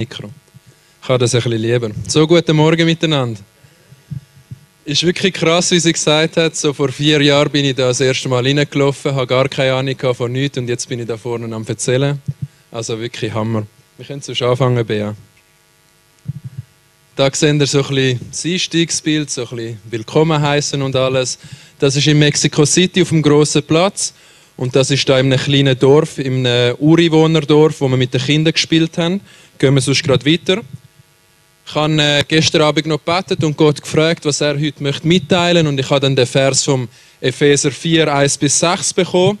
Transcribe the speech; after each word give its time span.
Mikro. 0.00 0.30
Ich 1.02 1.08
habe 1.10 1.18
das 1.18 1.34
ein 1.34 1.52
lieber. 1.52 1.90
So, 2.08 2.26
guten 2.26 2.56
Morgen 2.56 2.86
miteinander. 2.86 3.38
Ist 4.86 5.02
wirklich 5.02 5.34
krass, 5.34 5.70
wie 5.72 5.78
sie 5.78 5.92
gesagt 5.92 6.38
hat. 6.38 6.56
So 6.56 6.72
vor 6.72 6.88
vier 6.88 7.20
Jahren 7.20 7.50
bin 7.50 7.66
ich 7.66 7.74
da 7.74 7.88
das 7.88 8.00
erste 8.00 8.30
Mal 8.30 8.42
reingelaufen, 8.42 9.14
habe 9.14 9.26
gar 9.26 9.46
keine 9.50 9.74
Ahnung 9.74 10.14
von 10.14 10.32
nichts 10.32 10.56
und 10.56 10.68
jetzt 10.68 10.88
bin 10.88 11.00
ich 11.00 11.06
da 11.06 11.18
vorne 11.18 11.54
am 11.54 11.66
Erzählen. 11.66 12.18
Also 12.72 12.98
wirklich 12.98 13.34
Hammer. 13.34 13.66
Wir 13.98 14.06
können 14.06 14.22
so 14.22 14.32
anfangen, 14.46 14.86
Bea. 14.86 15.14
Da 17.14 17.30
seht 17.30 17.60
ihr 17.60 17.66
so 17.66 17.82
ein 17.82 17.94
bisschen 17.94 18.20
das 18.30 18.44
Einstiegsbild, 18.46 19.30
so 19.30 19.42
ein 19.42 19.48
bisschen 19.54 19.78
Willkommen 19.90 20.40
heißen 20.40 20.80
und 20.80 20.96
alles. 20.96 21.38
Das 21.78 21.94
ist 21.94 22.06
in 22.06 22.18
Mexico 22.18 22.64
City 22.64 23.02
auf 23.02 23.10
dem 23.10 23.20
grossen 23.20 23.62
Platz. 23.64 24.14
Und 24.56 24.76
das 24.76 24.90
ist 24.90 25.08
da 25.08 25.18
in 25.18 25.32
einem 25.32 25.38
kleinen 25.38 25.78
Dorf, 25.78 26.18
in 26.18 26.46
einem 26.46 26.76
Ureinwohnerdorf, 26.76 27.80
wo 27.80 27.88
wir 27.88 27.96
mit 27.96 28.14
den 28.14 28.20
Kindern 28.20 28.52
gespielt 28.52 28.96
haben. 28.98 29.20
Gehen 29.60 29.74
wir 29.74 29.82
sonst 29.82 30.02
gerade 30.02 30.24
weiter. 30.24 30.62
Ich 31.66 31.74
habe 31.74 31.92
äh, 32.00 32.24
gestern 32.26 32.62
Abend 32.62 32.86
noch 32.86 33.04
gebetet 33.04 33.44
und 33.44 33.58
Gott 33.58 33.82
gefragt, 33.82 34.24
was 34.24 34.40
er 34.40 34.58
heute 34.58 34.82
möchte 34.82 35.06
mitteilen 35.06 35.66
Und 35.66 35.78
ich 35.78 35.90
habe 35.90 36.00
dann 36.00 36.16
den 36.16 36.26
Vers 36.26 36.64
vom 36.64 36.88
Epheser 37.20 37.70
4, 37.70 38.10
1 38.10 38.38
bis 38.38 38.58
6 38.58 38.94
bekommen. 38.94 39.38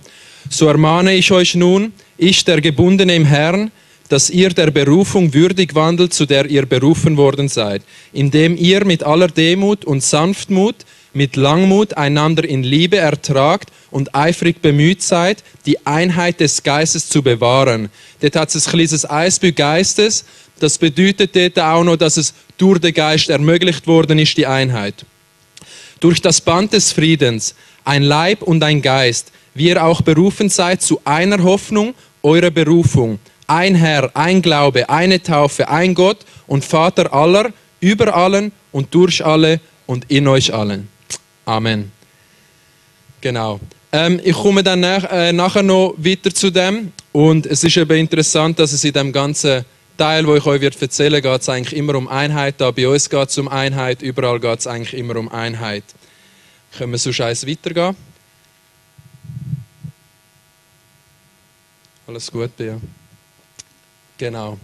So 0.50 0.66
ermahne 0.66 1.14
ich 1.14 1.32
euch 1.32 1.54
nun, 1.54 1.94
ich 2.18 2.44
der 2.44 2.60
Gebundene 2.60 3.14
im 3.14 3.24
Herrn, 3.24 3.70
dass 4.10 4.28
ihr 4.28 4.50
der 4.50 4.70
Berufung 4.70 5.32
würdig 5.32 5.74
wandelt, 5.74 6.12
zu 6.12 6.26
der 6.26 6.44
ihr 6.44 6.66
berufen 6.66 7.16
worden 7.16 7.48
seid, 7.48 7.80
indem 8.12 8.58
ihr 8.58 8.84
mit 8.84 9.02
aller 9.02 9.28
Demut 9.28 9.86
und 9.86 10.02
Sanftmut 10.02 10.76
mit 11.12 11.36
Langmut 11.36 11.96
einander 11.96 12.44
in 12.44 12.62
Liebe 12.62 12.98
ertragt 12.98 13.70
und 13.90 14.14
eifrig 14.14 14.62
bemüht 14.62 15.02
seid, 15.02 15.42
die 15.66 15.84
Einheit 15.86 16.40
des 16.40 16.62
Geistes 16.62 17.08
zu 17.08 17.22
bewahren. 17.22 17.90
Dort 18.20 18.36
hat 18.36 18.54
es 18.54 18.66
ein 18.66 18.72
kleines 18.72 19.06
Geistes. 19.56 20.24
Das 20.60 20.78
bedeutet 20.78 21.34
dort 21.34 21.58
auch 21.58 21.84
noch, 21.84 21.96
dass 21.96 22.16
es 22.16 22.34
durch 22.58 22.78
den 22.78 22.94
Geist 22.94 23.30
ermöglicht 23.30 23.86
worden 23.86 24.18
ist, 24.18 24.36
die 24.36 24.46
Einheit. 24.46 25.06
Durch 25.98 26.20
das 26.20 26.40
Band 26.40 26.72
des 26.72 26.92
Friedens, 26.92 27.54
ein 27.84 28.02
Leib 28.02 28.42
und 28.42 28.62
ein 28.62 28.82
Geist, 28.82 29.32
wie 29.54 29.68
ihr 29.68 29.84
auch 29.84 30.02
berufen 30.02 30.48
seid 30.48 30.82
zu 30.82 31.00
einer 31.04 31.42
Hoffnung 31.42 31.94
eurer 32.22 32.50
Berufung. 32.50 33.18
Ein 33.46 33.74
Herr, 33.74 34.14
ein 34.14 34.42
Glaube, 34.42 34.88
eine 34.88 35.22
Taufe, 35.22 35.68
ein 35.68 35.94
Gott 35.94 36.18
und 36.46 36.64
Vater 36.64 37.12
aller, 37.12 37.52
über 37.80 38.14
allen 38.14 38.52
und 38.70 38.94
durch 38.94 39.24
alle 39.24 39.60
und 39.86 40.08
in 40.08 40.28
euch 40.28 40.54
allen. 40.54 40.88
Amen. 41.50 41.90
Genau. 43.20 43.58
Ähm, 43.90 44.20
ich 44.22 44.34
komme 44.34 44.62
dann 44.62 44.78
nach, 44.78 45.02
äh, 45.10 45.32
nachher 45.32 45.64
noch 45.64 45.94
weiter 45.98 46.32
zu 46.32 46.48
dem. 46.52 46.92
Und 47.10 47.44
es 47.44 47.64
ist 47.64 47.76
eben 47.76 47.98
interessant, 47.98 48.56
dass 48.60 48.70
es 48.72 48.84
in 48.84 48.92
dem 48.92 49.12
ganzen 49.12 49.64
Teil, 49.98 50.24
wo 50.28 50.36
ich 50.36 50.46
euch 50.46 50.60
wird 50.60 50.80
erzählen 50.80 51.20
geht 51.20 51.40
es 51.40 51.48
eigentlich 51.48 51.76
immer 51.76 51.96
um 51.96 52.06
Einheit. 52.06 52.54
Da 52.58 52.70
bei 52.70 52.86
uns 52.86 53.10
geht 53.10 53.28
es 53.28 53.36
um 53.36 53.48
Einheit, 53.48 54.00
überall 54.00 54.38
geht 54.38 54.60
es 54.60 54.68
eigentlich 54.68 54.94
immer 54.94 55.16
um 55.16 55.28
Einheit. 55.28 55.82
Können 56.78 56.92
wir 56.92 56.98
so 56.98 57.12
scheiß 57.12 57.44
weitergehen? 57.48 57.96
Alles 62.06 62.30
gut, 62.30 62.52
ja. 62.58 62.78
Genau. 64.18 64.56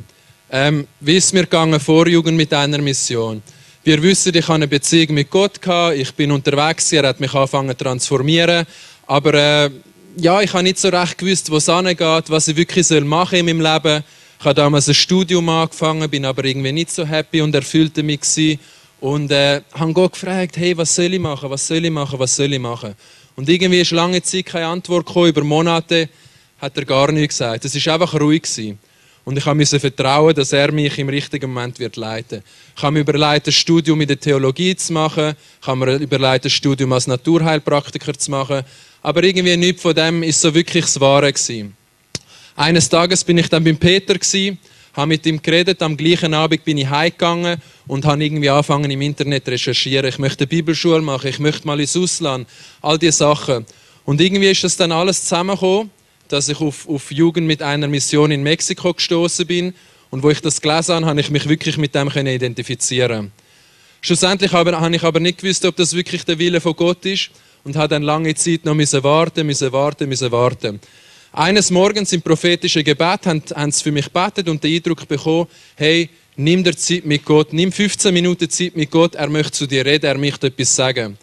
Ähm, 0.53 0.87
wie 1.01 1.17
ist 1.17 1.35
mir 1.35 1.43
gegangen 1.43 1.81
vor 1.81 2.07
Jugend 2.07 2.37
mit 2.37 2.55
einer 2.55 2.79
Mission? 2.79 3.43
Wir 3.87 4.03
wissen, 4.03 4.35
ich 4.35 4.43
habe 4.43 4.55
eine 4.55 4.67
Beziehung 4.67 5.15
mit 5.15 5.31
Gott 5.31 5.63
gehabt, 5.63 5.97
ich 5.97 6.13
bin 6.13 6.33
unterwegs, 6.33 6.91
er 6.91 7.07
hat 7.07 7.21
mich 7.21 7.33
angefangen 7.33 7.71
zu 7.79 7.85
transformieren, 7.85 8.67
aber 9.07 9.35
äh, 9.35 9.71
ja, 10.17 10.41
ich 10.41 10.53
habe 10.53 10.65
nicht 10.65 10.81
so 10.81 10.89
recht 10.89 11.17
gewusst, 11.17 11.49
wo 11.53 11.59
es 11.59 11.69
angeht, 11.69 12.25
was 12.27 12.49
ich 12.49 12.57
wirklich 12.57 12.85
soll 12.85 12.99
in 12.99 13.07
meinem 13.09 13.61
Leben. 13.61 14.03
Ich 14.41 14.45
habe 14.45 14.55
damals 14.55 14.89
ein 14.89 14.95
Studium 14.95 15.49
angefangen, 15.49 16.11
bin 16.11 16.25
aber 16.25 16.45
irgendwie 16.45 16.73
nicht 16.73 16.91
so 16.91 17.07
happy 17.07 17.41
und 17.41 17.55
erfüllt 17.55 17.97
damit 17.97 18.23
gewesen. 18.23 18.59
und 18.99 19.31
äh, 19.31 19.61
habe 19.73 19.93
Gott 19.93 20.15
gefragt, 20.15 20.57
hey, 20.57 20.77
was 20.77 20.93
soll 20.93 21.15
ich 21.15 21.21
machen, 21.21 21.49
was 21.49 21.65
soll 21.65 21.85
ich 21.85 21.91
machen, 21.93 22.19
was 22.19 22.35
soll 22.35 22.53
ich 22.53 22.59
machen? 22.59 22.97
Und 23.37 23.49
irgendwie 23.49 23.83
ist 23.83 23.93
lange 23.93 24.21
Zeit 24.21 24.47
keine 24.47 24.67
Antwort 24.67 25.07
gekommen, 25.07 25.29
über 25.29 25.45
Monate 25.45 26.09
hat 26.61 26.77
er 26.77 26.85
gar 26.85 27.13
nichts 27.13 27.39
gesagt. 27.39 27.65
Es 27.65 27.87
war 27.87 27.95
einfach 27.95 28.21
ruhig 28.21 28.43
gewesen. 28.43 28.81
Und 29.27 29.37
ich 29.37 29.45
musste 29.45 29.81
vertrauen, 29.81 30.37
dass 30.37 30.53
er 30.53 30.71
mich 30.71 30.97
im 30.99 31.09
richtigen 31.09 31.53
Moment 31.53 31.81
wird 31.81 31.97
leiten. 31.97 32.45
Ich 32.77 32.83
habe 32.85 32.93
mir 32.93 33.01
überlegt, 33.01 33.49
ein 33.49 33.53
Studium 33.53 34.01
in 34.01 34.07
der 34.07 34.21
Theologie 34.21 34.77
zu 34.77 34.93
machen. 34.93 35.35
Ich 35.61 35.67
habe 35.67 35.85
mir 35.85 35.97
überlegt, 35.97 36.45
ein 36.45 36.51
Studium 36.51 36.93
als 36.93 37.09
Naturheilpraktiker 37.09 38.17
zu 38.17 38.31
machen. 38.31 38.63
Aber 39.03 39.25
irgendwie 39.25 39.57
nichts 39.57 39.83
von 39.83 39.97
dem 39.97 40.23
ist 40.23 40.41
so 40.41 40.55
wirklich 40.55 40.85
das 40.85 41.01
Wahre 41.01 41.33
gewesen. 41.33 41.77
Eines 42.55 42.89
Tages 42.89 43.25
bin 43.25 43.39
ich 43.39 43.49
dann 43.49 43.65
beim 43.65 43.77
Peter 43.77 44.15
gewesen, 44.15 44.59
habe 44.93 45.09
mit 45.09 45.27
ihm 45.27 45.43
geredet. 45.43 45.83
Am 45.83 45.97
gleichen 45.97 46.33
Abend 46.33 46.65
bin 46.65 46.79
ich 46.79 46.89
heimgegangen 46.89 47.61
und 47.89 48.05
habe 48.05 48.25
irgendwie 48.25 48.49
angefangen 48.49 48.93
im 48.93 49.03
Internet 49.03 49.47
zu 49.47 49.51
recherchieren. 49.51 50.09
Ich 50.09 50.21
möchte 50.21 50.45
eine 50.45 50.47
Bibelschule 50.47 51.03
machen, 51.03 51.27
ich 51.27 51.41
möchte 51.41 51.67
mal 51.67 51.81
ins 51.81 51.97
Ausland, 51.97 52.47
all 52.81 52.97
diese 52.97 53.19
Sachen. 53.19 53.67
Und 54.05 54.21
irgendwie 54.21 54.53
ist 54.53 54.63
das 54.63 54.77
dann 54.77 54.93
alles 54.93 55.25
zusammengekommen 55.25 55.91
dass 56.29 56.49
ich 56.49 56.61
auf, 56.61 56.89
auf 56.89 57.11
Jugend 57.11 57.47
mit 57.47 57.63
einer 57.63 57.89
Mission 57.89 58.31
in 58.31 58.43
Mexiko 58.43 58.95
gestoßen 58.95 59.47
bin. 59.47 59.75
Und 60.11 60.23
wo 60.23 60.31
ich 60.31 60.41
das 60.41 60.61
gelesen 60.61 60.95
habe, 60.95 61.07
habe 61.07 61.21
ich 61.21 61.31
mich 61.31 61.49
wirklich 61.49 61.79
mit 61.79 61.95
dem 61.95 62.09
identifizieren 62.09 63.33
Schlussendlich 64.01 64.53
habe, 64.53 64.71
ich 64.95 65.03
aber 65.03 65.21
nicht 65.21 65.39
gewusst, 65.39 65.65
ob 65.65 65.75
das 65.77 65.95
wirklich 65.95 66.25
der 66.25 66.39
Wille 66.39 66.61
von 66.61 66.77
Gott 66.77 67.05
ist 67.07 67.31
und 67.65 67.75
habe 67.75 67.89
dann 67.89 68.03
lange 68.03 68.35
Zeit 68.35 68.65
noch 68.65 68.75
müssen 68.75 69.03
warten, 69.03 69.47
müssen 69.47 69.73
warten, 69.73 70.09
müssen 70.09 70.31
warten. 70.31 70.81
Eines 71.33 71.71
Morgens 71.71 72.13
im 72.13 72.23
prophetischen 72.23 72.85
Gebet 72.85 73.27
haben, 73.27 73.43
haben 73.55 73.73
sie 73.73 73.83
für 73.83 73.93
mich 73.93 74.07
gebetet 74.07 74.49
und 74.49 74.63
den 74.63 74.77
Eindruck 74.77 75.09
bekommen, 75.09 75.49
hey, 75.75 76.09
nimm 76.37 76.63
dir 76.63 76.77
Zeit 76.77 77.05
mit 77.05 77.25
Gott, 77.25 77.53
nimm 77.53 77.73
15 77.73 78.15
Minuten 78.15 78.49
Zeit 78.49 78.77
mit 78.77 78.91
Gott, 78.91 79.17
er 79.17 79.29
möchte 79.29 79.53
zu 79.53 79.67
dir 79.67 79.85
reden, 79.85 80.07
er 80.07 80.19
möchte 80.19 80.47
etwas 80.47 80.77
sagen. 80.77 81.19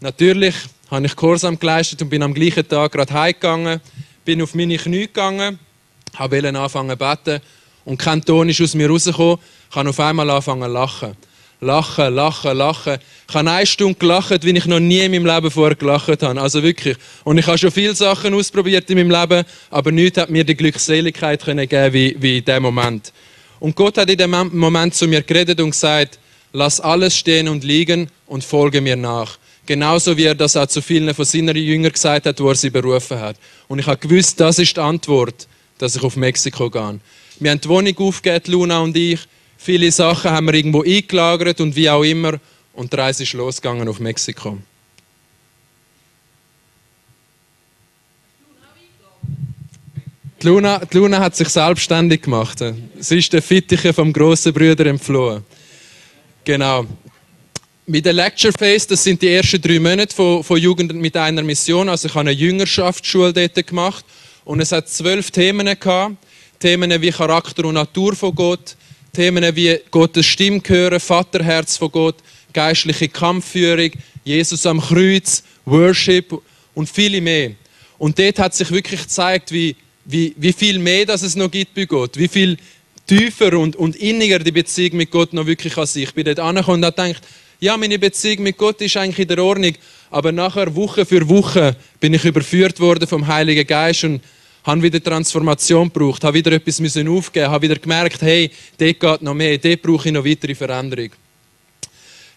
Natürlich 0.00 0.54
habe 0.90 1.06
ich 1.06 1.16
Kursam 1.16 1.58
geleistet 1.58 2.00
und 2.02 2.08
bin 2.08 2.22
am 2.22 2.34
gleichen 2.34 2.66
Tag 2.66 2.92
gerade 2.92 3.12
heimgegangen 3.12 3.80
bin 4.24 4.42
auf 4.42 4.54
meine 4.54 4.76
Knie 4.76 5.02
gegangen, 5.02 5.58
habe 6.14 6.48
anfangen 6.48 6.90
zu 6.90 6.96
beten 6.96 7.40
und 7.84 7.98
kein 7.98 8.24
Ton 8.24 8.48
ist 8.48 8.60
aus 8.60 8.74
mir 8.74 8.88
rausgekommen. 8.88 9.38
Ich 9.70 9.76
habe 9.76 9.90
auf 9.90 10.00
einmal 10.00 10.30
anfangen 10.30 10.62
zu 10.62 10.68
lachen. 10.68 11.16
Lachen, 11.60 12.14
lachen, 12.14 12.56
lachen. 12.56 12.98
Ich 13.28 13.34
habe 13.34 13.50
eine 13.50 13.66
Stunde 13.66 13.94
gelacht, 13.94 14.44
wie 14.44 14.50
ich 14.50 14.66
noch 14.66 14.80
nie 14.80 15.00
in 15.00 15.12
meinem 15.12 15.26
Leben 15.26 15.50
vorher 15.50 15.76
gelacht 15.76 16.22
habe. 16.22 16.40
Also 16.40 16.62
wirklich. 16.62 16.96
Und 17.24 17.38
ich 17.38 17.46
habe 17.46 17.56
schon 17.56 17.70
viele 17.70 17.94
Sachen 17.94 18.34
ausprobiert 18.34 18.90
in 18.90 18.98
meinem 18.98 19.10
Leben, 19.10 19.44
aber 19.70 19.90
nichts 19.90 20.18
hat 20.18 20.30
mir 20.30 20.44
die 20.44 20.56
Glückseligkeit 20.56 21.42
können 21.42 21.66
geben 21.66 21.92
wie, 21.94 22.16
wie 22.18 22.38
in 22.38 22.44
dem 22.44 22.62
Moment. 22.62 23.12
Und 23.60 23.74
Gott 23.76 23.96
hat 23.96 24.10
in 24.10 24.18
dem 24.18 24.30
Moment 24.52 24.94
zu 24.94 25.06
mir 25.08 25.22
geredet 25.22 25.58
und 25.60 25.70
gesagt, 25.70 26.18
lass 26.52 26.80
alles 26.80 27.16
stehen 27.16 27.48
und 27.48 27.64
liegen 27.64 28.10
und 28.26 28.44
folge 28.44 28.80
mir 28.80 28.96
nach. 28.96 29.38
Genauso 29.66 30.16
wie 30.16 30.24
er 30.24 30.34
das 30.34 30.56
auch 30.56 30.66
zu 30.66 30.82
vielen 30.82 31.14
von 31.14 31.24
seinen 31.24 31.56
Jüngern 31.56 31.92
gesagt 31.92 32.26
hat, 32.26 32.40
wo 32.40 32.50
er 32.50 32.54
sie 32.54 32.70
berufen 32.70 33.18
hat. 33.18 33.36
Und 33.66 33.78
ich 33.78 33.86
habe 33.86 33.96
gewusst, 33.96 34.38
das 34.38 34.58
ist 34.58 34.76
die 34.76 34.80
Antwort, 34.80 35.48
dass 35.78 35.96
ich 35.96 36.02
auf 36.02 36.16
Mexiko 36.16 36.68
gehe. 36.68 37.00
Wir 37.40 37.50
haben 37.50 37.60
die 37.60 37.68
Wohnung 37.68 37.96
aufgegeben, 37.98 38.52
Luna 38.52 38.80
und 38.80 38.96
ich. 38.96 39.20
Viele 39.56 39.90
Sachen 39.90 40.30
haben 40.30 40.46
wir 40.46 40.54
irgendwo 40.54 40.82
eingelagert 40.82 41.60
und 41.60 41.74
wie 41.74 41.88
auch 41.88 42.02
immer. 42.02 42.38
Und 42.74 42.92
die 42.92 42.96
Reise 42.96 43.22
ist 43.22 43.32
losgegangen 43.32 43.88
auf 43.88 44.00
Mexiko. 44.00 44.58
Die 50.42 50.46
Luna, 50.46 50.78
die 50.78 50.98
Luna 50.98 51.20
hat 51.20 51.34
sich 51.34 51.48
selbstständig 51.48 52.20
gemacht. 52.20 52.62
Sie 52.98 53.18
ist 53.18 53.32
der 53.32 53.40
Fittiche 53.40 53.94
vom 53.94 54.12
grossen 54.12 54.52
Brüder 54.52 54.84
entflohen. 54.84 55.42
Genau. 56.44 56.84
Mit 57.86 58.06
der 58.06 58.14
Lecture 58.14 58.50
Phase, 58.50 58.88
das 58.88 59.04
sind 59.04 59.20
die 59.20 59.28
ersten 59.28 59.60
drei 59.60 59.78
Monate 59.78 60.14
von, 60.14 60.42
von 60.42 60.56
Jugend 60.56 60.94
mit 60.94 61.14
einer 61.18 61.42
Mission. 61.42 61.90
Also 61.90 62.08
ich 62.08 62.14
habe 62.14 62.30
eine 62.30 62.30
Jüngerschaftsschule 62.30 63.30
dort 63.34 63.66
gemacht 63.66 64.06
und 64.46 64.60
es 64.60 64.72
hat 64.72 64.88
zwölf 64.88 65.30
Themen 65.30 65.66
gehabt. 65.78 66.16
Themen 66.58 67.02
wie 67.02 67.10
Charakter 67.10 67.66
und 67.66 67.74
Natur 67.74 68.16
von 68.16 68.34
Gott, 68.34 68.76
Themen 69.12 69.54
wie 69.54 69.78
Gottes 69.90 70.24
Stimme 70.24 70.62
hören, 70.66 70.98
Vaterherz 70.98 71.76
von 71.76 71.92
Gott, 71.92 72.16
geistliche 72.54 73.10
Kampfführung, 73.10 73.90
Jesus 74.24 74.64
am 74.64 74.80
Kreuz, 74.80 75.42
Worship 75.66 76.40
und 76.72 76.88
viele 76.88 77.20
mehr. 77.20 77.50
Und 77.98 78.18
dort 78.18 78.38
hat 78.38 78.54
sich 78.54 78.70
wirklich 78.70 79.02
gezeigt, 79.02 79.52
wie, 79.52 79.76
wie, 80.06 80.34
wie 80.38 80.54
viel 80.54 80.78
mehr 80.78 81.04
das 81.04 81.20
es 81.20 81.36
noch 81.36 81.50
gibt 81.50 81.74
bei 81.74 81.84
Gott, 81.84 82.16
wie 82.16 82.28
viel 82.28 82.56
tiefer 83.06 83.58
und, 83.58 83.76
und 83.76 83.94
inniger 83.96 84.38
die 84.38 84.52
Beziehung 84.52 84.96
mit 84.96 85.10
Gott 85.10 85.34
noch 85.34 85.44
wirklich 85.44 85.76
an 85.76 85.84
sich. 85.84 86.04
Ich 86.04 86.14
bin 86.14 86.24
dort 86.24 86.40
angekommen 86.40 86.82
und 86.82 86.86
habe 86.86 87.08
gedacht, 87.08 87.22
ja, 87.60 87.76
meine 87.76 87.98
Beziehung 87.98 88.42
mit 88.42 88.58
Gott 88.58 88.80
ist 88.80 88.96
eigentlich 88.96 89.20
in 89.20 89.28
der 89.28 89.42
Ordnung, 89.42 89.74
aber 90.10 90.32
nachher 90.32 90.74
Woche 90.74 91.06
für 91.06 91.28
Woche 91.28 91.76
bin 92.00 92.14
ich 92.14 92.24
überführt 92.24 92.80
worden 92.80 93.06
vom 93.06 93.26
Heiligen 93.26 93.66
Geist 93.66 94.04
und 94.04 94.20
habe 94.64 94.82
wieder 94.82 95.02
Transformation 95.02 95.92
gebraucht, 95.92 96.24
habe 96.24 96.34
wieder 96.34 96.52
etwas 96.52 96.80
müssen 96.80 97.08
aufgeben, 97.08 97.50
habe 97.50 97.68
wieder 97.68 97.76
gemerkt, 97.78 98.22
hey, 98.22 98.50
dort 98.78 99.00
geht 99.00 99.22
noch 99.22 99.34
mehr, 99.34 99.58
dort 99.58 99.82
brauche 99.82 100.08
ich 100.08 100.14
noch 100.14 100.24
weitere 100.24 100.54
Veränderung. 100.54 101.10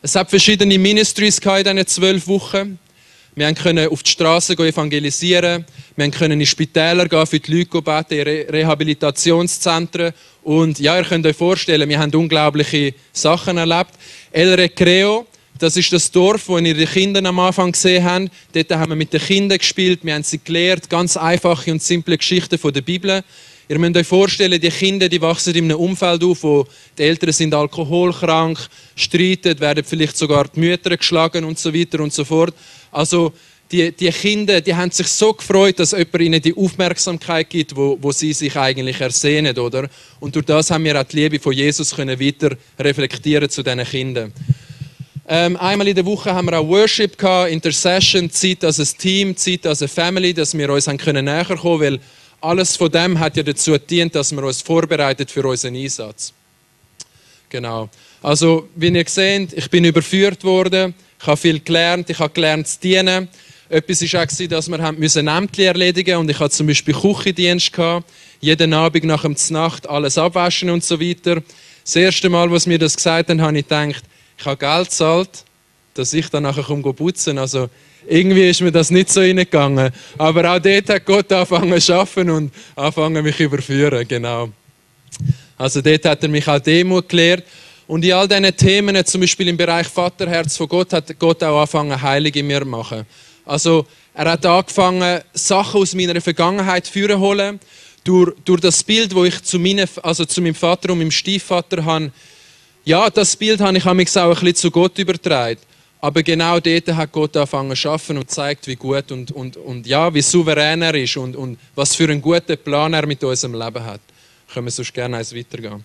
Es 0.02 0.16
hat 0.16 0.30
verschiedene 0.30 0.78
Ministries 0.78 1.40
in 1.40 1.64
diesen 1.64 1.88
zwölf 1.88 2.28
Wochen. 2.28 2.80
Wir 3.38 3.54
können 3.54 3.88
auf 3.88 4.02
die 4.02 4.10
Straße 4.10 4.54
evangelisieren. 4.54 5.64
Wir 5.96 6.10
können 6.10 6.42
in 6.42 6.48
Spitäler 6.48 7.08
gehen, 7.08 7.28
für 7.28 7.40
die 7.40 7.56
Leute 7.56 7.84
beten, 7.84 8.14
in 8.16 8.24
Re 8.24 8.48
Rehabilitationszentren. 8.50 10.12
Und 10.42 10.80
ja, 10.80 10.98
ihr 10.98 11.04
könnt 11.04 11.24
euch 11.24 11.36
vorstellen, 11.36 11.88
wir 11.88 12.00
haben 12.00 12.12
unglaubliche 12.16 12.96
Sachen 13.14 13.60
erlebt. 13.60 13.92
El 14.32 14.56
Recreo, 14.56 15.28
das 15.60 15.78
ist 15.78 15.94
das 15.94 16.10
Dorf, 16.10 16.50
wo 16.50 16.58
ihr 16.58 16.74
die 16.74 16.88
Kinder 16.88 17.24
am 17.30 17.38
Anfang 17.38 17.72
gesehen 17.72 18.04
habt. 18.04 18.32
Dort 18.54 18.72
haben 18.72 18.90
wir 18.90 18.96
mit 18.96 19.14
den 19.14 19.22
Kindern 19.22 19.60
gespielt, 19.60 20.00
wir 20.02 20.16
haben 20.16 20.24
sie 20.24 20.40
gelehrt, 20.44 20.90
ganz 20.90 21.16
einfache 21.16 21.72
und 21.72 21.84
simple 21.84 22.18
Geschichten 22.18 22.58
von 22.58 22.74
der 22.74 22.82
Bibel. 22.82 23.24
Ihr 23.70 23.78
müsst 23.78 23.98
euch 23.98 24.08
vorstellen, 24.08 24.60
die 24.60 24.70
Kinder 24.70 25.10
die 25.10 25.22
wachsen 25.22 25.54
in 25.54 25.66
einem 25.66 25.78
Umfeld 25.78 26.24
auf, 26.24 26.42
wo 26.42 26.66
die 26.98 27.04
Eltern 27.04 27.34
sind 27.34 27.54
alkoholkrank, 27.54 28.58
streiten, 28.96 29.60
werden 29.60 29.84
vielleicht 29.84 30.18
sogar 30.18 30.48
die 30.48 30.62
Mütter 30.62 30.96
geschlagen 30.96 31.44
und 31.44 31.60
so 31.60 31.74
weiter 31.74 32.00
und 32.00 32.14
so 32.14 32.24
fort. 32.24 32.56
Also 32.98 33.32
die, 33.72 33.92
die 33.92 34.10
Kinder, 34.10 34.60
die 34.60 34.74
haben 34.74 34.90
sich 34.90 35.08
so 35.08 35.32
gefreut, 35.32 35.78
dass 35.78 35.92
jemand 35.92 36.20
ihnen 36.20 36.42
die 36.42 36.56
Aufmerksamkeit 36.58 37.48
gibt, 37.48 37.76
wo, 37.76 37.96
wo 38.02 38.12
sie 38.12 38.34
sich 38.34 38.56
eigentlich 38.56 39.00
ersehnen, 39.00 39.56
oder? 39.60 39.88
Und 40.20 40.36
durch 40.36 40.46
das 40.46 40.72
haben 40.72 40.84
wir 40.84 41.00
auch 41.00 41.04
die 41.04 41.18
Liebe 41.18 41.40
von 41.40 41.54
Jesus 41.54 41.96
können 41.96 42.20
weiter 42.20 42.58
reflektieren 42.80 43.50
zu 43.50 43.62
diesen 43.62 43.84
Kindern. 43.84 44.34
Ähm, 45.28 45.58
einmal 45.58 45.88
in 45.90 45.96
der 45.96 46.06
Woche 46.06 46.34
haben 46.34 46.46
wir 46.46 46.58
auch 46.58 46.68
Worship 46.68 47.18
gehabt, 47.18 47.52
Intercession, 47.52 48.32
Zeit 48.32 48.64
als 48.64 48.80
ein 48.80 48.98
Team, 48.98 49.38
Zeit 49.38 49.68
als 49.68 49.82
eine 49.82 49.90
Family, 49.90 50.34
dass 50.34 50.58
wir 50.58 50.70
uns 50.72 50.88
haben 50.88 50.98
können 50.98 51.26
näher 51.26 51.46
kommen, 51.46 51.82
weil 51.82 52.00
alles 52.42 52.76
von 52.76 52.90
dem 52.90 53.20
hat 53.20 53.38
ja 53.38 53.44
dazu 53.44 53.74
gedient, 53.74 54.16
dass 54.16 54.32
wir 54.32 54.44
uns 54.44 54.62
vorbereitet 54.62 55.30
für 55.30 55.46
unseren 55.46 55.76
Einsatz. 55.76 56.34
Genau. 57.50 57.90
Also, 58.24 58.70
wie 58.76 58.90
ihr 58.90 59.06
seht, 59.08 59.54
ich 59.54 59.70
bin 59.70 59.84
überführt 59.84 60.44
worden, 60.44 60.96
ich 61.20 61.28
habe 61.28 61.38
viel 61.38 61.60
gelernt, 61.60 62.10
ich 62.10 62.20
habe 62.20 62.34
gelernt 62.34 62.68
zu 62.68 62.80
dienen. 62.80 63.28
Etwas 63.70 64.02
war 64.02 64.24
auch, 64.24 64.48
dass 64.48 64.70
wir 64.70 64.92
müssen 64.94 65.28
Ämter 65.28 65.64
erledigen 65.64 66.18
und 66.18 66.30
ich 66.30 66.40
hatte 66.40 66.56
zum 66.56 66.68
Beispiel 66.68 66.94
Küchendienst 66.94 67.72
jeden 68.40 68.74
Abend 68.74 69.04
nach 69.04 69.24
dem 69.24 69.36
Nacht 69.50 69.90
alles 69.90 70.18
abwaschen 70.18 70.70
und 70.70 70.84
so 70.84 71.00
weiter. 71.02 71.42
Das 71.84 71.96
erste 71.96 72.30
Mal, 72.30 72.50
was 72.52 72.68
mir 72.68 72.78
das 72.78 72.96
gesagt 72.96 73.30
haben, 73.30 73.42
habe 73.42 73.58
ich 73.58 73.68
gedacht, 73.68 74.04
ich 74.38 74.46
habe 74.46 74.58
Geld 74.58 74.90
gezahlt, 74.90 75.30
dass 75.94 76.14
ich 76.14 76.30
dann 76.30 76.44
nachher 76.44 76.64
putzen 76.64 77.38
Also 77.38 77.70
irgendwie 78.08 78.50
ist 78.50 78.62
mir 78.62 78.72
das 78.72 78.92
nicht 78.92 79.10
so 79.10 79.20
reingegangen. 79.20 79.92
Aber 80.18 80.56
auch 80.56 80.60
dort 80.60 80.90
hat 80.90 81.06
Gott 81.06 81.32
angefangen 81.32 81.82
zu 81.82 81.94
arbeiten 81.94 82.30
und 82.30 82.54
angefangen 82.76 83.24
mich 83.24 83.40
überführen. 83.40 84.08
Genau. 84.08 84.50
Also 85.58 85.82
dort 85.82 86.06
hat 86.06 86.24
er 86.24 86.30
mich 86.30 86.48
auch 86.48 86.60
Demut 86.60 87.10
gelehrt. 87.10 87.44
Und 87.88 88.04
in 88.04 88.14
all 88.14 88.28
diesen 88.28 88.58
Themen, 88.58 89.06
zum 89.06 89.22
Beispiel 89.22 89.48
im 89.48 89.56
Bereich 89.56 89.88
Vaterherz 89.88 90.58
von 90.58 90.68
Gott, 90.68 90.92
hat 90.92 91.18
Gott 91.18 91.42
auch 91.44 91.60
angefangen, 91.60 92.02
Heilig 92.02 92.36
in 92.36 92.48
mir 92.48 92.62
zu 92.62 92.66
machen. 92.66 93.06
Also 93.46 93.88
er 94.14 94.32
hat 94.32 94.46
angefangen, 94.46 95.22
Sachen 95.34 95.82
aus 95.82 95.96
meiner 95.96 96.20
Vergangenheit 96.20 96.86
zu 96.86 97.20
holen. 97.20 97.60
Durch, 98.04 98.34
durch 98.44 98.62
das 98.62 98.84
Bild, 98.84 99.16
wo 99.16 99.24
ich 99.24 99.42
zu, 99.42 99.58
meine, 99.58 99.86
also 100.04 100.26
zu 100.26 100.42
meinem 100.42 100.56
Vater 100.56 100.92
und 100.92 101.00
meinem 101.00 101.12
Stiefvater 101.12 101.84
habe, 101.84 102.12
ja, 102.84 103.10
das 103.10 103.36
Bild 103.36 103.60
habe 103.62 103.78
ich 103.78 103.86
auch 103.86 103.92
ein 103.92 103.98
bisschen 103.98 104.56
zu 104.56 104.72
Gott 104.72 104.98
übertragen. 104.98 105.60
Aber 106.00 106.24
genau 106.24 106.60
dort 106.60 106.88
hat 106.88 107.12
Gott 107.12 107.36
angefangen 107.36 107.76
zu 107.76 107.90
arbeiten 107.90 108.18
und 108.18 108.30
zeigt, 108.30 108.68
wie 108.68 108.76
gut 108.76 109.12
und, 109.12 109.32
und, 109.32 109.58
und 109.58 109.88
ja, 109.88 110.14
wie 110.14 110.22
souverän 110.22 110.82
er 110.82 110.96
ist 110.96 111.18
und, 111.18 111.36
und 111.36 111.58
was 111.74 111.96
für 111.96 112.06
einen 112.06 112.22
guten 112.22 112.58
Plan 112.58 112.94
er 112.94 113.06
mit 113.08 113.24
unserem 113.24 113.54
Leben 113.54 113.84
hat. 113.84 114.02
Können 114.54 114.68
wir 114.68 114.72
sonst 114.72 114.94
gerne 114.94 115.18
eins 115.18 115.36
weitergehen. 115.36 115.84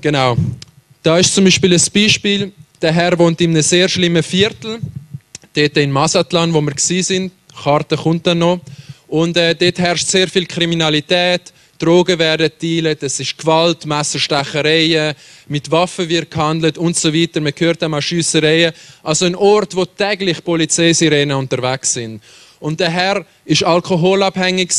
Genau. 0.00 0.36
Da 1.02 1.18
ist 1.18 1.34
zum 1.34 1.44
Beispiel 1.44 1.74
ein 1.74 1.82
Beispiel. 1.92 2.52
Der 2.80 2.92
Herr 2.92 3.18
wohnt 3.18 3.40
in 3.40 3.50
einem 3.50 3.62
sehr 3.62 3.88
schlimmen 3.88 4.22
Viertel, 4.22 4.78
dort 5.54 5.76
in 5.76 5.90
Masatlan, 5.90 6.52
wo 6.54 6.60
wir 6.62 6.72
sind. 6.76 7.32
Die 7.50 7.62
Karte 7.62 7.96
kommt 7.96 8.26
dann 8.26 8.38
noch. 8.38 8.60
Und 9.06 9.36
äh, 9.36 9.54
dort 9.54 9.78
herrscht 9.78 10.06
sehr 10.06 10.28
viel 10.28 10.46
Kriminalität. 10.46 11.52
Drogen 11.78 12.18
werden 12.18 12.50
dealt, 12.60 13.02
es 13.02 13.18
ist 13.20 13.38
Gewalt, 13.38 13.86
Messerstechereien, 13.86 15.14
mit 15.48 15.70
Waffen 15.70 16.08
wird 16.08 16.30
gehandelt 16.30 16.76
und 16.76 16.96
so 16.96 17.12
weiter. 17.12 17.40
Man 17.40 17.54
hört 17.56 17.82
auch 17.82 17.88
mal 17.88 18.02
Schiessereien. 18.02 18.72
Also 19.02 19.24
ein 19.24 19.34
Ort, 19.34 19.74
wo 19.74 19.84
täglich 19.84 20.44
Polizeisirenen 20.44 21.36
unterwegs 21.36 21.94
sind. 21.94 22.22
Und 22.60 22.80
der 22.80 22.90
Herr 22.90 23.24
ist 23.46 23.64
alkoholabhängig 23.64 24.70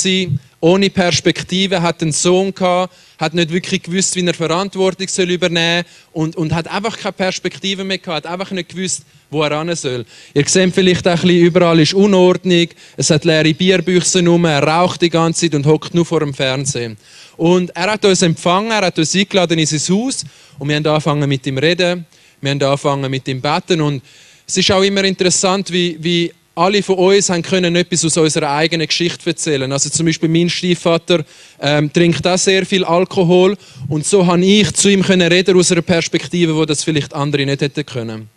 ohne 0.61 0.91
Perspektive, 0.91 1.81
hat 1.81 2.01
einen 2.01 2.11
Sohn 2.11 2.53
gehabt, 2.53 2.93
hat 3.17 3.33
nicht 3.33 3.51
wirklich 3.51 3.81
gewusst, 3.81 4.15
wie 4.15 4.25
er 4.25 4.33
Verantwortung 4.33 5.07
soll 5.07 5.31
übernehmen 5.31 5.83
soll 6.13 6.23
und, 6.23 6.35
und 6.35 6.53
hat 6.53 6.67
einfach 6.67 6.97
keine 6.97 7.13
Perspektive 7.13 7.83
mehr 7.83 7.97
gehabt, 7.97 8.25
hat 8.25 8.31
einfach 8.31 8.51
nicht 8.51 8.69
gewusst, 8.69 9.03
wo 9.31 9.41
er 9.41 9.51
ran 9.51 9.75
soll. 9.75 10.05
Ihr 10.33 10.47
seht 10.47 10.73
vielleicht 10.73 11.07
auch 11.07 11.11
ein 11.11 11.21
bisschen, 11.21 11.45
überall 11.45 11.79
ist 11.79 11.95
Unordnung, 11.95 12.67
es 12.95 13.09
hat 13.09 13.25
leere 13.25 13.53
Bierbüchsen 13.53 14.27
rum, 14.27 14.45
er 14.45 14.63
raucht 14.63 15.01
die 15.01 15.09
ganze 15.09 15.41
Zeit 15.41 15.55
und 15.55 15.65
hockt 15.65 15.95
nur 15.95 16.05
vor 16.05 16.19
dem 16.19 16.33
Fernsehen. 16.33 16.95
Und 17.37 17.75
er 17.75 17.91
hat 17.91 18.05
uns 18.05 18.21
empfangen, 18.21 18.71
er 18.71 18.85
hat 18.85 18.99
uns 18.99 19.15
eingeladen 19.15 19.57
in 19.57 19.65
sein 19.65 19.95
Haus 19.95 20.23
und 20.59 20.69
wir 20.69 20.75
haben 20.75 20.85
angefangen 20.85 21.27
mit 21.27 21.45
ihm 21.47 21.57
reden, 21.57 22.05
wir 22.39 22.51
haben 22.51 22.61
angefangen 22.61 23.09
mit 23.09 23.27
ihm 23.27 23.41
beten 23.41 23.81
und 23.81 24.03
es 24.45 24.57
ist 24.57 24.71
auch 24.71 24.83
immer 24.83 25.03
interessant, 25.05 25.71
wie, 25.71 25.97
wie 25.99 26.31
alle 26.55 26.83
von 26.83 26.95
uns 26.95 27.29
haben 27.29 27.43
können 27.43 27.75
etwas 27.75 28.03
aus 28.03 28.17
unserer 28.17 28.51
eigenen 28.51 28.87
Geschichte 28.87 29.29
erzählen. 29.29 29.71
Also 29.71 29.89
zum 29.89 30.05
Beispiel 30.05 30.29
mein 30.29 30.49
Stiefvater 30.49 31.23
ähm, 31.59 31.91
trinkt 31.91 32.25
auch 32.27 32.37
sehr 32.37 32.65
viel 32.65 32.83
Alkohol 32.83 33.57
und 33.87 34.05
so 34.05 34.25
habe 34.25 34.43
ich 34.43 34.71
zu 34.73 34.89
ihm 34.89 35.01
können 35.01 35.31
reden 35.31 35.57
aus 35.57 35.71
einer 35.71 35.81
Perspektive, 35.81 36.55
wo 36.55 36.65
das 36.65 36.83
vielleicht 36.83 37.13
andere 37.13 37.45
nicht 37.45 37.61
hätten 37.61 37.85
können. 37.85 38.29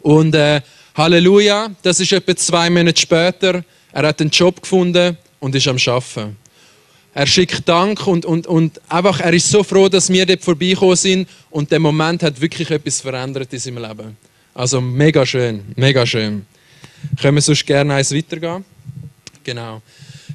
Und 0.00 0.34
äh, 0.34 0.60
Halleluja, 0.94 1.70
das 1.82 2.00
ist 2.00 2.12
etwa 2.12 2.36
zwei 2.36 2.68
Monate 2.68 3.00
später. 3.00 3.64
Er 3.92 4.06
hat 4.06 4.20
einen 4.20 4.30
Job 4.30 4.60
gefunden 4.60 5.16
und 5.40 5.54
ist 5.54 5.68
am 5.68 5.76
Arbeiten. 5.86 6.36
Er 7.14 7.26
schickt 7.26 7.68
Dank 7.68 8.06
und, 8.06 8.24
und, 8.24 8.46
und 8.46 8.80
einfach, 8.88 9.20
er 9.20 9.32
ist 9.34 9.50
so 9.50 9.62
froh, 9.62 9.88
dass 9.88 10.10
wir 10.10 10.24
dort 10.24 10.42
vorbeigekommen 10.42 10.96
sind 10.96 11.28
und 11.50 11.70
der 11.70 11.78
Moment 11.78 12.22
hat 12.22 12.40
wirklich 12.40 12.70
etwas 12.70 13.02
verändert 13.02 13.52
in 13.52 13.58
seinem 13.58 13.82
Leben. 13.82 14.16
Also 14.54 14.80
mega 14.80 15.24
schön, 15.24 15.62
mega 15.76 16.06
schön. 16.06 16.46
Können 17.20 17.36
wir 17.36 17.42
sonst 17.42 17.66
gerne 17.66 17.94
eins 17.94 18.14
weitergehen? 18.14 18.64
Genau. 19.44 19.82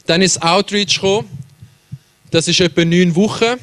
Dann 0.06 0.22
ist 0.22 0.42
Outreach 0.42 0.96
gekommen. 0.96 1.28
Das 2.31 2.48
ist 2.48 2.60
etwa 2.60 2.84
neun 2.84 3.16
Wochen. 3.16 3.56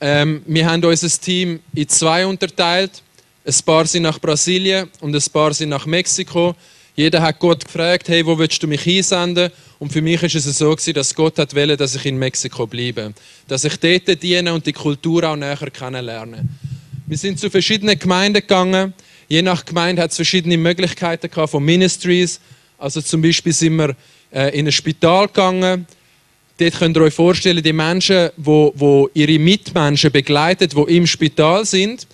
Ähm, 0.00 0.42
wir 0.46 0.66
haben 0.66 0.84
unser 0.84 1.08
Team 1.08 1.60
in 1.74 1.88
zwei 1.88 2.26
unterteilt. 2.26 3.02
Ein 3.44 3.54
paar 3.64 3.86
sind 3.86 4.02
nach 4.02 4.20
Brasilien 4.20 4.88
und 5.00 5.14
ein 5.14 5.32
paar 5.32 5.54
sind 5.54 5.68
nach 5.68 5.86
Mexiko. 5.86 6.54
Jeder 6.94 7.22
hat 7.22 7.38
Gott 7.38 7.64
gefragt, 7.64 8.08
hey, 8.08 8.24
wo 8.24 8.38
willst 8.38 8.62
du 8.62 8.66
mich 8.66 8.82
hinsenden? 8.82 9.50
Und 9.78 9.92
für 9.92 10.02
mich 10.02 10.22
ist 10.22 10.34
es 10.34 10.58
so 10.58 10.74
dass 10.74 11.14
Gott 11.14 11.38
hat 11.38 11.54
wollte, 11.54 11.76
dass 11.76 11.94
ich 11.94 12.04
in 12.06 12.18
Mexiko 12.18 12.66
bleibe, 12.66 13.14
dass 13.48 13.64
ich 13.64 13.76
dort 13.76 14.22
diene 14.22 14.52
und 14.52 14.66
die 14.66 14.72
Kultur 14.72 15.24
auch 15.24 15.36
näher 15.36 15.70
kennenlerne. 15.72 16.44
Wir 17.06 17.18
sind 17.18 17.40
zu 17.40 17.50
verschiedenen 17.50 17.98
Gemeinden 17.98 18.40
gegangen. 18.40 18.94
Je 19.32 19.40
nach 19.40 19.64
Gemeinde 19.64 20.02
hat 20.02 20.10
es 20.10 20.16
verschiedene 20.16 20.58
Möglichkeiten 20.58 21.30
gehabt 21.30 21.52
von 21.52 21.64
Ministries. 21.64 22.38
Also 22.76 23.00
zum 23.00 23.22
Beispiel 23.22 23.54
sind 23.54 23.76
wir 23.76 23.96
äh, 24.30 24.58
in 24.58 24.66
ein 24.66 24.72
Spital 24.72 25.26
gegangen. 25.26 25.86
Dort 26.58 26.78
könnt 26.78 26.98
ihr 26.98 27.02
euch 27.04 27.14
vorstellen, 27.14 27.62
die 27.62 27.72
Menschen, 27.72 28.28
wo, 28.36 28.74
wo 28.76 29.08
ihre 29.14 29.38
Mitmenschen 29.38 30.12
begleiten, 30.12 30.68
die 30.68 30.96
im 30.98 31.06
Spital 31.06 31.64
sind, 31.64 32.06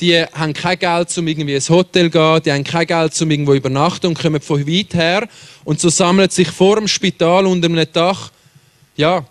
die 0.00 0.16
haben 0.22 0.54
kein 0.54 0.78
Geld, 0.78 1.18
um 1.18 1.28
irgendwie 1.28 1.56
ins 1.56 1.68
Hotel 1.68 2.10
zu 2.10 2.18
gehen, 2.18 2.42
die 2.42 2.52
haben 2.52 2.64
kein 2.64 2.86
Geld, 2.86 3.20
um 3.20 3.30
irgendwo 3.30 3.52
übernachten 3.52 4.06
und 4.06 4.18
kommen 4.18 4.40
von 4.40 4.66
weit 4.66 4.94
her. 4.94 5.28
Und 5.64 5.78
so 5.78 5.90
sammeln 5.90 6.30
sich 6.30 6.48
vor 6.48 6.76
dem 6.76 6.88
Spital 6.88 7.44
unter 7.44 7.68
einem 7.68 7.84
Dach, 7.92 8.32
ja, 8.96 9.26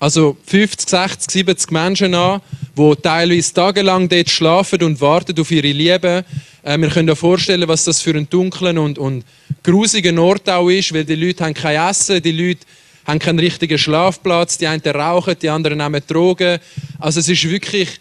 also 0.00 0.36
50, 0.44 0.88
60, 0.88 1.30
70 1.30 1.70
Menschen 1.70 2.14
an, 2.14 2.40
die 2.76 2.96
teilweise 3.00 3.54
tagelang 3.54 4.08
dort 4.08 4.28
schlafen 4.28 4.82
und 4.82 5.00
warten 5.00 5.38
auf 5.38 5.52
ihre 5.52 5.70
Liebe. 5.70 6.24
Äh, 6.62 6.78
wir 6.78 6.88
können 6.88 7.10
uns 7.10 7.18
vorstellen, 7.18 7.68
was 7.68 7.84
das 7.84 8.00
für 8.02 8.14
ein 8.14 8.28
dunklen 8.28 8.78
und, 8.78 8.98
und 8.98 9.24
grusigen 9.62 10.18
Ort 10.18 10.48
auch 10.48 10.68
ist, 10.68 10.92
weil 10.92 11.04
die 11.04 11.14
Leute 11.14 11.44
haben 11.44 11.54
kein 11.54 11.90
Essen, 11.90 12.22
die 12.22 12.32
Leute 12.32 12.60
haben 13.06 13.18
keinen 13.18 13.38
richtigen 13.38 13.78
Schlafplatz, 13.78 14.58
die 14.58 14.66
einen 14.66 14.82
rauchen, 14.82 15.36
die 15.40 15.48
anderen 15.48 15.78
nehmen 15.78 16.02
Drogen. 16.06 16.58
Also 16.98 17.20
es 17.20 17.28
ist 17.28 17.48
wirklich 17.48 18.00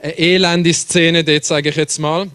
eine 0.00 0.18
elende 0.18 0.72
Szene 0.72 1.24
dort, 1.24 1.44
sage 1.44 1.68
ich 1.68 1.76
jetzt 1.76 1.98
mal. 1.98 2.28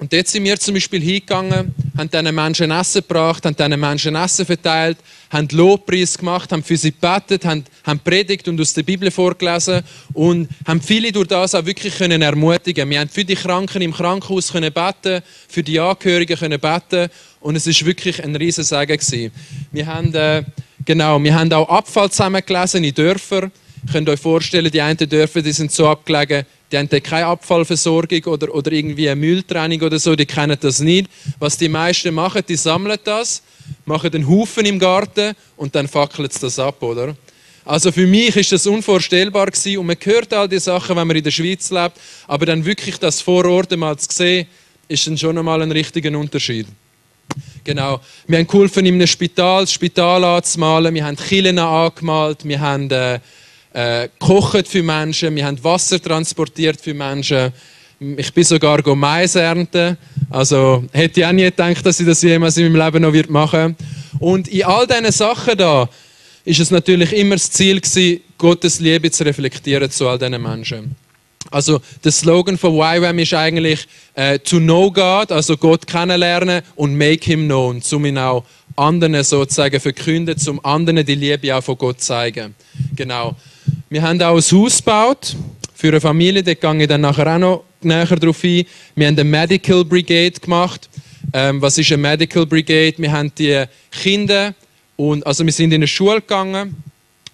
Und 0.00 0.14
dort 0.14 0.28
sind 0.28 0.44
wir 0.44 0.58
zum 0.58 0.72
Beispiel 0.72 1.02
hingegangen, 1.02 1.74
haben 1.98 2.10
diesen 2.10 2.34
Menschen 2.34 2.70
Essen 2.70 3.02
gebracht, 3.02 3.44
haben 3.44 3.54
diesen 3.54 3.78
Menschen 3.78 4.16
Essen 4.16 4.46
verteilt, 4.46 4.96
haben 5.28 5.46
Lobpreis 5.52 6.16
gemacht, 6.16 6.50
haben 6.52 6.62
für 6.62 6.78
sie 6.78 6.92
gebetet, 6.92 7.44
haben, 7.44 7.66
haben 7.84 8.00
predigt 8.00 8.48
und 8.48 8.58
aus 8.58 8.72
der 8.72 8.82
Bibel 8.82 9.10
vorgelesen 9.10 9.82
und 10.14 10.48
haben 10.66 10.80
viele 10.80 11.12
durch 11.12 11.28
das 11.28 11.54
auch 11.54 11.66
wirklich 11.66 11.98
können 11.98 12.22
ermutigen. 12.22 12.88
Wir 12.88 13.00
haben 13.00 13.10
für 13.10 13.26
die 13.26 13.34
Kranken 13.34 13.82
im 13.82 13.92
Krankenhaus 13.92 14.50
können 14.52 14.72
beten, 14.72 15.22
für 15.48 15.62
die 15.62 15.78
Angehörigen 15.78 16.38
können 16.38 16.58
beten 16.58 17.10
und 17.40 17.56
es 17.56 17.66
ist 17.66 17.84
wirklich 17.84 18.24
ein 18.24 18.34
riesen 18.34 18.64
Segen. 18.64 19.32
Wir 19.70 19.86
haben 19.86 20.14
äh, 20.14 20.44
genau, 20.82 21.22
wir 21.22 21.34
haben 21.34 21.52
auch 21.52 21.68
Abfall 21.68 22.10
zusammengelesen 22.10 22.84
in 22.84 22.94
Dörfern. 22.94 23.52
Ihr 23.84 23.92
könnt 23.92 24.08
euch 24.08 24.20
vorstellen, 24.20 24.70
die 24.70 24.80
einen 24.80 24.96
Dörfer, 24.96 25.42
die 25.42 25.52
sind 25.52 25.70
so 25.70 25.88
abgelegen, 25.88 26.46
die 26.70 26.78
haben 26.78 26.88
dort 26.88 27.04
keine 27.04 27.26
Abfallversorgung 27.26 28.24
oder, 28.26 28.54
oder 28.54 28.72
irgendwie 28.72 29.08
eine 29.08 29.20
Mülltrennung 29.20 29.80
oder 29.82 29.98
so, 29.98 30.14
die 30.14 30.26
kennen 30.26 30.56
das 30.60 30.80
nicht. 30.80 31.10
Was 31.38 31.56
die 31.56 31.68
meisten 31.68 32.14
machen, 32.14 32.42
die 32.48 32.56
sammeln 32.56 32.98
das, 33.04 33.42
machen 33.84 34.12
einen 34.12 34.28
Haufen 34.28 34.66
im 34.66 34.78
Garten 34.78 35.34
und 35.56 35.74
dann 35.74 35.88
fackeln 35.88 36.30
sie 36.30 36.40
das 36.40 36.58
ab, 36.58 36.82
oder? 36.82 37.16
Also 37.64 37.92
für 37.92 38.06
mich 38.06 38.34
ist 38.36 38.52
das 38.52 38.66
unvorstellbar 38.66 39.46
gewesen 39.46 39.78
und 39.78 39.86
man 39.86 39.96
hört 40.02 40.32
all 40.32 40.48
diese 40.48 40.62
Sachen, 40.62 40.96
wenn 40.96 41.06
man 41.06 41.16
in 41.16 41.24
der 41.24 41.30
Schweiz 41.30 41.70
lebt, 41.70 41.92
aber 42.26 42.46
dann 42.46 42.64
wirklich 42.64 42.98
das 42.98 43.20
vor 43.20 43.44
Ort 43.44 43.76
mal 43.76 43.96
zu 43.98 44.08
sehen, 44.10 44.46
ist 44.88 45.06
dann 45.06 45.18
schon 45.18 45.38
einmal 45.38 45.62
ein 45.62 45.70
richtiger 45.70 46.16
Unterschied. 46.18 46.66
Genau. 47.62 48.00
Wir 48.26 48.38
haben 48.38 48.46
geholfen, 48.46 48.86
in 48.86 48.94
einem 48.94 49.06
Spital 49.06 49.62
das 49.62 49.72
Spital 49.72 50.24
anzumalen, 50.24 50.94
wir 50.94 51.04
haben 51.04 51.16
Killen 51.16 51.58
angemalt, 51.58 52.38
wir 52.42 52.58
haben 52.58 52.90
äh, 52.90 53.20
äh, 53.72 54.08
gekocht 54.18 54.66
für 54.68 54.82
Menschen, 54.82 55.34
wir 55.34 55.46
haben 55.46 55.62
Wasser 55.62 56.00
transportiert 56.00 56.80
für 56.80 56.94
Menschen. 56.94 57.52
Ich 58.16 58.32
bin 58.32 58.44
sogar 58.44 58.82
Mais 58.96 59.34
ernten. 59.34 59.98
Also 60.30 60.84
hätte 60.92 61.20
ich 61.20 61.26
auch 61.26 61.32
nie 61.32 61.44
gedacht, 61.44 61.84
dass 61.84 62.00
ich 62.00 62.06
das 62.06 62.22
jemals 62.22 62.56
in 62.56 62.72
meinem 62.72 62.84
Leben 62.84 63.02
noch 63.02 63.28
machen 63.28 63.76
Und 64.18 64.48
in 64.48 64.64
all 64.64 64.86
diesen 64.86 65.12
Sachen 65.12 65.56
da 65.56 65.88
ist 66.44 66.60
es 66.60 66.70
natürlich 66.70 67.12
immer 67.12 67.34
das 67.34 67.50
Ziel 67.50 67.80
gewesen, 67.80 68.20
Gottes 68.38 68.80
Liebe 68.80 69.10
zu 69.10 69.24
reflektieren 69.24 69.90
zu 69.90 70.08
all 70.08 70.18
diesen 70.18 70.40
Menschen. 70.40 70.96
Also 71.50 71.80
der 72.04 72.12
Slogan 72.12 72.56
von 72.56 72.74
YWAM 72.74 73.18
ist 73.18 73.34
eigentlich 73.34 73.86
äh, 74.14 74.38
to 74.38 74.58
know 74.58 74.90
God, 74.90 75.32
also 75.32 75.56
Gott 75.56 75.86
kennenlernen 75.86 76.62
und 76.76 76.96
make 76.96 77.24
him 77.24 77.46
known, 77.46 77.82
um 77.90 78.04
ihn 78.04 78.18
auch 78.18 78.44
anderen 78.76 79.22
sozusagen 79.24 79.80
verkünden, 79.80 80.38
zum 80.38 80.64
anderen 80.64 81.04
die 81.04 81.14
Liebe 81.14 81.54
auch 81.54 81.62
von 81.62 81.76
Gott 81.76 82.00
zeigen. 82.00 82.54
Genau. 82.94 83.36
Wir 83.92 84.02
haben 84.02 84.22
auch 84.22 84.36
ein 84.36 84.56
Haus 84.56 84.76
gebaut 84.76 85.34
für 85.74 85.88
eine 85.88 86.00
Familie, 86.00 86.44
da 86.44 86.54
gehe 86.54 86.82
ich 86.82 86.86
dann 86.86 87.00
nachher 87.00 87.26
auch 87.34 87.38
noch 87.38 87.64
näher 87.80 88.06
darauf 88.06 88.44
ein. 88.44 88.64
Wir 88.94 89.08
haben 89.08 89.18
eine 89.18 89.24
Medical 89.24 89.84
Brigade 89.84 90.38
gemacht. 90.38 90.88
Ähm, 91.32 91.60
was 91.60 91.76
ist 91.76 91.90
eine 91.90 92.00
Medical 92.00 92.46
Brigade? 92.46 92.94
Wir 92.98 93.10
haben 93.10 93.32
die 93.36 93.64
Kinder 93.90 94.54
und 94.94 95.26
also 95.26 95.44
wir 95.44 95.52
sind 95.52 95.72
in 95.72 95.80
eine 95.80 95.88
Schule 95.88 96.20
gegangen 96.20 96.80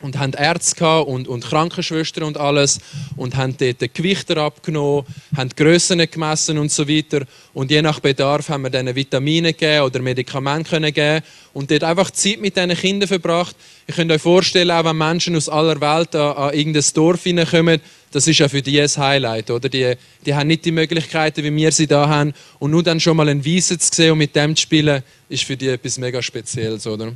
und 0.03 0.19
haben 0.19 0.33
Ärzte 0.35 1.01
und, 1.01 1.27
und 1.27 1.45
Krankenschwestern 1.45 2.25
und 2.25 2.37
alles 2.37 2.79
und 3.17 3.37
haben 3.37 3.57
dort 3.57 3.95
Gewichte 3.95 4.41
abgenommen, 4.41 5.07
haben 5.37 5.51
Grössen 5.57 5.99
gemessen 6.11 6.59
und 6.59 6.71
so 6.71 6.89
weiter 6.89 7.23
und 7.55 7.71
je 7.71 7.81
nach 7.83 8.01
Bedarf 8.01 8.49
haben 8.49 8.63
wir 8.63 8.71
denen 8.71 8.95
Vitamine 8.95 9.53
gegeben 9.53 9.85
oder 9.85 10.01
Medikamente 10.01 10.71
können 10.71 10.93
geben 10.93 11.25
und 11.55 11.71
dort 11.71 11.85
einfach 11.85 12.11
Zeit 12.11 12.41
mit 12.41 12.57
diesen 12.57 12.75
Kindern 12.77 13.09
verbracht. 13.09 13.57
Ihr 13.87 13.95
könnt 13.95 14.13
euch 14.13 14.21
vorstellen, 14.21 14.71
auch 14.71 14.85
wenn 14.85 14.99
Menschen 14.99 15.37
aus 15.37 15.49
aller 15.49 15.81
Welt 15.81 16.15
an, 16.15 16.37
an 16.37 16.55
irgendein 16.55 16.85
Dorf 16.93 17.23
hineinkommen, 17.23 17.81
das 18.13 18.27
ist 18.27 18.39
ja 18.39 18.49
für 18.49 18.63
die 18.63 18.81
ein 18.81 18.89
Highlight, 18.89 19.51
oder? 19.51 19.69
Die, 19.69 19.95
die 20.25 20.35
haben 20.35 20.47
nicht 20.47 20.65
die 20.65 20.73
Möglichkeiten, 20.73 21.43
wie 21.43 21.55
wir 21.55 21.73
sie 21.73 21.87
da 21.87 22.09
haben 22.09 22.35
und 22.59 22.71
nur 22.71 22.83
dann 22.83 23.01
schon 23.01 23.17
mal 23.17 23.29
einen 23.29 23.45
Wiese 23.45 23.79
zu 23.79 23.95
sehen 23.95 24.13
und 24.13 24.19
mit 24.19 24.37
dem 24.37 24.55
zu 24.55 24.63
spielen, 24.63 25.03
ist 25.29 25.45
für 25.45 25.57
die 25.57 25.69
etwas 25.69 25.99
mega 25.99 26.23
Spezielles, 26.23 26.87
oder? 26.87 27.13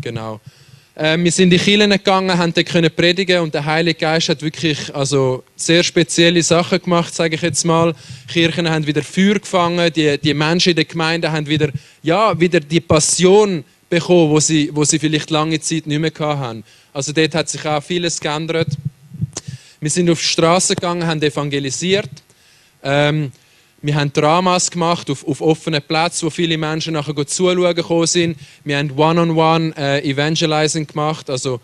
Genau. 0.00 0.40
Äh, 0.96 1.18
wir 1.18 1.32
sind 1.32 1.44
in 1.44 1.50
die 1.50 1.58
Kirchen 1.58 1.90
gegangen, 1.90 2.38
haben 2.38 2.54
dort 2.54 2.96
predigen 2.96 3.40
und 3.40 3.52
der 3.52 3.64
Heilige 3.64 3.98
Geist 3.98 4.28
hat 4.28 4.42
wirklich 4.42 4.94
also 4.94 5.42
sehr 5.56 5.82
spezielle 5.82 6.42
Sachen 6.42 6.80
gemacht, 6.80 7.12
sage 7.12 7.34
ich 7.34 7.42
jetzt 7.42 7.64
mal. 7.64 7.94
Die 8.28 8.32
Kirchen 8.32 8.70
haben 8.70 8.86
wieder 8.86 9.02
Feuer 9.02 9.40
gefangen, 9.40 9.92
die, 9.92 10.16
die 10.18 10.34
Menschen 10.34 10.70
in 10.70 10.76
der 10.76 10.84
Gemeinde 10.84 11.32
haben 11.32 11.46
wieder, 11.48 11.70
ja, 12.02 12.38
wieder 12.38 12.60
die 12.60 12.80
Passion 12.80 13.64
bekommen, 13.90 14.30
wo 14.30 14.38
sie, 14.38 14.70
wo 14.72 14.84
sie 14.84 15.00
vielleicht 15.00 15.30
lange 15.30 15.60
Zeit 15.60 15.86
nicht 15.86 15.98
mehr 15.98 16.12
hatten. 16.16 16.62
Also 16.92 17.12
dort 17.12 17.34
hat 17.34 17.48
sich 17.48 17.66
auch 17.66 17.82
vieles 17.82 18.20
geändert. 18.20 18.68
Wir 19.80 19.90
sind 19.90 20.08
auf 20.08 20.20
die 20.20 20.26
Straße 20.26 20.76
gegangen, 20.76 21.06
haben 21.06 21.20
evangelisiert. 21.20 22.10
Ähm, 22.84 23.32
wir 23.84 23.96
haben 23.96 24.10
Dramas 24.14 24.70
gemacht 24.70 25.10
auf, 25.10 25.28
auf 25.28 25.42
offenen 25.42 25.82
Plätzen, 25.82 26.24
wo 26.24 26.30
viele 26.30 26.56
Menschen 26.56 26.94
nachher 26.94 27.14
zuschauen 27.26 27.74
gekommen 27.74 28.06
sind. 28.06 28.38
Wir 28.64 28.78
haben 28.78 28.90
One-on-One 28.96 29.74
äh, 29.76 30.10
Evangelizing 30.10 30.86
gemacht, 30.86 31.28
also 31.28 31.60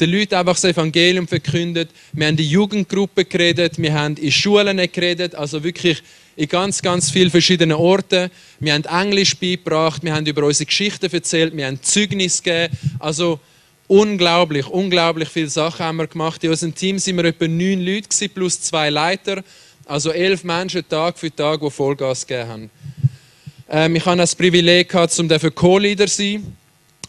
den 0.00 0.10
Leuten 0.10 0.34
einfach 0.34 0.54
das 0.54 0.64
Evangelium 0.64 1.28
verkündet. 1.28 1.90
Wir 2.12 2.26
haben 2.26 2.36
in 2.36 2.44
Jugendgruppen 2.44 3.28
geredet, 3.28 3.78
wir 3.78 3.94
haben 3.94 4.16
in 4.16 4.32
Schulen 4.32 4.78
geredet, 4.90 5.36
also 5.36 5.62
wirklich 5.62 6.02
in 6.34 6.48
ganz, 6.48 6.82
ganz 6.82 7.08
vielen 7.08 7.30
verschiedenen 7.30 7.76
Orten. 7.76 8.30
Wir 8.58 8.74
haben 8.74 8.84
Englisch 8.86 9.36
beigebracht, 9.36 10.02
wir 10.02 10.12
haben 10.12 10.26
über 10.26 10.42
unsere 10.42 10.66
Geschichten 10.66 11.12
erzählt, 11.12 11.56
wir 11.56 11.66
haben 11.66 11.80
Zeugnis 11.82 12.42
gegeben. 12.42 12.76
Also 12.98 13.38
unglaublich, 13.86 14.66
unglaublich 14.66 15.28
viele 15.28 15.48
Sachen 15.48 15.86
haben 15.86 15.98
wir 15.98 16.08
gemacht. 16.08 16.42
In 16.42 16.50
unserem 16.50 16.74
Team 16.74 16.98
sind 16.98 17.16
wir 17.16 17.26
etwa 17.26 17.46
neun 17.46 17.80
Leute 17.80 18.28
plus 18.28 18.60
zwei 18.60 18.90
Leiter. 18.90 19.44
Also 19.90 20.12
elf 20.12 20.44
Menschen 20.44 20.88
Tag 20.88 21.18
für 21.18 21.34
Tag, 21.34 21.58
die 21.60 21.68
Vollgas 21.68 22.24
gegeben 22.24 22.48
haben. 22.48 22.70
Ähm, 23.68 23.96
ich 23.96 24.06
hatte 24.06 24.18
das 24.18 24.36
Privileg, 24.36 24.94
um 24.94 25.28
Co-Leader 25.52 26.06
zu 26.06 26.16
sein. 26.16 26.56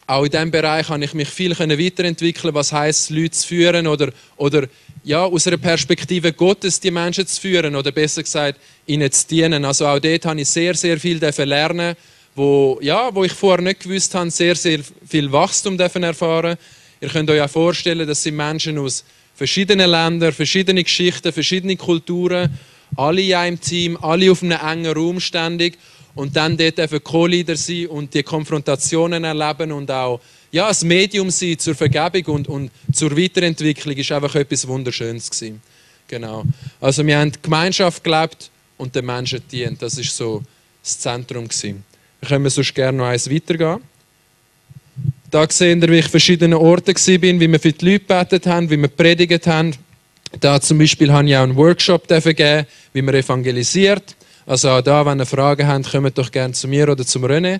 Auch 0.07 0.23
in 0.23 0.31
diesem 0.31 0.50
Bereich 0.50 0.89
habe 0.89 1.05
ich 1.05 1.13
mich 1.13 1.29
viel 1.29 1.51
weiterentwickeln 1.51 2.55
Was 2.55 2.73
heißt 2.73 3.11
Leute 3.11 3.29
zu 3.29 3.47
führen 3.47 3.85
oder, 3.85 4.11
oder 4.35 4.67
ja, 5.03 5.23
aus 5.23 5.45
einer 5.45 5.57
Perspektive 5.57 6.33
Gottes 6.33 6.79
die 6.79 6.89
Menschen 6.89 7.27
zu 7.27 7.39
führen 7.39 7.75
oder 7.75 7.91
besser 7.91 8.23
gesagt, 8.23 8.59
ihnen 8.88 9.11
zu 9.11 9.27
dienen. 9.27 9.63
Also 9.63 9.85
auch 9.85 10.00
dort 10.00 10.25
habe 10.25 10.41
ich 10.41 10.50
sehr, 10.50 10.73
sehr 10.73 11.00
viel 11.00 11.19
lernen 11.19 11.95
wo, 12.33 12.79
ja, 12.81 13.13
wo 13.13 13.23
ich 13.23 13.33
vorher 13.33 13.63
nicht 13.63 13.81
gewusst 13.81 14.15
habe, 14.15 14.31
sehr, 14.31 14.55
sehr 14.55 14.79
viel 15.07 15.31
Wachstum 15.31 15.77
erfahren 15.77 16.57
Ihr 17.00 17.09
könnt 17.09 17.29
euch 17.29 17.41
auch 17.41 17.50
vorstellen, 17.50 18.07
dass 18.07 18.23
sie 18.23 18.31
Menschen 18.31 18.79
aus 18.79 19.03
verschiedenen 19.35 19.89
Ländern, 19.89 20.31
verschiedene 20.31 20.83
Geschichten, 20.83 21.31
verschiedene 21.31 21.75
Kulturen 21.75 22.57
alle 22.95 23.21
in 23.21 23.33
einem 23.33 23.62
Team, 23.62 23.98
alle 24.01 24.31
auf 24.31 24.43
einem 24.43 24.60
engen 24.60 24.93
Raum 24.93 25.19
ständig 25.19 25.77
und 26.15 26.36
dann 26.36 26.57
dort 26.57 26.79
einfach 26.79 27.03
Co-Leader 27.03 27.55
sein 27.55 27.88
und 27.88 28.13
die 28.13 28.24
Konfrontationen 28.24 29.24
erleben 29.24 29.71
und 29.71 29.89
auch 29.89 30.19
ja, 30.51 30.67
das 30.67 30.83
Medium 30.83 31.29
sein 31.29 31.57
zur 31.57 31.75
Vergebung 31.75 32.36
und, 32.36 32.48
und 32.48 32.71
zur 32.91 33.15
Weiterentwicklung 33.17 33.95
ist 33.95 34.12
einfach 34.12 34.36
etwas 34.36 34.67
Wunderschönes 34.67 35.31
gewesen. 35.31 35.62
Genau. 36.07 36.43
Also 36.81 37.05
wir 37.05 37.17
haben 37.17 37.31
die 37.31 37.41
Gemeinschaft 37.41 38.03
gelebt 38.03 38.51
und 38.77 38.93
den 38.93 39.05
Menschen 39.05 39.41
dient. 39.50 39.81
Das 39.81 39.98
ist 39.98 40.15
so 40.15 40.43
das 40.83 41.00
Zentrum 41.00 41.48
gewesen. 41.48 41.83
Wir 42.19 42.29
können 42.29 42.50
sonst 42.50 42.75
gerne 42.75 42.98
noch 42.98 43.05
eins 43.05 43.29
weitergehen. 43.29 43.79
Da 45.29 45.50
sehen 45.50 45.81
wir, 45.81 45.89
wie 45.89 46.00
ich 46.00 46.05
an 46.05 46.12
verschiedenen 46.12 46.55
Orten 46.55 46.93
war, 46.93 47.21
wie 47.21 47.51
wir 47.51 47.60
für 47.60 47.71
die 47.71 47.86
Leute 47.86 48.00
gebetet 48.00 48.45
haben, 48.48 48.69
wie 48.69 48.77
wir 48.77 48.89
predigt 48.89 49.48
haben. 49.48 49.74
Da 50.39 50.61
zum 50.61 50.77
Beispiel 50.77 51.11
habe 51.11 51.27
ich 51.27 51.35
auch 51.35 51.43
einen 51.43 51.55
Workshop 51.55 52.07
gegeben, 52.07 52.65
wie 52.93 53.01
man 53.01 53.15
evangelisiert. 53.15 54.15
Also 54.45 54.69
auch 54.69 54.81
da, 54.81 55.05
wenn 55.05 55.19
ihr 55.19 55.25
Fragen 55.25 55.67
habt, 55.67 55.91
kommt 55.91 56.17
doch 56.17 56.31
gerne 56.31 56.53
zu 56.53 56.67
mir 56.67 56.88
oder 56.89 57.05
zum 57.05 57.25
René. 57.25 57.59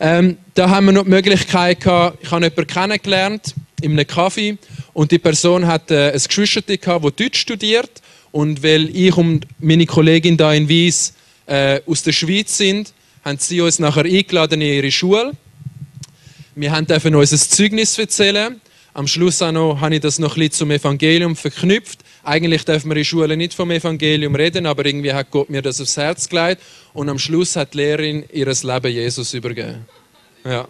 Ähm, 0.00 0.38
da 0.54 0.70
haben 0.70 0.86
wir 0.86 0.92
noch 0.92 1.04
die 1.04 1.10
Möglichkeit 1.10 1.80
gehabt, 1.80 2.18
ich 2.22 2.30
habe 2.30 2.44
jemanden 2.44 2.66
kennengelernt 2.66 3.54
in 3.82 3.92
einem 3.92 4.06
Kaffee 4.06 4.56
und 4.92 5.10
die 5.10 5.18
Person 5.18 5.66
hat 5.66 5.90
äh, 5.90 6.12
ein 6.12 6.20
Geschwister 6.22 6.62
das 6.62 7.12
Deutsch 7.16 7.40
studiert 7.40 7.90
und 8.30 8.62
weil 8.62 8.94
ich 8.94 9.16
und 9.16 9.46
meine 9.58 9.86
Kollegin 9.86 10.36
da 10.36 10.52
in 10.52 10.68
Wies 10.68 11.14
äh, 11.46 11.80
aus 11.84 12.04
der 12.04 12.12
Schweiz 12.12 12.56
sind, 12.56 12.92
haben 13.24 13.38
sie 13.38 13.60
uns 13.60 13.80
nachher 13.80 14.04
eingeladen 14.04 14.60
in 14.60 14.74
ihre 14.74 14.90
Schule. 14.92 15.32
Wir 16.54 16.70
haben 16.72 16.86
dürfen 16.86 17.14
unser 17.14 17.36
Zeugnis 17.36 17.98
erzählen 17.98 18.60
am 18.94 19.06
Schluss 19.06 19.40
auch 19.42 19.52
noch, 19.52 19.80
habe 19.80 19.94
ich 19.94 20.00
das 20.00 20.18
noch 20.18 20.36
ein 20.36 20.40
bisschen 20.40 20.52
zum 20.52 20.70
Evangelium 20.70 21.36
verknüpft. 21.36 22.00
Eigentlich 22.24 22.64
dürfen 22.64 22.90
wir 22.90 22.96
in 22.96 23.04
Schulen 23.04 23.38
nicht 23.38 23.54
vom 23.54 23.70
Evangelium 23.70 24.34
reden, 24.34 24.66
aber 24.66 24.84
irgendwie 24.84 25.12
hat 25.12 25.30
Gott 25.30 25.50
mir 25.50 25.62
das 25.62 25.80
aufs 25.80 25.96
Herz 25.96 26.28
gelegt. 26.28 26.62
Und 26.92 27.08
am 27.08 27.18
Schluss 27.18 27.56
hat 27.56 27.74
die 27.74 27.78
Lehrerin 27.78 28.24
ihr 28.32 28.46
Leben 28.46 28.92
Jesus 28.92 29.34
übergeben. 29.34 29.86
Ja, 30.44 30.66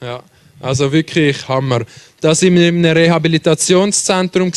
ja. 0.00 0.22
Also 0.60 0.92
wirklich 0.92 1.48
Hammer. 1.48 1.84
Da 2.20 2.34
sind 2.34 2.54
wir 2.54 2.68
in 2.68 2.84
einem 2.84 2.96
Rehabilitationszentrum 2.96 4.52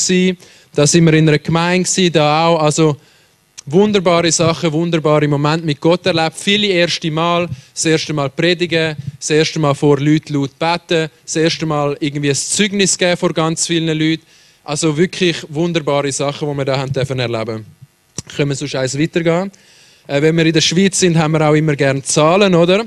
da 0.75 0.87
sind 0.87 1.05
wir 1.05 1.13
in 1.13 1.29
einer 1.29 1.39
Gemeinde 1.39 2.11
da 2.11 2.47
auch. 2.47 2.59
Also 2.59 2.97
wunderbare 3.65 4.31
Sachen, 4.31 4.71
wunderbare 4.71 5.27
Momente 5.27 5.65
mit 5.65 5.79
Gott 5.79 6.05
erlebt. 6.05 6.37
Viele 6.37 6.67
erste 6.67 7.09
Mal, 7.11 7.47
das 7.73 7.85
erste 7.85 8.13
Mal 8.13 8.29
predigen, 8.29 8.95
das 9.17 9.29
erste 9.29 9.59
Mal 9.59 9.73
vor 9.73 9.99
Leuten 9.99 10.33
laut 10.33 10.57
beten, 10.59 11.09
das 11.23 11.35
erste 11.35 11.65
Mal 11.65 11.95
irgendwie 11.99 12.29
ein 12.29 12.35
Zeugnis 12.35 12.97
geben 12.97 13.17
vor 13.17 13.33
ganz 13.33 13.67
vielen 13.67 13.97
Leuten. 13.97 14.23
Also 14.63 14.97
wirklich 14.97 15.37
wunderbare 15.49 16.11
Sachen, 16.11 16.49
die 16.49 16.57
wir 16.57 16.65
da 16.65 16.77
haben 16.77 16.93
dürfen 16.93 17.19
erleben. 17.19 17.65
Können 18.35 18.49
wir 18.49 18.55
sonst 18.55 18.75
eins 18.75 18.97
weitergehen? 18.97 19.51
Äh, 20.07 20.21
wenn 20.21 20.35
wir 20.37 20.45
in 20.45 20.53
der 20.53 20.61
Schweiz 20.61 20.99
sind, 20.99 21.17
haben 21.17 21.33
wir 21.33 21.49
auch 21.49 21.53
immer 21.53 21.75
gerne 21.75 22.01
Zahlen, 22.01 22.55
oder? 22.55 22.85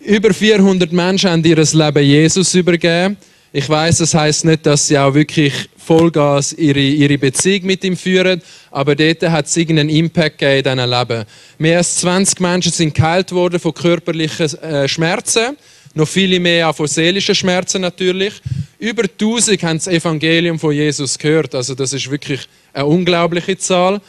Über 0.00 0.32
400 0.32 0.92
Menschen 0.92 1.30
haben 1.30 1.44
ihr 1.44 1.56
Leben 1.56 2.02
Jesus 2.02 2.54
übergeben. 2.54 3.16
Ich 3.52 3.68
weiß, 3.68 3.98
das 3.98 4.12
heißt 4.12 4.44
nicht, 4.44 4.66
dass 4.66 4.88
sie 4.88 4.98
auch 4.98 5.14
wirklich 5.14 5.54
Vollgas 5.76 6.52
ihre, 6.52 6.80
ihre 6.80 7.16
Beziehung 7.16 7.66
mit 7.66 7.84
ihm 7.84 7.96
führen, 7.96 8.42
aber 8.72 8.96
dort 8.96 9.22
hat 9.22 9.46
es 9.46 9.56
irgendeinen 9.56 9.88
Impact 9.88 10.42
in 10.42 10.62
diesem 10.62 10.90
Leben. 10.90 11.24
Mehr 11.58 11.78
als 11.78 11.96
20 11.96 12.40
Menschen 12.40 12.72
sind 12.72 12.94
geheilt 12.94 13.30
worden 13.30 13.60
von 13.60 13.72
körperlichen 13.72 14.52
äh, 14.58 14.88
Schmerzen, 14.88 15.56
noch 15.94 16.08
viele 16.08 16.40
mehr 16.40 16.68
auch 16.68 16.76
von 16.76 16.88
seelischen 16.88 17.34
Schmerzen 17.34 17.80
natürlich. 17.80 18.34
Über 18.78 19.04
1000 19.04 19.62
haben 19.62 19.78
das 19.78 19.86
Evangelium 19.86 20.58
von 20.58 20.72
Jesus 20.72 21.16
gehört, 21.16 21.54
also 21.54 21.74
das 21.74 21.92
ist 21.92 22.10
wirklich 22.10 22.40
eine 22.72 22.84
unglaubliche 22.84 23.56
Zahl. 23.56 24.00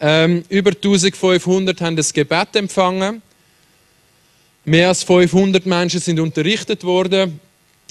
Ähm, 0.00 0.44
über 0.48 0.70
1500 0.70 1.80
haben 1.80 1.94
das 1.94 2.12
Gebet 2.12 2.56
empfangen. 2.56 3.20
Mehr 4.64 4.88
als 4.88 5.02
500 5.02 5.66
Menschen 5.66 6.00
sind 6.00 6.18
unterrichtet 6.18 6.84
worden 6.84 7.38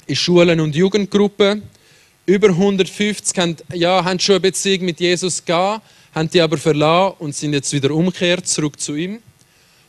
in 0.08 0.16
Schulen 0.16 0.58
und 0.60 0.74
Jugendgruppen. 0.74 1.62
Über 2.26 2.48
150 2.48 3.38
haben, 3.38 3.56
ja, 3.72 4.04
haben 4.04 4.18
schon 4.18 4.34
eine 4.34 4.40
Beziehung 4.40 4.84
mit 4.84 5.00
Jesus 5.00 5.44
gehabt, 5.44 5.84
haben 6.14 6.28
die 6.28 6.40
aber 6.40 6.58
verlassen 6.58 7.16
und 7.20 7.34
sind 7.34 7.52
jetzt 7.52 7.72
wieder 7.72 7.90
umgekehrt 7.92 8.46
zurück 8.46 8.80
zu 8.80 8.96
ihm. 8.96 9.20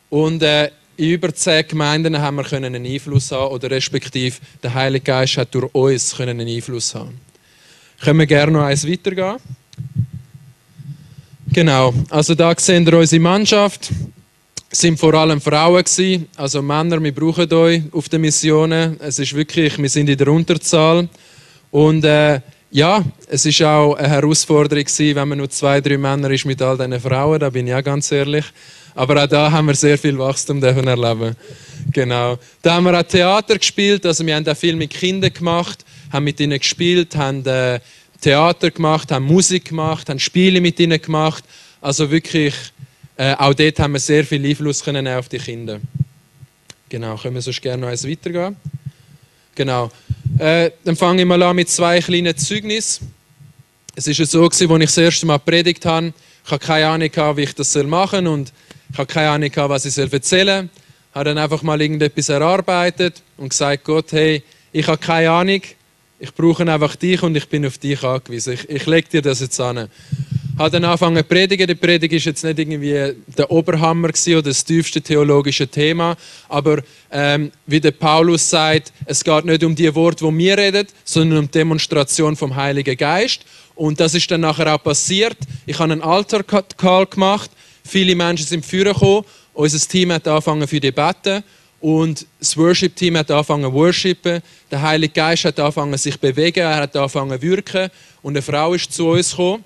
Und 0.10 0.44
äh, 0.44 0.72
in 0.98 1.12
über 1.12 1.34
zehn 1.34 1.68
Gemeinden 1.68 2.20
haben 2.20 2.36
wir 2.36 2.44
können 2.44 2.76
einen 2.76 2.86
Einfluss 2.86 3.32
haben 3.32 3.54
oder 3.54 3.72
respektive 3.72 4.38
der 4.62 4.74
Heilige 4.74 5.06
Geist 5.06 5.38
hat 5.38 5.56
durch 5.56 5.74
uns 5.74 6.16
können 6.16 6.40
einen 6.40 6.48
Einfluss 6.48 6.94
haben. 6.94 7.20
Können 8.02 8.20
wir 8.20 8.26
gerne 8.26 8.52
noch 8.52 8.64
eins 8.64 8.88
weitergehen? 8.88 9.38
Genau, 11.52 11.94
also 12.10 12.36
da 12.36 12.54
sehen 12.58 12.86
wir 12.86 12.98
unsere 12.98 13.22
Mannschaft. 13.22 13.92
Sind 14.72 15.00
vor 15.00 15.16
allem 15.16 15.42
Frauen 15.42 15.84
gewesen, 15.84 16.28
also 16.36 16.62
Männer, 16.62 17.02
wir 17.02 17.14
brauchen 17.14 17.52
euch 17.52 17.82
auf 17.92 18.08
den 18.08 18.22
Missionen. 18.22 18.98
Es 19.00 19.18
ist 19.18 19.36
wirklich, 19.36 19.78
wir 19.80 19.90
sind 19.90 20.10
in 20.10 20.18
der 20.18 20.28
Unterzahl 20.28 21.10
und 21.72 22.04
äh, 22.06 22.40
ja, 22.70 23.04
es 23.28 23.48
ist 23.48 23.64
auch 23.64 23.96
eine 23.96 24.08
Herausforderung 24.08 24.84
gewesen, 24.84 25.16
wenn 25.16 25.28
man 25.28 25.40
nur 25.40 25.50
zwei, 25.50 25.82
drei 25.82 25.98
Männer 25.98 26.30
ist 26.30 26.46
mit 26.46 26.62
all 26.62 26.78
diesen 26.78 27.00
Frauen. 27.00 27.40
Da 27.40 27.50
bin 27.50 27.66
ich 27.66 27.74
auch 27.74 27.84
ganz 27.84 28.12
ehrlich. 28.12 28.46
Aber 28.94 29.24
auch 29.24 29.28
da 29.28 29.52
haben 29.52 29.66
wir 29.68 29.74
sehr 29.74 29.98
viel 29.98 30.18
Wachstum 30.20 30.62
erleben. 30.62 31.36
Genau. 31.92 32.38
Da 32.62 32.76
haben 32.76 32.84
wir 32.84 33.00
auch 33.00 33.04
Theater 33.04 33.58
gespielt, 33.58 34.06
also 34.06 34.24
wir 34.24 34.36
haben 34.36 34.48
auch 34.48 34.58
viel 34.58 34.76
mit 34.76 34.92
Kindern 34.92 35.34
gemacht, 35.34 35.84
haben 36.12 36.26
mit 36.26 36.40
ihnen 36.40 36.60
gespielt, 36.60 37.16
haben 37.16 37.44
äh, 37.46 37.80
Theater 38.22 38.70
gemacht, 38.70 39.12
haben 39.12 39.26
Musik 39.26 39.70
gemacht, 39.70 40.10
haben 40.10 40.20
Spiele 40.20 40.62
mit 40.62 40.80
ihnen 40.80 41.02
gemacht. 41.02 41.44
Also 41.82 42.12
wirklich, 42.12 42.54
äh, 43.20 43.36
auch 43.38 43.54
dort 43.54 43.78
haben 43.80 43.92
wir 43.92 44.00
sehr 44.00 44.24
viel 44.24 44.46
Einfluss 44.46 44.82
können 44.82 45.06
auf 45.06 45.28
die 45.28 45.40
Kinder. 45.40 45.82
Genau, 46.88 47.18
können 47.18 47.36
wir 47.36 47.42
sonst 47.42 47.62
gerne 47.62 47.82
noch 47.82 47.90
eins 47.90 48.08
weitergehen? 48.08 48.56
Genau. 49.56 49.92
Äh, 50.38 50.72
dann 50.86 50.96
fange 50.96 51.24
ich 51.24 51.28
mal 51.28 51.44
an 51.44 51.54
mit 51.54 51.70
zwei 51.70 52.00
kleinen 52.00 52.38
Zeugnissen. 52.38 53.14
Es 53.94 54.08
war 54.08 54.26
so, 54.26 54.46
als 54.46 54.62
ich 54.62 54.70
das 54.70 54.98
erste 54.98 55.26
Mal 55.26 55.38
predigt 55.38 55.86
habe. 55.86 56.14
Ich 56.46 56.50
hatte 56.50 56.66
keine 56.66 56.88
Ahnung, 56.88 57.36
wie 57.36 57.42
ich 57.42 57.54
das 57.54 57.76
machen 57.84 58.24
soll 58.24 58.34
und 58.34 58.54
ich 58.90 58.98
hatte 58.98 59.14
keine 59.14 59.32
Ahnung, 59.32 59.52
was 59.54 59.84
ich 59.84 59.98
erzählen 59.98 60.48
soll. 60.48 60.70
Ich 61.10 61.16
habe 61.16 61.26
dann 61.26 61.38
einfach 61.40 61.62
mal 61.62 61.82
irgendetwas 61.82 62.30
erarbeitet 62.30 63.22
und 63.36 63.50
gesagt, 63.50 63.84
Gott, 63.84 64.14
hey, 64.14 64.42
ich 64.72 64.88
habe 64.88 64.98
keine 64.98 65.32
Ahnung, 65.32 65.62
ich 66.20 66.34
brauche 66.34 66.72
einfach 66.72 66.96
dich 66.96 67.22
und 67.22 67.36
ich 67.36 67.50
bin 67.50 67.66
auf 67.66 67.80
dich 67.80 68.02
angewiesen. 68.02 68.54
Ich, 68.54 68.70
ich 68.70 68.86
lege 68.86 69.10
dir 69.10 69.22
das 69.22 69.42
jetzt 69.42 69.60
an. 69.60 69.90
Habe 70.60 70.72
dann 70.72 70.84
angefangen 70.84 71.16
zu 71.16 71.24
predigen. 71.24 71.68
Die 71.68 71.76
Predigt 71.76 72.14
ist 72.14 72.26
jetzt 72.26 72.44
nicht 72.44 72.60
irgendwie 72.60 73.16
der 73.38 73.50
Oberhammer 73.50 74.10
oder 74.10 74.42
das 74.42 74.66
tiefste 74.66 75.02
theologische 75.02 75.70
Thema, 75.70 76.18
aber 76.50 76.84
ähm, 77.14 77.50
wie 77.66 77.80
der 77.80 77.92
Paulus 77.92 78.50
sagt, 78.50 78.92
es 79.06 79.24
geht 79.24 79.46
nicht 79.46 79.64
um 79.64 79.74
die 79.74 79.96
Worte, 79.96 80.26
die 80.26 80.38
wir 80.38 80.58
reden, 80.58 80.86
sondern 81.06 81.40
um 81.40 81.46
die 81.46 81.52
Demonstration 81.52 82.36
vom 82.36 82.58
Heiligen 82.58 82.98
Geist. 82.98 83.46
Und 83.74 84.02
das 84.02 84.16
ist 84.16 84.30
dann 84.32 84.42
nachher 84.42 84.76
auch 84.76 84.84
passiert. 84.84 85.38
Ich 85.66 85.80
habe 85.80 85.94
einen 85.94 86.02
Altar-Call 86.02 87.06
gemacht. 87.06 87.50
Viele 87.86 88.14
Menschen 88.14 88.46
sind 88.46 88.66
führen 88.66 88.92
gekommen. 88.92 89.24
Unser 89.54 89.88
Team 89.88 90.12
hat 90.12 90.28
angefangen 90.28 90.68
für 90.68 90.82
die 90.82 90.92
Beten 90.92 91.42
und 91.80 92.26
das 92.38 92.58
Worship-Team 92.58 93.16
hat 93.16 93.32
angefangen 93.32 93.64
zu 93.64 93.72
worshipen. 93.72 94.42
Der 94.70 94.82
Heilige 94.82 95.14
Geist 95.14 95.46
hat 95.46 95.58
angefangen 95.58 95.98
sich 95.98 96.16
zu 96.16 96.20
bewegen, 96.20 96.60
er 96.60 96.76
hat 96.76 96.98
angefangen 96.98 97.40
zu 97.40 97.48
wirken. 97.48 97.90
Und 98.22 98.34
eine 98.34 98.42
Frau 98.42 98.74
ist 98.74 98.92
zu 98.92 99.08
uns 99.08 99.32
gekommen 99.32 99.64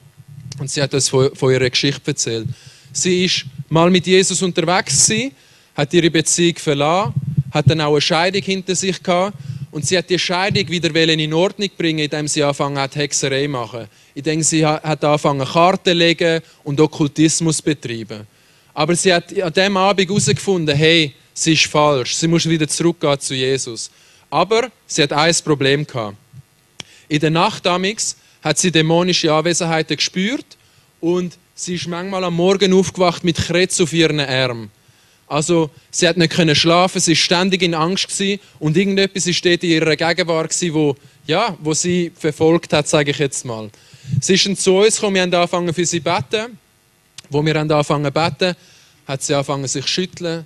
und 0.60 0.70
sie 0.70 0.82
hat 0.82 0.94
uns 0.94 1.10
von, 1.10 1.36
von 1.36 1.52
ihrer 1.52 1.70
Geschichte 1.70 2.12
erzählt. 2.12 2.48
Sie 2.92 3.26
ist 3.26 3.46
mal 3.70 3.90
mit 3.90 4.06
Jesus 4.06 4.42
unterwegs 4.42 5.08
gewesen, 5.08 5.32
hat 5.76 5.94
ihre 5.94 6.12
Beziehung 6.12 6.58
verlassen, 6.58 7.14
hat 7.52 7.70
dann 7.70 7.82
auch 7.82 7.92
eine 7.92 8.02
Scheidung 8.02 8.42
hinter 8.42 8.76
sich 8.76 9.02
gehabt 9.02 9.36
und 9.72 9.86
sie 9.86 9.98
hat 9.98 10.10
die 10.10 10.20
Scheidung 10.20 10.68
wieder 10.68 10.94
in 10.96 11.34
Ordnung 11.34 11.70
bringen, 11.78 12.00
indem 12.00 12.28
sie 12.28 12.44
angefangen 12.44 12.78
hat 12.78 12.96
Hexerei 12.96 13.46
zu 13.46 13.50
machen, 13.50 13.88
indem 14.14 14.44
sie 14.44 14.66
hat 14.66 15.04
angefangen 15.04 15.48
Karten 15.48 15.90
zu 15.90 15.94
legen 15.94 16.42
und 16.64 16.80
Okkultismus 16.80 17.58
zu 17.58 17.64
betreiben. 17.64 18.28
Aber 18.74 18.96
sie 18.96 19.14
hat 19.14 19.40
an 19.42 19.54
dem 19.54 19.78
Abend 19.78 20.08
herausgefunden, 20.08 20.76
hey, 20.76 21.14
sie 21.34 21.54
ist 21.54 21.66
falsch, 21.66 22.16
sie 22.16 22.28
muss 22.28 22.48
wieder 22.48 22.68
zurückgehen 22.68 23.20
zu 23.20 23.34
Jesus. 23.34 23.90
Aber 24.30 24.70
sie 24.88 25.04
hat 25.04 25.14
ein 25.14 25.36
Problem 25.44 25.86
gehabt. 25.86 26.18
In 27.08 27.20
der 27.20 27.30
Nacht 27.30 27.66
damals 27.66 28.16
hat 28.44 28.58
sie 28.58 28.72
dämonische 28.72 29.34
Anwesenheiten 29.34 29.98
gespürt 29.98 30.58
und 31.00 31.38
sie 31.56 31.76
ist 31.76 31.88
manchmal 31.88 32.24
am 32.24 32.36
Morgen 32.36 32.74
aufgewacht 32.74 33.24
mit 33.24 33.38
Kretz 33.38 33.80
auf 33.80 33.94
ihren 33.94 34.20
Armen. 34.20 34.70
Also 35.28 35.70
sie 35.90 36.08
hat 36.08 36.18
nicht 36.18 36.34
können 36.34 36.56
schlafen, 36.56 37.00
sie 37.00 37.12
war 37.12 37.16
ständig 37.16 37.62
in 37.64 37.74
Angst 37.74 38.10
gewesen, 38.10 38.40
und 38.60 38.78
irgendetwas 38.78 39.26
war 39.26 39.34
dort 39.44 39.64
in 39.64 39.70
ihrer 39.70 39.96
Gegenwart 39.96 40.50
gewesen, 40.50 40.74
wo, 40.74 40.96
ja, 41.26 41.58
wo 41.62 41.74
sie 41.74 42.12
verfolgt 42.16 42.74
hat, 42.74 42.88
sage 42.88 43.12
ich 43.12 43.18
jetzt 43.18 43.46
mal. 43.46 43.70
Sie 44.22 44.34
ist 44.34 44.46
dann 44.46 44.58
zu 44.58 44.76
uns 44.76 44.96
gekommen, 44.96 45.16
wir 45.16 45.22
haben 45.24 45.34
angefangen 45.34 45.74
für 45.74 45.86
sie 45.86 46.04
zu 46.04 46.04
beten. 46.04 46.58
Wo 47.30 47.44
wir 47.44 47.56
angefangen 47.56 48.06
zu 48.06 48.12
beten, 48.12 48.56
hat 49.08 49.24
sie 49.24 49.34
angefangen 49.34 49.68
sich 49.68 49.86
zu 49.86 49.92
schütteln, 49.92 50.46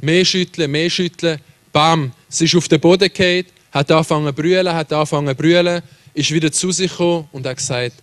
mehr 0.00 0.24
schütteln, 0.24 0.70
mehr 0.70 0.88
schütteln. 0.88 1.40
Bam, 1.72 2.12
sie 2.28 2.44
ist 2.44 2.54
auf 2.54 2.68
den 2.68 2.80
Boden 2.80 3.08
gefallen, 3.12 3.46
hat 3.72 3.90
angefangen 3.90 4.28
zu 4.28 4.32
brüllen, 4.32 4.72
hat 4.72 4.92
angefangen 4.92 5.28
zu 5.28 5.34
brüllen, 5.34 5.82
ist 6.14 6.30
wieder 6.30 6.52
zu 6.52 6.70
sich 6.72 6.90
gekommen 6.90 7.28
und 7.32 7.46
hat 7.46 7.56
gesagt, 7.56 7.94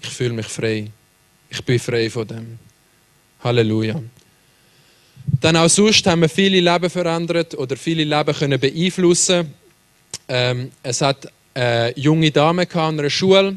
ich 0.00 0.08
fühle 0.08 0.34
mich 0.34 0.46
frei. 0.46 0.90
Ich 1.50 1.64
bin 1.64 1.78
frei 1.78 2.10
von 2.10 2.26
dem. 2.26 2.58
Halleluja. 3.42 4.00
Dann 5.40 5.56
auch 5.56 5.68
sonst 5.68 6.06
haben 6.06 6.22
wir 6.22 6.28
viele 6.28 6.60
Leben 6.60 6.90
verändert 6.90 7.54
oder 7.54 7.76
viele 7.76 8.04
Leben 8.04 8.34
können 8.34 8.60
beeinflussen. 8.60 9.52
Ähm, 10.28 10.70
es 10.82 11.00
hat 11.00 11.30
eine 11.54 11.92
junge 11.96 12.30
Dame 12.30 12.66
an 12.74 12.98
einer 12.98 13.10
Schule. 13.10 13.56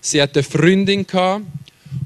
Sie 0.00 0.20
hatte 0.20 0.40
eine 0.40 0.44
Freundin 0.44 1.06
gehabt 1.06 1.44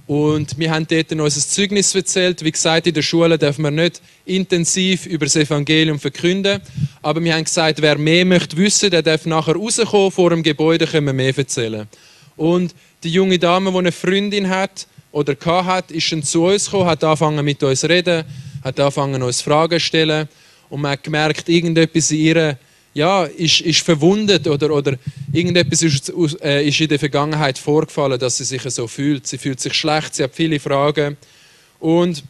und 0.07 0.59
wir 0.59 0.70
haben 0.70 0.87
dort 0.87 1.12
unser 1.12 1.40
Zeugnis 1.40 1.94
erzählt. 1.94 2.44
Wie 2.44 2.53
gesagt, 2.53 2.87
in 2.87 2.94
der 2.94 3.03
Schule 3.03 3.38
dürfen 3.38 3.64
wir 3.64 3.70
nicht 3.70 4.03
intensiv 4.27 5.07
über 5.07 5.25
das 5.25 5.37
Evangelium 5.37 5.99
verkünden. 5.99 6.61
Aber 7.01 7.23
wir 7.25 7.35
haben 7.35 7.44
gesagt, 7.44 7.81
wer 7.81 7.97
mehr 7.97 8.25
möchte 8.25 8.57
wissen, 8.57 8.90
der 8.90 9.03
darf 9.03 9.25
nachher 9.25 9.55
rauskommen. 9.55 10.11
Vor 10.11 10.31
dem 10.31 10.42
Gebäude 10.42 10.87
können 10.87 11.07
wir 11.07 11.14
mehr 11.14 11.37
erzählen. 11.37 11.88
Und 12.37 12.75
die 13.03 13.11
junge 13.11 13.38
Dame, 13.38 13.70
die 13.70 13.79
eine 13.79 13.92
Freundin 13.92 14.49
hat 14.49 14.87
oder 15.11 15.37
hat, 15.64 15.90
ist 15.90 16.05
schon 16.05 16.23
zu 16.23 16.44
uns 16.44 16.66
gekommen, 16.66 16.87
hat 16.87 17.03
angefangen 17.03 17.44
mit 17.44 17.62
uns 17.62 17.81
zu 17.81 17.88
reden, 17.88 18.25
hat 18.62 18.79
angefangen 18.79 19.23
uns 19.23 19.40
Fragen 19.40 19.79
zu 19.79 19.87
stellen. 19.87 20.29
Und 20.68 20.83
man 20.83 20.92
hat 20.92 21.03
gemerkt, 21.03 21.49
irgendetwas 21.49 22.11
in 22.11 22.18
ihr 22.18 22.59
ja, 22.94 23.24
ist, 23.24 23.61
ist 23.61 23.80
verwundet 23.80 24.46
oder, 24.46 24.72
oder 24.72 24.96
irgendetwas 25.33 25.83
ist, 25.83 26.12
äh, 26.42 26.66
ist 26.66 26.80
in 26.80 26.88
der 26.88 26.98
Vergangenheit 26.98 27.59
vorgefallen, 27.59 28.18
dass 28.18 28.38
sie 28.38 28.44
sich 28.44 28.62
so 28.62 28.87
fühlt. 28.87 29.26
Sie 29.26 29.37
fühlt 29.37 29.61
sich 29.61 29.74
schlecht, 29.74 30.14
sie 30.14 30.22
hat 30.22 30.35
viele 30.35 30.61
Fragen. 30.61 31.16
Und 31.80 32.22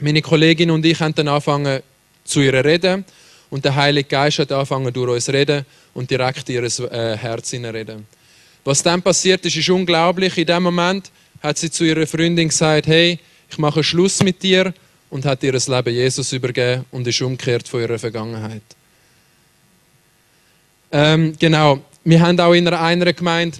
meine 0.00 0.20
Kollegin 0.20 0.70
und 0.70 0.84
ich 0.84 1.00
haben 1.00 1.14
dann 1.14 1.28
angefangen 1.28 1.80
zu 2.24 2.40
ihr 2.40 2.62
reden 2.64 3.04
und 3.50 3.64
der 3.64 3.74
Heilige 3.74 4.08
Geist 4.08 4.38
hat 4.38 4.52
angefangen 4.52 4.92
durch 4.92 5.10
uns 5.10 5.28
reden 5.30 5.64
und 5.94 6.10
direkt 6.10 6.48
in 6.50 6.56
ihr 6.56 6.92
äh, 6.92 7.16
Herz 7.16 7.52
reden. 7.52 8.06
Was 8.64 8.82
dann 8.82 9.02
passiert 9.02 9.44
ist, 9.46 9.56
ist 9.56 9.70
unglaublich. 9.70 10.36
In 10.36 10.46
dem 10.46 10.62
Moment 10.62 11.10
hat 11.42 11.58
sie 11.58 11.70
zu 11.70 11.84
ihrer 11.84 12.06
Freundin 12.06 12.48
gesagt, 12.48 12.86
hey, 12.86 13.18
ich 13.50 13.58
mache 13.58 13.82
Schluss 13.82 14.22
mit 14.22 14.42
dir 14.42 14.72
und 15.10 15.24
hat 15.24 15.42
ihr 15.42 15.52
Leben 15.52 15.94
Jesus 15.94 16.32
übergeben 16.32 16.84
und 16.90 17.06
ist 17.06 17.20
umgekehrt 17.22 17.66
von 17.66 17.80
ihrer 17.80 17.98
Vergangenheit. 17.98 18.62
Ähm, 20.94 21.32
genau, 21.38 21.80
wir 22.04 22.20
haben 22.20 22.38
auch 22.38 22.52
in 22.52 22.68
einer, 22.68 23.12
Gemeinde, 23.14 23.56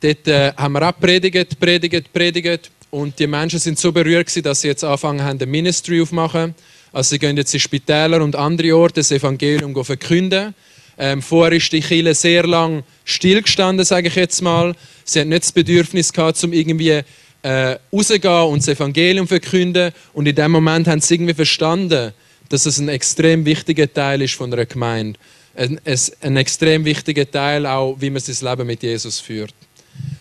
dort 0.00 0.28
äh, 0.28 0.52
haben 0.56 0.72
wir 0.74 0.88
auch 0.88 0.96
predigt, 0.96 1.58
predigt, 1.58 2.12
predigt 2.12 2.70
und 2.90 3.18
die 3.18 3.26
Menschen 3.26 3.58
sind 3.58 3.76
so 3.76 3.90
berührt 3.90 4.28
gewesen, 4.28 4.44
dass 4.44 4.60
sie 4.60 4.68
jetzt 4.68 4.84
anfangen 4.84 5.20
haben, 5.24 5.40
ein 5.40 5.50
Ministry 5.50 6.00
aufmachen. 6.00 6.54
Also 6.92 7.10
sie 7.10 7.18
gehen 7.18 7.36
jetzt 7.36 7.52
in 7.54 7.58
Spitäler 7.58 8.22
und 8.22 8.36
andere 8.36 8.76
Orte 8.76 9.00
das 9.00 9.10
Evangelium 9.10 9.84
verkünden. 9.84 10.54
Ähm, 10.96 11.22
vorher 11.22 11.56
ist 11.56 11.72
die 11.72 11.80
Kirche 11.80 12.14
sehr 12.14 12.46
lang 12.46 12.84
stillgestanden, 13.04 13.84
sage 13.84 14.06
ich 14.06 14.14
jetzt 14.14 14.42
mal. 14.42 14.76
Sie 15.04 15.20
hat 15.20 15.26
nicht 15.26 15.42
das 15.42 15.50
Bedürfnis 15.50 16.12
gehabt, 16.12 16.44
um 16.44 16.52
irgendwie 16.52 17.00
äh, 17.42 17.76
rauszugehen 17.92 18.44
und 18.44 18.60
das 18.60 18.68
Evangelium 18.68 19.26
verkünden. 19.26 19.90
Und 20.12 20.28
in 20.28 20.36
dem 20.36 20.52
Moment 20.52 20.86
haben 20.86 21.00
sie 21.00 21.14
irgendwie 21.14 21.34
verstanden, 21.34 22.12
dass 22.48 22.66
es 22.66 22.78
ein 22.78 22.90
extrem 22.90 23.44
wichtiger 23.44 23.92
Teil 23.92 24.22
ist 24.22 24.34
von 24.34 24.52
einer 24.52 24.66
Gemeinde 24.66 25.18
ein, 25.54 25.80
ein 26.20 26.36
extrem 26.36 26.84
wichtiger 26.84 27.30
Teil, 27.30 27.66
auch 27.66 27.96
wie 27.98 28.10
man 28.10 28.20
sein 28.20 28.50
Leben 28.50 28.66
mit 28.66 28.82
Jesus 28.82 29.20
führt. 29.20 29.54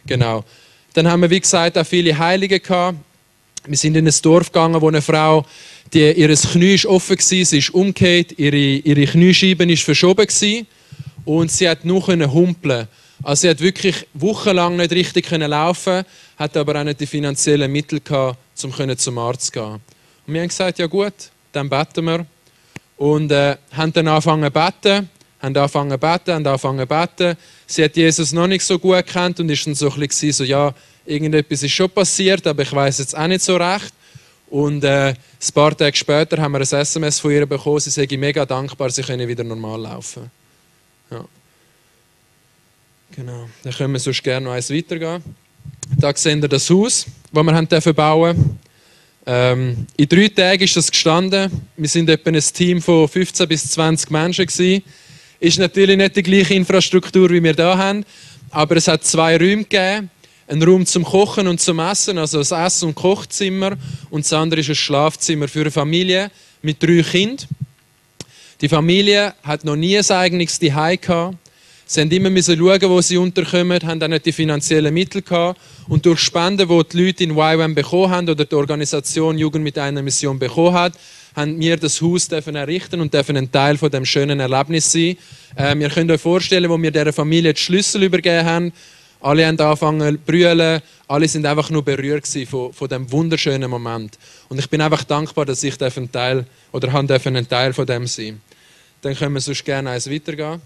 Genau. 0.06 0.44
Dann 0.94 1.10
haben 1.10 1.22
wir, 1.22 1.30
wie 1.30 1.40
gesagt, 1.40 1.78
auch 1.78 1.86
viele 1.86 2.18
Heilige 2.18 2.60
gehabt. 2.60 2.98
Wir 3.66 3.78
sind 3.78 3.96
in 3.96 4.08
ein 4.08 4.14
Dorf 4.22 4.52
gegangen, 4.52 4.82
wo 4.82 4.88
eine 4.88 5.02
Frau, 5.02 5.46
die, 5.94 6.12
ihr 6.12 6.36
Knie 6.36 6.74
ist 6.74 6.86
offen 6.86 7.18
war, 7.18 7.46
sie 7.46 7.58
ist 7.58 7.74
umgekehrt, 7.74 8.38
ihre, 8.38 8.56
ihre 8.56 9.06
Kniescheibe 9.06 9.72
ist 9.72 9.84
verschoben 9.84 10.26
gewesen, 10.26 10.68
und 11.26 11.52
sie 11.52 11.70
hat 11.70 11.86
nur 11.86 12.02
humpeln. 12.08 12.88
Also 13.24 13.42
sie 13.42 13.50
hat 13.50 13.60
wirklich 13.60 14.08
wochenlang 14.16 14.78
nicht 14.78 14.92
richtig 14.92 15.30
laufen, 15.30 16.04
hat 16.38 16.58
aber 16.58 16.80
auch 16.80 16.84
nicht 16.84 17.00
die 17.00 17.06
finanziellen 17.06 17.72
Mittel 17.72 18.00
gehabt, 18.00 18.38
um 18.64 18.98
zum 18.98 19.18
Arzt 19.20 19.48
zu 19.48 19.52
gehen. 19.52 19.80
Und 20.26 20.34
wir 20.34 20.42
haben 20.42 20.48
gesagt, 20.48 20.80
ja 20.80 20.88
gut, 20.88 21.14
dann 21.52 21.70
beten 21.70 22.06
wir. 22.06 22.26
Und 22.98 23.32
äh, 23.32 23.58
haben 23.72 23.94
dann 23.94 24.08
angefangen 24.08 24.52
zu 24.52 24.52
beten, 24.52 25.10
haben 25.42 25.56
angefangen 25.56 25.92
zu 25.92 25.98
beten, 25.98 26.34
haben 26.34 26.48
angefangen 26.48 26.80
zu 26.80 26.86
beten. 26.86 27.38
Sie 27.66 27.84
hat 27.84 27.96
Jesus 27.96 28.32
noch 28.32 28.48
nicht 28.48 28.64
so 28.64 28.78
gut 28.78 29.06
gekannt 29.06 29.40
und 29.40 29.50
ist 29.50 29.66
dann 29.66 29.76
so 29.76 29.92
ein 29.92 30.00
bisschen 30.00 30.32
so, 30.32 30.44
ja, 30.44 30.74
irgendetwas 31.06 31.64
ist 31.64 31.72
schon 31.72 31.90
passiert, 31.90 32.46
aber 32.46 32.64
ich 32.64 32.72
weiß 32.72 33.00
jetzt 33.00 33.18
auch 33.18 33.28
nicht 33.28 33.42
so 33.42 33.58
recht. 33.58 33.94
Und 34.50 34.84
äh, 34.84 35.10
ein 35.10 35.54
paar 35.54 35.76
Tage 35.76 35.96
später 35.96 36.42
haben 36.42 36.52
wir 36.52 36.60
ein 36.60 36.64
SMS 36.64 37.20
von 37.20 37.32
ihr 37.32 37.46
bekommen, 37.46 37.80
sie 37.80 37.90
sei 37.90 38.08
mega 38.18 38.46
dankbar, 38.46 38.90
sie 38.90 39.02
können 39.02 39.28
wieder 39.28 39.44
normal 39.44 39.82
laufen. 39.82 40.30
Ja. 41.10 41.26
Genau. 43.16 43.50
Dann 43.64 43.74
können 43.74 43.94
wir 43.94 44.00
sonst 44.00 44.24
gerne 44.24 44.46
noch 44.46 44.54
eins 44.54 44.70
weitergehen. 44.70 45.24
Da 45.98 46.16
sehen 46.16 46.42
wir 46.42 46.50
das 46.50 46.70
Haus, 46.70 47.06
das 47.32 47.44
wir 47.44 47.54
haben 47.54 47.96
bauen 47.96 48.60
ähm, 49.26 49.88
In 49.98 50.10
drei 50.10 50.28
Tagen 50.30 50.64
ist 50.64 50.76
das 50.76 50.92
gestanden. 50.92 51.52
Wir 51.76 51.90
sind 51.90 52.10
etwa 52.10 52.30
ein 52.30 52.40
Team 52.40 52.82
von 52.82 53.08
15 53.08 53.48
bis 53.48 53.72
20 53.72 54.10
Menschen. 54.10 54.46
Gewesen. 54.46 54.84
Ist 55.42 55.58
natürlich 55.58 55.98
nicht 55.98 56.16
die 56.16 56.22
gleiche 56.22 56.54
Infrastruktur, 56.54 57.32
wie 57.32 57.42
wir 57.42 57.56
hier 57.56 57.76
haben, 57.76 58.06
aber 58.52 58.76
es 58.76 58.88
hat 58.88 59.04
zwei 59.04 59.38
Räume 59.38 59.64
gegeben. 59.64 60.12
Ein 60.48 60.62
Raum 60.62 60.86
zum 60.86 61.04
Kochen 61.04 61.48
und 61.48 61.60
zum 61.60 61.80
Essen, 61.80 62.20
also 62.20 62.38
das 62.38 62.52
Essen- 62.52 62.90
und 62.90 62.96
Kochzimmer. 62.96 63.72
Und 64.12 64.24
das 64.24 64.34
andere 64.34 64.62
ist 64.62 64.70
ein 64.70 64.76
Schlafzimmer 64.76 65.48
für 65.48 65.62
eine 65.62 65.72
Familie 65.72 66.30
mit 66.62 66.84
drei 66.84 67.02
Kindern. 67.02 67.48
Die 68.62 68.70
Familie 68.70 69.34
hat 69.42 69.66
noch 69.66 69.76
nie 69.76 69.98
ein 69.98 70.12
eigenes 70.12 70.60
Zuhause 70.60 70.98
gehabt. 70.98 71.38
Sie 71.88 72.02
haben 72.02 72.12
immer 72.12 72.30
schauen, 72.44 72.82
wo 72.84 73.02
sie 73.02 73.18
unterkommen, 73.18 73.80
haben 73.82 74.04
auch 74.04 74.08
nicht 74.10 74.28
die 74.28 74.32
finanziellen 74.32 74.94
Mittel 74.94 75.24
gehabt. 75.24 75.60
Und 75.88 76.06
durch 76.06 76.20
Spenden, 76.20 76.70
die 76.70 76.84
die 76.88 77.04
Leute 77.04 77.24
in 77.24 77.32
YWAM 77.32 77.74
bekommen 77.74 78.12
haben 78.12 78.30
oder 78.30 78.46
die 78.46 78.56
Organisation 78.56 79.40
Jugend 79.40 79.64
mit 79.64 79.80
einer 79.80 80.04
Mission 80.04 80.38
bekommen 80.38 80.76
hat, 80.76 80.94
haben 81.36 81.60
wir 81.60 81.78
das 81.78 82.02
Haus 82.02 82.28
dürfen 82.28 82.56
errichten 82.56 83.00
und 83.02 83.14
dürfen 83.14 83.38
ein 83.38 83.52
Teil 83.52 83.78
von 83.78 83.90
dem 83.90 84.06
schönen 84.06 84.40
Erlebnis 84.40 84.92
sein. 84.92 85.18
Ähm, 85.58 85.82
ihr 85.82 85.90
könnt 85.90 86.12
euch 86.12 86.22
vorstellen, 86.22 86.70
wo 86.70 86.82
wir 86.82 86.92
dieser 86.92 87.14
Familie 87.14 87.54
die 87.54 87.62
Schlüssel 87.62 88.04
übergeben 88.04 88.46
haben. 88.46 88.74
Alle 89.22 89.46
haben 89.46 89.60
angefangen 89.60 90.16
zu 90.16 90.18
brüllen. 90.18 90.82
Alle 91.08 91.28
sind 91.28 91.46
einfach 91.46 91.70
nur 91.70 91.84
berührt 91.84 92.28
von, 92.50 92.74
von 92.74 92.90
dem 92.90 93.12
wunderschönen 93.12 93.70
Moment. 93.70 94.18
Und 94.50 94.60
ich 94.60 94.70
bin 94.70 94.82
einfach 94.82 95.04
dankbar, 95.04 95.46
dass 95.46 95.64
ich 95.64 95.82
ein 95.82 96.12
Teil 96.12 96.46
oder 96.72 96.94
ein 96.94 97.48
Teil 97.48 97.74
von 97.74 97.86
dem 97.86 98.08
sein. 98.08 98.42
Dann 99.02 99.16
können 99.16 99.34
wir 99.34 99.42
sonst 99.42 99.64
gerne 99.64 99.92
eins 99.92 100.10
weitergehen. 100.10 100.62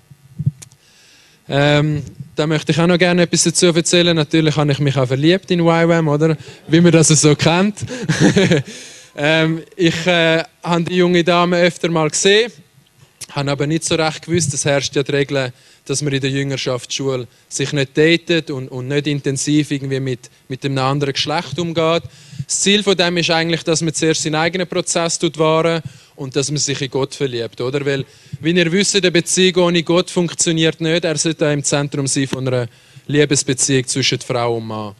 Ähm, 1.47 2.01
da 2.35 2.47
möchte 2.47 2.71
ich 2.71 2.79
auch 2.79 2.87
noch 2.87 2.97
gerne 2.97 3.21
etwas 3.21 3.43
dazu 3.43 3.67
erzählen. 3.67 4.15
Natürlich 4.15 4.55
habe 4.55 4.71
ich 4.71 4.79
mich 4.79 4.97
auch 4.97 5.07
verliebt 5.07 5.51
in 5.51 5.59
YWAM, 5.59 6.07
oder? 6.07 6.35
Wie 6.67 6.81
man 6.81 6.91
das 6.91 7.09
so 7.09 7.35
kennt. 7.35 7.77
ähm, 9.15 9.63
ich 9.75 10.05
äh, 10.07 10.43
habe 10.61 10.83
die 10.83 10.95
junge 10.95 11.23
Dame 11.23 11.61
öfter 11.61 11.89
mal 11.89 12.09
gesehen, 12.09 12.51
habe 13.31 13.51
aber 13.51 13.67
nicht 13.67 13.83
so 13.83 13.95
recht 13.95 14.25
gewusst, 14.25 14.53
es 14.53 14.65
herrscht 14.65 14.95
ja 14.95 15.03
die 15.03 15.11
Regel, 15.11 15.53
dass 15.85 16.01
man 16.01 16.13
in 16.13 16.21
der 16.21 16.29
Jüngerschaftsschule 16.29 17.27
sich 17.47 17.71
nicht 17.71 17.97
datet 17.97 18.51
und, 18.51 18.67
und 18.69 18.87
nicht 18.87 19.07
intensiv 19.07 19.71
irgendwie 19.71 19.99
mit, 19.99 20.29
mit 20.47 20.65
einem 20.65 20.77
anderen 20.79 21.13
Geschlecht 21.13 21.57
umgeht. 21.59 22.03
Das 22.45 22.61
Ziel 22.61 22.83
von 22.83 22.97
dem 22.97 23.17
ist 23.17 23.29
eigentlich, 23.29 23.63
dass 23.63 23.81
man 23.81 23.93
zuerst 23.93 24.23
seinen 24.23 24.35
eigenen 24.35 24.67
Prozess 24.67 25.19
wahren 25.37 25.81
und 26.15 26.35
dass 26.35 26.49
man 26.49 26.57
sich 26.57 26.81
in 26.81 26.89
Gott 26.89 27.13
verliebt, 27.13 27.61
oder? 27.61 27.85
Weil, 27.85 28.05
wie 28.41 28.51
ihr 28.51 28.71
wisst, 28.71 28.95
eine 28.95 29.11
Beziehung 29.11 29.65
ohne 29.65 29.83
Gott 29.83 30.09
funktioniert 30.09 30.81
nicht. 30.81 31.05
Er 31.05 31.17
sollte 31.17 31.45
im 31.45 31.63
Zentrum 31.63 32.07
sein 32.07 32.27
von 32.27 32.47
einer 32.47 32.67
Liebesbeziehung 33.07 33.85
zwischen 33.87 34.19
Frau 34.19 34.57
und 34.57 34.67
Mann. 34.67 34.95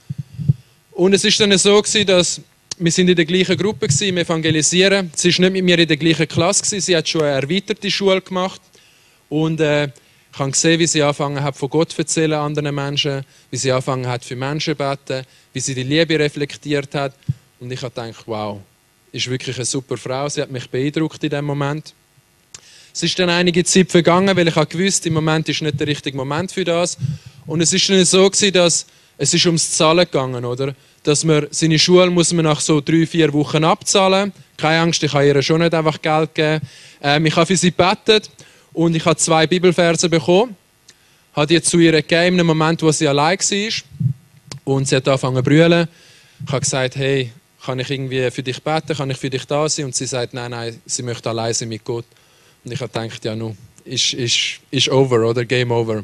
Und 0.91 1.13
es 1.13 1.25
ist 1.25 1.39
dann 1.39 1.57
so 1.57 1.81
gewesen, 1.81 2.07
dass 2.07 2.41
wir 2.77 2.91
sind 2.91 3.09
in 3.09 3.15
der 3.15 3.25
gleichen 3.25 3.57
Gruppe 3.57 3.87
gewesen, 3.87 4.09
im 4.09 4.17
Evangelisieren. 4.17 5.11
Sie 5.15 5.29
ist 5.29 5.39
nicht 5.39 5.53
mit 5.53 5.63
mir 5.63 5.79
in 5.79 5.87
der 5.87 5.97
gleichen 5.97 6.27
Klasse 6.27 6.63
gewesen. 6.63 6.81
Sie 6.81 6.95
hat 6.95 7.07
schon 7.07 7.21
eine 7.21 7.41
erweiterte 7.41 7.89
Schule 7.89 8.21
gemacht 8.21 8.61
und 9.29 9.61
äh, 9.61 9.85
ich 9.85 10.39
habe 10.39 10.51
gesehen, 10.51 10.79
wie 10.79 10.87
sie 10.87 11.01
angefangen 11.01 11.41
hat, 11.41 11.55
von 11.55 11.69
Gott 11.69 11.91
zu 11.91 11.99
erzählen 11.99 12.33
anderen 12.33 12.75
Menschen, 12.75 13.23
wie 13.51 13.55
sie 13.55 13.71
angefangen 13.71 14.05
hat, 14.05 14.25
für 14.25 14.35
Menschen 14.35 14.73
zu 14.73 14.75
beten, 14.75 15.25
wie 15.53 15.59
sie 15.61 15.73
die 15.73 15.83
Liebe 15.83 16.19
reflektiert 16.19 16.93
hat. 16.93 17.13
Und 17.61 17.71
ich 17.71 17.81
habe 17.81 17.95
gedacht, 17.95 18.23
wow, 18.25 18.59
ist 19.13 19.29
wirklich 19.29 19.55
eine 19.55 19.63
super 19.63 19.95
Frau. 19.95 20.27
Sie 20.27 20.41
hat 20.41 20.51
mich 20.51 20.69
beeindruckt 20.69 21.23
in 21.23 21.29
dem 21.29 21.45
Moment. 21.45 21.93
Es 22.93 23.01
ist 23.03 23.17
dann 23.17 23.29
einige 23.29 23.63
Zeit 23.63 23.89
vergangen, 23.89 24.35
weil 24.35 24.49
ich 24.49 24.55
habe 24.55 24.67
gewusst, 24.67 25.05
im 25.05 25.13
Moment 25.13 25.47
ist 25.47 25.61
nicht 25.61 25.79
der 25.79 25.87
richtige 25.87 26.17
Moment 26.17 26.51
für 26.51 26.65
das. 26.65 26.97
Und 27.45 27.61
es 27.61 27.71
ist 27.71 27.89
dann 27.89 28.03
so 28.03 28.29
gewesen, 28.29 28.53
dass 28.53 28.85
es 29.17 29.33
ist 29.33 29.45
ums 29.45 29.71
Zahlen 29.71 30.03
gegangen, 30.03 30.43
oder? 30.43 30.75
Dass 31.05 31.23
man 31.23 31.45
seine 31.51 31.77
Schule 31.77 32.09
muss 32.09 32.33
man 32.33 32.45
nach 32.45 32.59
so 32.59 32.81
drei, 32.81 33.05
vier 33.05 33.31
Wochen 33.31 33.63
abzahlen. 33.63 34.33
Keine 34.57 34.81
Angst, 34.81 35.03
ich 35.03 35.13
habe 35.13 35.27
ihr 35.27 35.41
schon 35.43 35.61
nicht 35.61 35.73
einfach 35.73 36.01
Geld 36.01 36.33
geben. 36.33 36.65
Ähm, 37.01 37.25
ich 37.27 37.35
habe 37.35 37.45
für 37.45 37.55
sie 37.55 37.69
gebetet 37.69 38.31
und 38.73 38.95
ich 38.95 39.05
habe 39.05 39.15
zwei 39.15 39.45
Bibelverse 39.45 40.09
bekommen. 40.09 40.55
Habe 41.33 41.45
die 41.45 41.61
zu 41.61 41.77
ihr 41.77 41.91
gegeben, 41.91 42.39
einem 42.39 42.47
Moment, 42.47 42.81
wo 42.81 42.91
sie 42.91 43.07
allein 43.07 43.37
war. 43.37 43.71
Und 44.63 44.87
sie 44.87 44.95
hat 44.95 45.07
angefangen 45.07 45.37
zu 45.37 45.43
brüllen. 45.43 45.87
Ich 46.43 46.51
habe 46.51 46.61
gesagt, 46.61 46.95
hey, 46.95 47.31
kann 47.63 47.77
ich 47.77 47.89
irgendwie 47.91 48.31
für 48.31 48.41
dich 48.41 48.61
beten, 48.63 48.95
kann 48.95 49.11
ich 49.11 49.17
für 49.17 49.29
dich 49.29 49.45
da 49.45 49.69
sein? 49.69 49.85
Und 49.85 49.95
sie 49.95 50.07
sagt, 50.07 50.33
nein, 50.33 50.51
nein, 50.51 50.81
sie 50.87 51.03
möchte 51.03 51.29
allein 51.29 51.53
sein 51.53 51.69
mit 51.69 51.83
Gott. 51.83 52.05
Und 52.63 52.71
ich 52.71 52.81
habe 52.81 52.91
gedacht, 52.91 53.23
ja, 53.23 53.35
nun, 53.35 53.55
ist, 53.83 54.13
ist, 54.13 54.59
ist 54.71 54.89
over, 54.89 55.29
oder? 55.29 55.45
Game 55.45 55.71
over. 55.71 56.03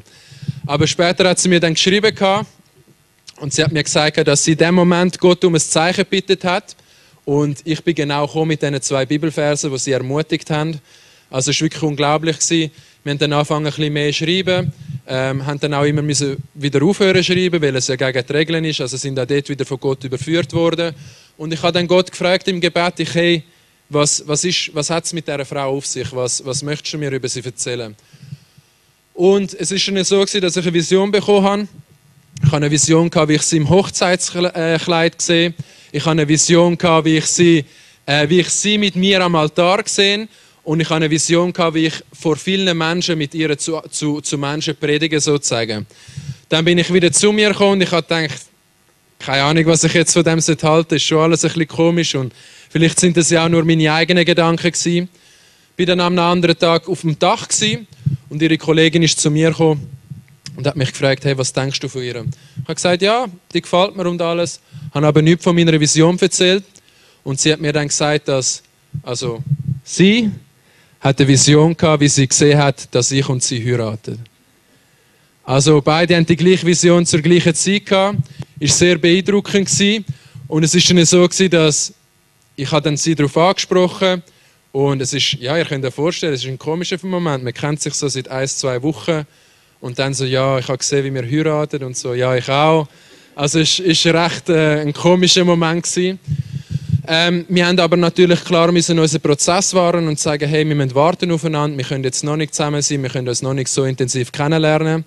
Aber 0.68 0.86
später 0.86 1.28
hat 1.28 1.40
sie 1.40 1.50
mir 1.50 1.60
dann 1.60 1.74
geschrieben 1.74 2.16
und 3.42 3.52
sie 3.52 3.64
hat 3.64 3.72
mir 3.72 3.84
gesagt, 3.84 4.26
dass 4.28 4.44
sie 4.44 4.52
in 4.52 4.60
dem 4.60 4.76
Moment 4.76 5.20
Gott 5.20 5.44
um 5.44 5.56
ein 5.56 5.60
Zeichen 5.60 6.06
gebeten 6.10 6.48
hat. 6.48 6.76
Und 7.26 7.62
ich 7.66 7.84
bin 7.84 7.96
genau 7.96 8.28
gekommen 8.28 8.50
mit 8.50 8.62
diesen 8.62 8.80
zwei 8.84 9.04
Bibelversen, 9.06 9.72
die 9.72 9.80
sie 9.80 9.92
ermutigt 9.94 10.52
haben. 10.52 10.80
Also 11.32 11.50
es 11.50 11.60
war 11.60 11.66
wirklich 11.66 11.82
unglaublich. 11.82 12.38
Wir 12.50 12.70
haben 13.08 13.18
dann 13.18 13.34
angefangen, 13.34 13.66
ein 13.66 13.74
bisschen 13.74 13.94
mehr 13.94 14.12
zu 14.12 14.26
schreiben, 14.26 14.72
ähm, 15.08 15.44
haben 15.44 15.60
dann 15.60 15.74
auch 15.74 15.86
immer 15.86 16.04
müssen 16.04 16.38
wieder 16.54 16.84
aufhören 16.84 17.24
zu 17.24 17.34
schreiben, 17.34 17.60
weil 17.60 17.76
es 17.76 17.88
ja 17.88 17.96
gegen 17.96 18.24
die 18.28 18.32
Regeln 18.32 18.64
ist. 18.64 18.80
Also 18.80 18.96
sind 18.98 19.20
auch 19.20 19.26
dort 19.26 19.50
wieder 19.50 19.66
von 19.66 19.80
Gott 19.80 20.04
überführt 20.04 20.54
worden. 20.54 20.94
Und 21.36 21.52
ich 21.52 21.64
habe 21.64 21.74
dann 21.74 21.88
Gott 21.88 22.12
gefragt 22.12 22.48
im 22.48 22.62
Gebet, 22.62 23.00
ich, 23.00 23.16
hey, 23.16 23.44
was, 23.90 24.24
was, 24.28 24.46
was 24.74 24.90
hat 24.92 25.06
es 25.06 25.14
mit 25.14 25.28
dieser 25.28 25.46
Frau 25.46 25.76
auf 25.76 25.88
sich? 25.88 26.14
Was, 26.14 26.46
was 26.46 26.62
möchtest 26.62 26.94
du 26.94 27.00
mir 27.00 27.10
über 27.10 27.28
sie 27.28 27.44
erzählen? 27.44 27.96
Und 29.16 29.54
es 29.56 29.72
ist 29.72 29.88
dann 29.88 30.04
so, 30.04 30.20
gewesen, 30.20 30.42
dass 30.42 30.58
ich 30.58 30.64
eine 30.64 30.74
Vision 30.74 31.12
bekommen 31.12 31.44
habe. 31.44 31.68
Ich 32.52 32.54
habe 32.54 32.66
eine 32.66 32.72
Vision, 32.74 33.10
gehabt, 33.10 33.30
wie 33.30 33.36
ich 33.36 33.44
sie 33.44 33.56
im 33.56 33.70
Hochzeitskleid 33.70 35.22
sehe. 35.22 35.54
Ich 35.94 36.02
habe 36.02 36.12
eine 36.12 36.28
Vision, 36.28 36.78
gehabt, 36.78 37.06
wie 37.06 37.16
ich 37.16 37.26
sie, 37.28 37.64
äh, 38.06 38.28
wie 38.28 38.42
ich 38.42 38.50
sie 38.50 38.78
mit 38.78 38.98
mir 38.98 39.22
am 39.24 39.36
Altar 39.36 39.84
sehe. 39.86 40.28
Und 40.66 40.82
ich 40.82 40.90
habe 40.90 40.98
eine 40.98 41.10
Vision, 41.10 41.54
gehabt, 41.54 41.76
wie 41.76 41.86
ich 41.86 41.94
vor 42.12 42.36
vielen 42.36 42.78
Menschen 42.78 43.18
mit 43.18 43.34
ihr 43.36 43.58
zu, 43.58 43.80
zu, 43.90 44.20
zu 44.20 44.38
Menschen 44.38 44.76
predige, 44.76 45.22
sozusagen. 45.22 45.88
Dann 46.50 46.66
bin 46.66 46.78
ich 46.78 46.92
wieder 46.92 47.10
zu 47.14 47.32
mir 47.32 47.52
gekommen 47.52 47.72
und 47.72 47.84
ich 47.84 47.92
habe 47.94 48.04
gedacht, 48.06 48.42
keine 49.20 49.44
Ahnung, 49.44 49.68
was 49.68 49.86
ich 49.86 49.94
jetzt 49.94 50.12
von 50.12 50.26
dem 50.26 50.42
halte, 50.42 50.90
das 50.90 50.96
ist 50.98 51.04
schon 51.04 51.20
alles 51.20 51.46
ein 51.46 51.54
bisschen 51.54 51.70
komisch 51.70 52.16
und 52.16 52.34
vielleicht 52.70 53.00
sind 53.00 53.16
das 53.16 53.30
ja 53.30 53.46
auch 53.46 53.50
nur 53.50 53.64
meine 53.64 53.94
eigenen 53.94 54.26
Gedanken 54.26 54.74
gewesen. 54.74 55.08
War 55.78 55.86
dann 55.86 56.02
am 56.02 56.20
anderen 56.20 56.60
Tag 56.60 56.90
auf 56.90 57.00
dem 57.00 57.18
Dach 57.18 57.48
und 58.28 58.42
ihre 58.42 58.58
Kollegin 58.58 59.04
ist 59.04 59.22
zu 59.22 59.32
mir 59.32 59.52
gekommen 59.52 60.01
und 60.56 60.68
hat 60.68 60.76
mich 60.76 60.92
gefragt, 60.92 61.26
hey, 61.26 61.38
was 61.38 61.54
denkst 61.54 61.80
du 61.80 61.88
von 61.88 62.04
ihr? 62.04 62.16
Ich 62.16 62.64
habe 62.64 62.76
gesagt, 62.76 63.02
ja, 63.02 63.28
die 63.54 63.62
gefällt 63.62 63.96
mir 63.96 64.08
und 64.08 64.22
alles, 64.22 64.60
habe 64.94 65.08
aber 65.08 65.22
nichts 65.22 65.44
von 65.44 65.56
meiner 65.56 65.80
Vision 65.80 66.18
erzählt 66.20 66.64
und 67.24 67.40
sie 67.40 67.52
hat 67.52 67.60
mir 67.60 67.74
dann 67.74 67.88
gesagt, 67.88 68.28
dass 68.28 68.64
also 69.04 69.42
sie 69.84 70.32
hat 71.00 71.20
eine 71.20 71.28
Vision 71.28 71.76
gehabt, 71.76 72.02
wie 72.02 72.08
sie 72.08 72.28
gesehen 72.28 72.58
hat, 72.58 72.94
dass 72.94 73.12
ich 73.12 73.28
und 73.28 73.42
sie 73.42 73.64
heiraten. 73.64 74.20
Also 75.44 75.82
beide 75.82 76.16
haben 76.16 76.26
die 76.26 76.36
gleiche 76.36 76.66
Vision 76.66 77.06
zur 77.06 77.22
gleichen 77.22 77.56
Zeit 77.56 77.86
gehabt. 77.88 78.18
Ist 78.60 78.78
sehr 78.78 78.98
beeindruckend 78.98 79.68
gewesen. 79.68 80.06
Und 80.48 80.64
es 80.64 80.76
ist 80.76 80.90
dann 80.90 81.04
so 81.04 81.28
gewesen, 81.28 81.50
dass 81.50 81.94
ich 82.56 82.70
dann 82.70 82.98
sie 82.98 83.16
darauf 83.16 83.36
angesprochen 83.38 84.22
und 84.72 85.02
es 85.02 85.14
ist, 85.14 85.34
ja, 85.34 85.58
ihr 85.58 85.66
könnt 85.66 85.84
euch 85.84 85.94
vorstellen, 85.94 86.34
es 86.34 86.44
ist 86.44 86.50
ein 86.50 86.58
komischer 86.58 86.98
Moment. 87.04 87.44
Man 87.44 87.54
kennt 87.54 87.82
sich 87.82 87.94
so 87.94 88.08
seit 88.08 88.30
ein, 88.30 88.48
zwei 88.48 88.82
Wochen 88.84 89.26
und 89.82 90.00
dann 90.00 90.14
so, 90.14 90.24
ja, 90.24 90.60
ich 90.60 90.68
habe 90.68 90.78
gesehen, 90.78 91.04
wie 91.04 91.14
wir 91.14 91.24
heiraten 91.24 91.84
und 91.84 91.98
so, 91.98 92.14
ja, 92.14 92.36
ich 92.36 92.48
auch. 92.48 92.88
Also 93.36 93.60
es 93.60 93.80
ist 93.80 94.06
recht 94.06 94.50
äh, 94.50 94.82
ein 94.82 94.94
komischer 94.94 95.44
Moment 95.44 95.84
gewesen. 95.84 96.20
Ähm, 97.08 97.46
wir 97.50 97.66
haben 97.66 97.80
aber 97.80 97.98
natürlich 97.98 98.44
klar 98.44 98.72
müssen 98.72 99.00
unseren 99.00 99.22
Prozess 99.22 99.74
wahren 99.74 100.08
und 100.08 100.20
sagen, 100.20 100.48
hey, 100.48 100.68
wir 100.68 100.76
müssen 100.76 100.94
warten 100.94 101.32
aufeinander, 101.32 101.76
wir 101.78 101.86
können 101.86 102.04
jetzt 102.04 102.24
noch 102.24 102.36
nicht 102.36 102.54
zusammen 102.54 102.82
sein, 102.82 103.02
wir 103.02 103.10
können 103.10 103.28
uns 103.28 103.42
noch 103.42 103.56
nicht 103.56 103.70
so 103.70 103.84
intensiv 103.86 104.32
kennenlernen. 104.32 105.04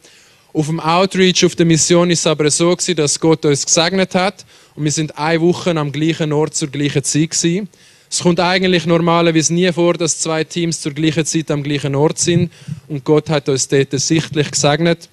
Auf 0.52 0.66
dem 0.66 0.80
Outreach, 0.80 1.44
auf 1.44 1.54
der 1.54 1.66
Mission 1.66 2.10
ist 2.10 2.20
es 2.20 2.26
aber 2.26 2.50
so 2.50 2.74
gewesen, 2.74 2.96
dass 2.96 3.18
Gott 3.20 3.44
uns 3.44 3.64
gesegnet 3.64 4.14
hat 4.14 4.44
und 4.74 4.84
wir 4.84 4.92
sind 4.92 5.16
eine 5.16 5.40
Woche 5.40 5.70
am 5.70 5.92
gleichen 5.92 6.32
Ort 6.32 6.54
zur 6.54 6.68
gleichen 6.68 7.04
Zeit 7.04 7.30
gewesen. 7.30 7.68
Es 8.14 8.20
kommt 8.20 8.38
eigentlich 8.38 8.87
normalerweise 8.87 9.53
nie 9.53 9.72
vor, 9.72 9.94
dass 9.94 10.20
zwei 10.20 10.44
Teams 10.44 10.81
zur 10.81 10.92
gleichen 10.92 11.27
Zeit 11.27 11.50
am 11.50 11.64
gleichen 11.64 11.96
Ort 11.96 12.20
sind 12.20 12.53
und 12.87 13.03
Gott 13.03 13.29
hat 13.29 13.48
uns 13.48 13.66
dort 13.66 13.90
sichtlich 13.90 14.53
gesegnet. 14.53 15.09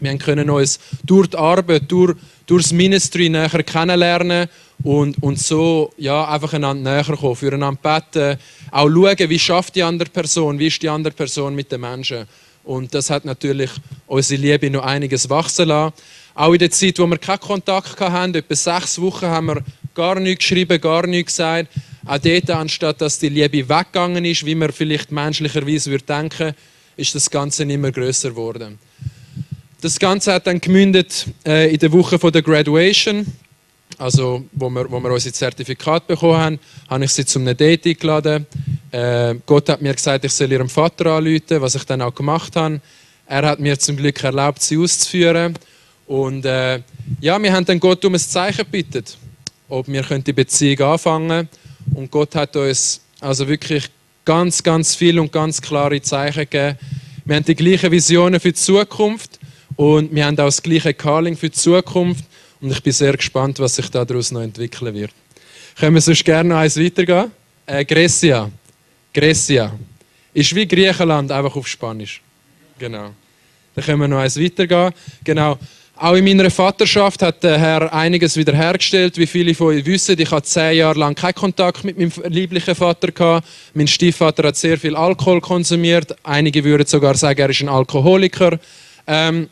Wir 0.00 0.16
können 0.16 0.48
uns 0.48 0.78
durch 1.02 1.26
die 1.26 1.38
Arbeit, 1.38 1.90
durch, 1.90 2.14
durch 2.46 2.62
das 2.62 2.72
Ministry 2.72 3.28
näher 3.28 3.64
kennenlernen 3.64 4.46
und, 4.84 5.20
und 5.24 5.40
so 5.40 5.92
ja, 5.98 6.28
einfach 6.28 6.52
einander 6.52 6.88
näher 6.88 7.16
kommen, 7.16 7.34
füreinander 7.34 7.80
beten, 7.82 8.38
auch 8.70 8.88
schauen, 8.88 9.28
wie 9.28 9.38
schafft 9.40 9.74
die 9.74 9.82
andere 9.82 10.08
Person, 10.08 10.56
wie 10.56 10.68
ist 10.68 10.80
die 10.80 10.88
andere 10.88 11.14
Person 11.14 11.52
mit 11.52 11.72
den 11.72 11.80
Menschen. 11.80 12.28
Und 12.62 12.94
das 12.94 13.10
hat 13.10 13.24
natürlich 13.24 13.72
unsere 14.06 14.40
Liebe 14.40 14.70
noch 14.70 14.84
einiges 14.84 15.28
wachsen 15.28 15.66
lassen. 15.66 15.94
Auch 16.32 16.52
in 16.52 16.60
der 16.60 16.70
Zeit, 16.70 16.96
wo 17.00 17.08
wir 17.08 17.18
keinen 17.18 17.40
Kontakt 17.40 18.00
hatten, 18.00 18.36
etwa 18.36 18.54
sechs 18.54 19.00
Wochen, 19.00 19.26
haben 19.26 19.46
wir 19.46 19.64
gar 19.96 20.20
nichts 20.20 20.44
geschrieben, 20.44 20.80
gar 20.80 21.08
nichts 21.08 21.32
gesagt. 21.32 21.70
Auch 22.06 22.18
dort, 22.18 22.50
anstatt 22.50 23.00
dass 23.00 23.18
die 23.18 23.28
Liebe 23.28 23.68
weggegangen 23.68 24.24
ist, 24.24 24.46
wie 24.46 24.54
man 24.54 24.70
vielleicht 24.70 25.10
menschlicherweise 25.10 25.90
würde 25.90 26.04
denken, 26.04 26.54
ist 26.96 27.14
das 27.14 27.28
Ganze 27.28 27.64
immer 27.64 27.90
größer 27.90 28.30
geworden. 28.30 28.78
Das 29.80 29.98
Ganze 29.98 30.32
hat 30.32 30.46
dann 30.46 30.60
gemündet 30.60 31.26
äh, 31.44 31.72
in 31.72 31.78
der 31.78 31.92
Woche 31.92 32.18
von 32.18 32.32
der 32.32 32.42
Graduation, 32.42 33.26
also 33.98 34.44
wo 34.52 34.70
wir, 34.70 34.90
wo 34.90 35.00
wir 35.00 35.10
unser 35.10 35.32
Zertifikat 35.32 36.06
bekommen 36.06 36.36
haben, 36.36 36.58
habe 36.88 37.04
ich 37.04 37.10
sie 37.10 37.26
zum 37.26 37.44
Date 37.44 37.86
eingeladen. 37.86 38.46
Äh, 38.92 39.34
Gott 39.44 39.68
hat 39.68 39.82
mir 39.82 39.92
gesagt, 39.92 40.24
ich 40.24 40.32
soll 40.32 40.52
ihrem 40.52 40.68
Vater 40.68 41.06
anrufen, 41.06 41.60
was 41.60 41.74
ich 41.74 41.84
dann 41.84 42.02
auch 42.02 42.14
gemacht 42.14 42.54
habe. 42.56 42.80
Er 43.26 43.46
hat 43.46 43.58
mir 43.58 43.78
zum 43.78 43.96
Glück 43.96 44.22
erlaubt, 44.22 44.62
sie 44.62 44.78
auszuführen. 44.78 45.58
Und 46.06 46.44
äh, 46.44 46.80
ja, 47.20 47.42
wir 47.42 47.52
haben 47.52 47.64
dann 47.64 47.80
Gott 47.80 48.04
um 48.04 48.14
ein 48.14 48.20
Zeichen 48.20 48.58
gebeten, 48.58 49.04
ob 49.68 49.88
wir 49.88 50.02
die 50.02 50.32
Beziehung 50.32 50.80
anfangen 50.92 51.28
können. 51.28 51.48
Und 51.94 52.10
Gott 52.10 52.34
hat 52.34 52.56
uns 52.56 53.00
also 53.20 53.48
wirklich 53.48 53.88
ganz, 54.24 54.62
ganz 54.62 54.94
viel 54.94 55.18
und 55.18 55.32
ganz 55.32 55.60
klare 55.60 56.00
Zeichen 56.02 56.40
gegeben. 56.40 56.78
Wir 57.24 57.36
haben 57.36 57.44
die 57.44 57.54
gleichen 57.54 57.90
Visionen 57.90 58.40
für 58.40 58.52
die 58.52 58.54
Zukunft 58.54 59.38
und 59.76 60.14
wir 60.14 60.26
haben 60.26 60.38
auch 60.38 60.46
das 60.46 60.62
gleiche 60.62 60.94
Calling 60.94 61.36
für 61.36 61.48
die 61.48 61.56
Zukunft. 61.56 62.24
Und 62.60 62.70
ich 62.70 62.82
bin 62.82 62.92
sehr 62.92 63.16
gespannt, 63.16 63.58
was 63.58 63.76
sich 63.76 63.90
daraus 63.90 64.30
noch 64.30 64.40
entwickeln 64.42 64.94
wird. 64.94 65.12
Können 65.78 65.94
wir 65.94 66.00
sonst 66.00 66.24
gerne 66.24 66.48
noch 66.48 66.56
eins 66.56 66.78
weitergehen? 66.78 67.30
Äh, 67.66 67.84
Grecia. 67.84 68.50
Grecia. 69.12 69.72
Ist 70.32 70.54
wie 70.54 70.66
Griechenland, 70.66 71.30
einfach 71.30 71.54
auf 71.56 71.66
Spanisch. 71.66 72.22
Genau. 72.78 73.10
Dann 73.74 73.84
können 73.84 74.00
wir 74.00 74.08
noch 74.08 74.18
eins 74.18 74.40
weitergehen. 74.40 74.92
Genau. 75.22 75.58
Auch 75.98 76.12
in 76.12 76.26
meiner 76.26 76.50
Vaterschaft 76.50 77.22
hat 77.22 77.42
der 77.42 77.58
Herr 77.58 77.90
einiges 77.90 78.36
wiederhergestellt. 78.36 79.16
Wie 79.16 79.26
viele 79.26 79.54
von 79.54 79.68
euch 79.68 79.86
wissen, 79.86 80.20
ich 80.20 80.30
hatte 80.30 80.46
zehn 80.46 80.76
Jahre 80.76 80.98
lang 80.98 81.14
keinen 81.14 81.34
Kontakt 81.34 81.84
mit 81.84 81.96
meinem 81.96 82.12
lieblichen 82.28 82.74
Vater. 82.74 83.42
Mein 83.72 83.88
Stiefvater 83.88 84.48
hat 84.48 84.56
sehr 84.56 84.76
viel 84.76 84.94
Alkohol 84.94 85.40
konsumiert. 85.40 86.14
Einige 86.22 86.62
würden 86.64 86.86
sogar 86.86 87.14
sagen, 87.14 87.40
er 87.40 87.48
ist 87.48 87.62
ein 87.62 87.70
Alkoholiker. 87.70 88.60
Ähm, 89.06 89.48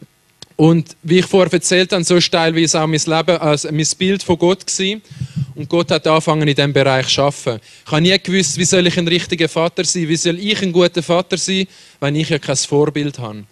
und 0.57 0.97
wie 1.03 1.21
ich 1.21 1.27
vorher 1.27 1.51
erzählt 1.51 1.93
habe, 1.93 2.05
so 2.05 2.17
ist 2.17 2.31
teilweise 2.31 2.79
auch 2.79 2.87
mein 2.87 3.01
Leben, 3.05 3.39
also 3.39 3.73
mein 3.73 3.87
Bild 3.99 4.23
von 4.23 4.39
Gott 4.39 4.67
gewesen. 4.67 5.01
Und 5.55 5.67
Gott 5.71 5.91
hat 5.91 6.07
angefangen, 6.07 6.47
in 6.47 6.55
diesem 6.55 6.75
Bereich 6.75 7.09
zu 7.09 7.23
arbeiten. 7.23 7.61
Ich 7.87 7.91
habe 7.91 8.03
nie 8.03 8.19
gewusst, 8.23 8.59
wie 8.59 8.65
soll 8.67 8.87
ich 8.87 8.99
ein 8.99 9.09
richtiger 9.09 9.49
Vater 9.49 9.83
sein, 9.85 10.09
wie 10.09 10.17
soll 10.17 10.39
ich 10.39 10.61
ein 10.61 10.73
guter 10.73 11.03
Vater 11.03 11.39
sein, 11.39 11.67
wenn 12.01 12.17
ich 12.17 12.29
ja 12.29 12.39
kein 12.39 12.57
Vorbild 12.57 13.19
habe. 13.19 13.45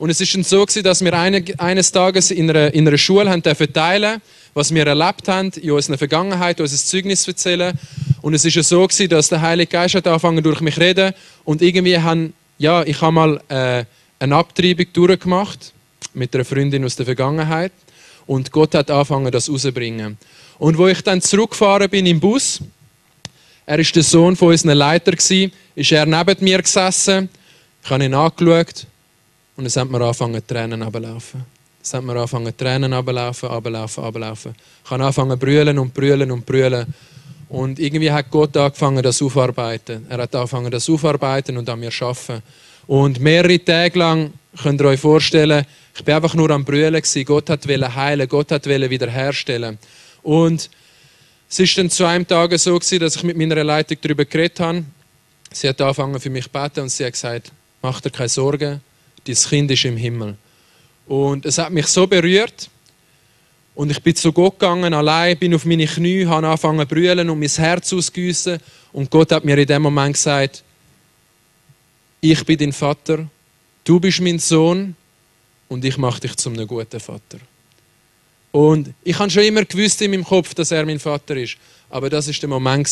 Und 0.00 0.08
es 0.08 0.18
ist 0.18 0.34
dann 0.34 0.44
so 0.44 0.64
gewesen, 0.64 0.82
dass 0.82 1.04
wir 1.04 1.12
eines 1.12 1.92
Tages 1.92 2.30
in 2.30 2.48
einer, 2.48 2.72
in 2.72 2.88
einer 2.88 2.96
Schule 2.96 3.28
haben 3.28 3.42
teilen 3.42 4.22
was 4.54 4.74
wir 4.74 4.86
erlebt 4.86 5.28
haben, 5.28 5.50
in 5.60 5.72
unserer 5.72 5.98
Vergangenheit, 5.98 6.58
unser 6.58 6.78
Zeugnis 6.78 7.28
erzählen. 7.28 7.78
Und 8.22 8.32
es 8.32 8.42
ist 8.46 8.56
ja 8.56 8.62
so 8.62 8.86
gewesen, 8.86 9.10
dass 9.10 9.28
der 9.28 9.42
Heilige 9.42 9.70
Geist 9.70 9.94
hat 9.94 10.06
angefangen 10.06 10.42
durch 10.42 10.62
mich 10.62 10.76
zu 10.76 10.80
reden 10.80 11.12
und 11.44 11.60
irgendwie 11.60 11.98
haben, 11.98 12.32
ja, 12.56 12.82
ich 12.82 12.98
habe 13.02 13.12
mal 13.12 13.40
äh, 13.48 13.84
eine 14.18 14.36
Abtreibung 14.36 14.86
durchgemacht 14.90 15.74
mit 16.14 16.34
einer 16.34 16.46
Freundin 16.46 16.82
aus 16.86 16.96
der 16.96 17.04
Vergangenheit 17.04 17.72
und 18.26 18.50
Gott 18.52 18.74
hat 18.74 18.90
angefangen, 18.90 19.30
das 19.30 19.50
rauszubringen. 19.50 20.16
Und 20.58 20.78
wo 20.78 20.88
ich 20.88 21.02
dann 21.02 21.20
zurückgefahren 21.20 21.90
bin 21.90 22.06
im 22.06 22.20
Bus, 22.20 22.60
er 23.66 23.78
ist 23.78 23.94
der 23.94 24.02
Sohn 24.02 24.34
von 24.34 24.48
unserem 24.48 24.78
Leiter 24.78 25.12
gsi, 25.12 25.52
ist 25.74 25.92
er 25.92 26.06
neben 26.06 26.42
mir 26.42 26.62
gesessen. 26.62 27.28
Ich 27.84 27.90
habe 27.90 28.02
ihn 28.02 28.14
angeschaut 28.14 28.86
und 29.60 29.66
es 29.66 29.76
hat 29.76 29.90
mir 29.90 30.00
angefangen, 30.00 30.42
Tränen 30.46 30.82
abzulaufen. 30.82 31.44
Es 31.82 31.92
hat 31.92 32.02
mir 32.02 32.16
angefangen, 32.16 32.56
Tränen 32.56 32.94
abzulaufen, 32.94 33.50
abzulaufen, 33.50 34.04
abzulaufen. 34.04 34.54
Ich 34.84 34.90
habe 34.90 35.04
angefangen, 35.04 35.38
brüllen 35.38 35.78
und 35.78 35.92
brüllen 35.92 36.30
und 36.30 36.46
brüllen. 36.46 36.86
Und 37.50 37.78
irgendwie 37.78 38.10
hat 38.10 38.30
Gott 38.30 38.56
angefangen, 38.56 39.02
das 39.02 39.20
aufzuarbeiten. 39.20 40.06
Er 40.08 40.16
hat 40.16 40.34
angefangen, 40.34 40.70
das 40.70 40.88
aufzuarbeiten 40.88 41.58
und 41.58 41.68
an 41.68 41.78
mir 41.78 41.90
zu 41.90 42.06
arbeiten. 42.06 42.42
Und 42.86 43.20
mehrere 43.20 43.62
Tage 43.62 43.98
lang, 43.98 44.32
könnt 44.62 44.80
ihr 44.80 44.86
euch 44.86 45.00
vorstellen, 45.00 45.66
ich 45.94 46.04
bin 46.04 46.14
einfach 46.14 46.34
nur 46.34 46.50
am 46.52 46.64
Brüllen 46.64 47.02
Gott 47.26 47.50
hat 47.50 47.66
heilen, 47.66 48.28
Gott 48.30 48.52
hat 48.52 48.64
wiederherstellen. 48.64 49.78
Und 50.22 50.70
es 51.50 51.58
ist 51.58 51.76
dann 51.76 51.90
zu 51.90 52.06
einem 52.06 52.26
Tag 52.26 52.58
so 52.58 52.78
gewesen, 52.78 53.00
dass 53.00 53.16
ich 53.16 53.24
mit 53.24 53.36
meiner 53.36 53.62
Leitung 53.62 53.98
darüber 54.00 54.24
geredet 54.24 54.58
habe. 54.60 54.84
Sie 55.52 55.68
hat 55.68 55.78
angefangen 55.82 56.18
für 56.18 56.30
mich 56.30 56.44
zu 56.44 56.50
beten 56.50 56.80
und 56.80 56.88
sie 56.88 57.04
hat 57.04 57.12
gesagt, 57.12 57.52
mach 57.82 58.00
dir 58.00 58.10
keine 58.10 58.30
Sorgen, 58.30 58.80
dein 59.24 59.34
Kind 59.34 59.70
ist 59.70 59.84
im 59.84 59.96
Himmel. 59.96 60.36
Und 61.06 61.46
es 61.46 61.58
hat 61.58 61.72
mich 61.72 61.86
so 61.86 62.06
berührt. 62.06 62.70
Und 63.74 63.90
ich 63.90 64.02
bin 64.02 64.14
zu 64.14 64.32
Gott 64.32 64.58
gegangen, 64.58 64.92
allein, 64.92 65.38
bin 65.38 65.54
auf 65.54 65.64
meine 65.64 65.86
Knie, 65.86 66.26
habe 66.26 66.46
angefangen 66.46 66.80
zu 66.80 66.86
brüllen 66.86 67.30
und 67.30 67.38
mein 67.38 67.48
Herz 67.48 67.92
ausgüssen. 67.92 68.58
Und 68.92 69.10
Gott 69.10 69.32
hat 69.32 69.44
mir 69.44 69.56
in 69.56 69.66
dem 69.66 69.82
Moment 69.82 70.14
gesagt, 70.14 70.62
ich 72.20 72.44
bin 72.44 72.58
dein 72.58 72.72
Vater, 72.72 73.26
du 73.84 73.98
bist 73.98 74.20
mein 74.20 74.38
Sohn 74.38 74.94
und 75.68 75.84
ich 75.84 75.96
mache 75.96 76.20
dich 76.20 76.36
zum 76.36 76.52
einem 76.52 76.66
guten 76.66 77.00
Vater. 77.00 77.38
Und 78.52 78.92
ich 79.04 79.18
habe 79.18 79.30
schon 79.30 79.44
immer 79.44 79.64
gewusst 79.64 80.02
in 80.02 80.10
meinem 80.10 80.24
Kopf, 80.24 80.54
dass 80.54 80.72
er 80.72 80.84
mein 80.84 80.98
Vater 80.98 81.36
ist. 81.36 81.56
Aber 81.88 82.10
das 82.10 82.28
ist 82.28 82.42
der 82.42 82.48
Moment, 82.48 82.88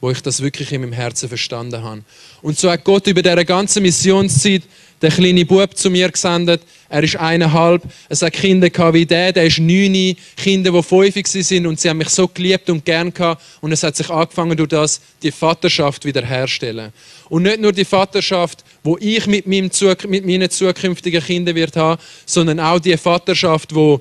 wo 0.00 0.10
ich 0.10 0.22
das 0.22 0.40
wirklich 0.40 0.72
in 0.72 0.80
meinem 0.80 0.92
Herzen 0.92 1.28
verstanden 1.28 1.82
habe. 1.82 2.02
Und 2.40 2.58
so 2.58 2.70
hat 2.70 2.84
Gott 2.84 3.06
über 3.06 3.22
diese 3.22 3.44
ganze 3.44 3.80
Missionszeit 3.80 4.62
den 5.02 5.10
kleinen 5.10 5.46
Bub 5.46 5.76
zu 5.76 5.90
mir 5.90 6.10
gesendet. 6.10 6.62
Er 6.88 7.02
ist 7.02 7.16
eineinhalb. 7.16 7.82
Es 8.08 8.20
hat 8.22 8.32
Kinder 8.32 8.68
wie 8.92 9.06
der, 9.06 9.32
der 9.32 9.46
ist 9.46 9.58
neun. 9.58 10.16
Kinder, 10.36 10.72
die 10.72 10.82
fünf 10.82 11.26
sind 11.26 11.66
und 11.66 11.80
sie 11.80 11.88
haben 11.88 11.98
mich 11.98 12.08
so 12.08 12.28
geliebt 12.28 12.68
und 12.68 12.84
gern 12.84 13.14
gehabt. 13.14 13.42
Und 13.60 13.72
es 13.72 13.82
hat 13.82 13.96
sich 13.96 14.10
angefangen, 14.10 14.56
durch 14.56 14.68
das 14.68 15.00
die 15.22 15.30
Vaterschaft 15.30 16.04
wiederherstellen. 16.04 16.92
Und 17.28 17.44
nicht 17.44 17.60
nur 17.60 17.72
die 17.72 17.84
Vaterschaft, 17.84 18.64
wo 18.82 18.98
ich 18.98 19.26
mit, 19.26 19.46
meinem, 19.46 19.70
mit 20.08 20.26
meinen 20.26 20.50
zukünftigen 20.50 21.22
Kindern 21.22 21.54
wird 21.54 21.76
haben, 21.76 22.00
sondern 22.26 22.60
auch 22.60 22.80
die 22.80 22.96
Vaterschaft, 22.96 23.74
wo, 23.74 24.00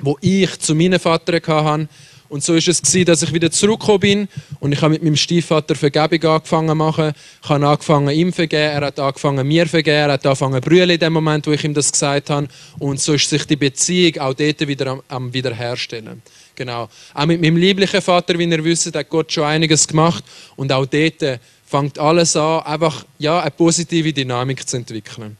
wo 0.00 0.18
ich 0.20 0.58
zu 0.60 0.74
meinen 0.74 1.00
Vater 1.00 1.40
hatte. 1.46 1.88
Und 2.28 2.44
so 2.44 2.54
ist 2.54 2.68
es 2.68 2.82
gewesen, 2.82 3.06
dass 3.06 3.22
ich 3.22 3.32
wieder 3.32 3.50
zurückgekommen 3.50 4.00
bin 4.00 4.28
und 4.60 4.72
ich 4.72 4.82
habe 4.82 4.92
mit 4.92 5.02
meinem 5.02 5.16
Stiefvater 5.16 5.74
Vergebung 5.74 6.30
angefangen 6.30 6.68
zu 6.68 6.74
machen. 6.74 7.12
Ich 7.42 7.48
habe 7.48 7.66
angefangen, 7.66 8.10
ihm 8.10 8.30
zu 8.30 8.36
vergeben, 8.36 8.62
er 8.62 8.80
hat 8.82 9.00
angefangen, 9.00 9.48
mir 9.48 9.64
zu 9.64 9.70
vergeben, 9.70 9.96
er 9.96 10.12
hat 10.12 10.26
angefangen 10.26 10.62
zu 10.62 10.70
in 10.70 10.98
dem 10.98 11.12
Moment, 11.12 11.46
wo 11.46 11.52
ich 11.52 11.64
ihm 11.64 11.72
das 11.72 11.90
gesagt 11.90 12.28
habe. 12.28 12.48
Und 12.78 13.00
so 13.00 13.14
ist 13.14 13.30
sich 13.30 13.46
die 13.46 13.56
Beziehung 13.56 14.18
auch 14.18 14.34
dort 14.34 14.66
wieder 14.66 14.88
am, 14.88 15.02
am 15.08 15.32
Wiederherstellen. 15.32 16.20
Genau. 16.54 16.88
Auch 17.14 17.26
mit 17.26 17.40
meinem 17.40 17.56
lieblichen 17.56 18.02
Vater, 18.02 18.38
wie 18.38 18.44
ihr 18.44 18.64
wisst, 18.64 18.94
hat 18.94 19.08
Gott 19.08 19.32
schon 19.32 19.44
einiges 19.44 19.88
gemacht. 19.88 20.24
Und 20.56 20.70
auch 20.70 20.86
dort 20.86 21.40
fängt 21.64 21.98
alles 21.98 22.36
an, 22.36 22.60
einfach 22.62 23.04
ja, 23.18 23.40
eine 23.40 23.50
positive 23.52 24.12
Dynamik 24.12 24.68
zu 24.68 24.76
entwickeln. 24.76 25.36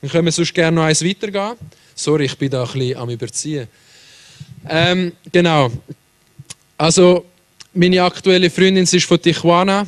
Dann 0.00 0.10
können 0.10 0.24
wir 0.26 0.32
sonst 0.32 0.52
gerne 0.52 0.74
noch 0.74 0.84
eins 0.84 1.04
weitergehen. 1.04 1.54
Sorry, 1.94 2.26
ich 2.26 2.36
bin 2.36 2.50
da 2.50 2.64
ein 2.64 2.72
bisschen 2.72 2.98
am 2.98 3.08
Überziehen. 3.08 3.68
Ähm, 4.68 5.12
genau. 5.32 5.70
Also, 6.78 7.24
meine 7.72 8.02
aktuelle 8.02 8.50
Freundin 8.50 8.84
ist 8.84 9.04
von 9.04 9.20
Tijuana. 9.20 9.86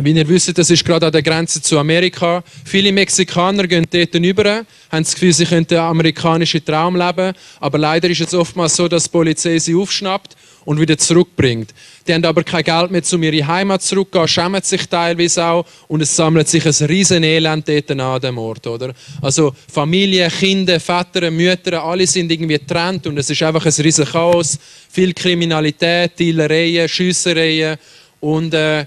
Wie 0.00 0.12
ihr 0.12 0.26
wisst, 0.26 0.56
das 0.56 0.70
ist 0.70 0.84
gerade 0.86 1.06
an 1.06 1.12
der 1.12 1.22
Grenze 1.22 1.60
zu 1.60 1.78
Amerika. 1.78 2.42
Viele 2.64 2.92
Mexikaner 2.92 3.66
gehen 3.66 3.86
dort 3.90 4.14
rüber, 4.14 4.64
haben 4.90 5.04
das 5.04 5.12
Gefühl, 5.12 5.34
sie 5.34 5.44
könnten 5.44 5.74
den 5.74 5.78
amerikanischen 5.80 6.64
Traum 6.64 6.96
leben. 6.96 7.34
Aber 7.60 7.76
leider 7.76 8.08
ist 8.08 8.22
es 8.22 8.32
oftmals 8.32 8.74
so, 8.74 8.88
dass 8.88 9.04
die 9.04 9.10
Polizei 9.10 9.58
sie 9.58 9.74
aufschnappt 9.74 10.34
und 10.64 10.80
wieder 10.80 10.96
zurückbringt. 10.96 11.74
Die 12.06 12.14
haben 12.14 12.24
aber 12.24 12.42
kein 12.42 12.64
Geld 12.64 12.90
mehr, 12.90 13.02
um 13.12 13.22
ihre 13.22 13.46
Heimat 13.46 13.82
zurückzugehen, 13.82 14.28
schämen 14.28 14.62
sich 14.62 14.88
teilweise 14.88 15.44
auch 15.44 15.66
und 15.88 16.00
es 16.00 16.16
sammelt 16.16 16.48
sich 16.48 16.64
ein 16.64 16.86
riesen 16.86 17.22
Elend 17.22 17.68
dort 17.68 17.90
an 17.90 18.20
dem 18.20 18.38
Ort. 18.38 18.66
Oder? 18.66 18.94
Also 19.20 19.54
Familie, 19.70 20.28
Kinder, 20.30 20.80
Väter, 20.80 21.30
Mütter, 21.30 21.84
alle 21.84 22.06
sind 22.06 22.32
irgendwie 22.32 22.58
getrennt 22.58 23.06
und 23.06 23.18
es 23.18 23.28
ist 23.28 23.42
einfach 23.42 23.66
ein 23.66 23.72
riesen 23.72 24.06
Chaos. 24.06 24.58
Viel 24.90 25.12
Kriminalität, 25.12 26.18
Dealereien, 26.18 26.88
Schiessereien 26.88 27.76
und 28.20 28.54
äh, 28.54 28.86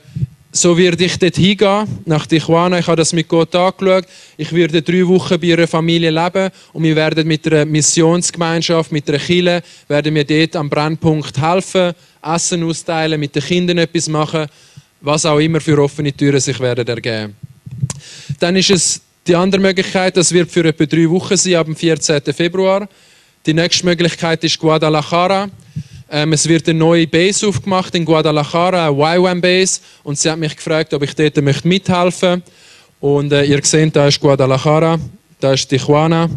so 0.56 0.78
werde 0.78 1.04
ich 1.04 1.20
dort 1.20 1.36
hingehen, 1.36 1.86
nach 2.06 2.26
Tijuana. 2.26 2.80
Ich 2.80 2.88
habe 2.88 2.96
das 2.96 3.12
mit 3.12 3.28
Gott 3.28 3.54
angeschaut. 3.56 4.06
Ich 4.38 4.54
werde 4.54 4.82
drei 4.82 5.06
Wochen 5.06 5.38
bei 5.38 5.48
ihrer 5.48 5.68
Familie 5.68 6.10
leben 6.10 6.50
und 6.72 6.84
wir 6.84 6.96
werden 6.96 7.28
mit 7.28 7.46
einer 7.48 7.66
Missionsgemeinschaft, 7.66 8.90
mit 8.92 9.08
einer 9.10 9.20
Kille, 9.20 9.62
werden 9.90 10.16
wir 10.16 10.24
dort 10.24 10.56
am 10.56 10.70
Brennpunkt 10.70 11.42
helfen, 11.42 11.94
Essen 12.24 12.64
austeilen, 12.64 13.20
mit 13.20 13.36
den 13.36 13.44
Kindern 13.44 13.80
etwas 13.80 14.08
machen, 14.08 14.48
was 15.02 15.26
auch 15.26 15.40
immer 15.40 15.60
für 15.60 15.78
offene 15.78 16.14
Türen 16.14 16.40
sich 16.40 16.60
werden 16.62 16.88
ergeben. 16.88 17.36
Dann 18.40 18.56
ist 18.56 18.72
es 18.72 19.02
die 19.28 19.36
andere 19.36 19.60
Möglichkeit, 19.60 20.16
das 20.16 20.32
wird 20.32 20.50
für 20.50 20.64
etwa 20.64 20.86
drei 20.86 21.10
Wochen 21.10 21.36
sein, 21.36 21.56
ab 21.56 21.66
dem 21.66 21.76
14. 21.76 22.22
Februar. 22.34 22.88
Die 23.46 23.54
nächste 23.54 23.86
Möglichkeit 23.86 24.42
ist 24.46 24.58
Guadalajara. 24.58 25.50
Ähm, 26.16 26.32
es 26.32 26.48
wird 26.48 26.70
eine 26.70 26.80
neue 26.80 27.08
Base 27.08 27.46
aufgemacht 27.46 27.94
in 27.94 28.06
Guadalajara, 28.06 28.88
eine 28.88 29.18
YWAM 29.18 29.42
Base. 29.42 29.82
Und 30.02 30.18
sie 30.18 30.32
hat 30.32 30.40
mich 30.40 30.56
gefragt, 30.56 30.94
ob 30.94 31.04
ich 31.04 31.14
dort 31.14 31.36
möchte 31.42 31.68
mithelfen 31.68 32.30
möchte. 32.30 32.52
Und 33.02 33.34
äh, 33.34 33.44
ihr 33.44 33.60
seht, 33.62 33.94
da 33.98 34.08
ist 34.08 34.22
Guadalajara, 34.22 34.98
da 35.42 35.52
ist 35.52 35.68
Tijuana. 35.68 36.30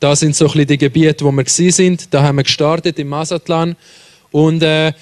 Da 0.00 0.16
sind 0.16 0.34
so 0.34 0.46
ein 0.46 0.52
bisschen 0.52 0.68
die 0.68 0.78
Gebiete, 0.78 1.22
wo 1.22 1.30
wir 1.30 1.44
sind. 1.46 2.14
Da 2.14 2.22
haben 2.22 2.36
wir 2.36 2.44
gestartet 2.44 2.98
im 2.98 3.08
Mazatlan. 3.08 3.76
Und 4.30 4.62
äh, 4.62 4.94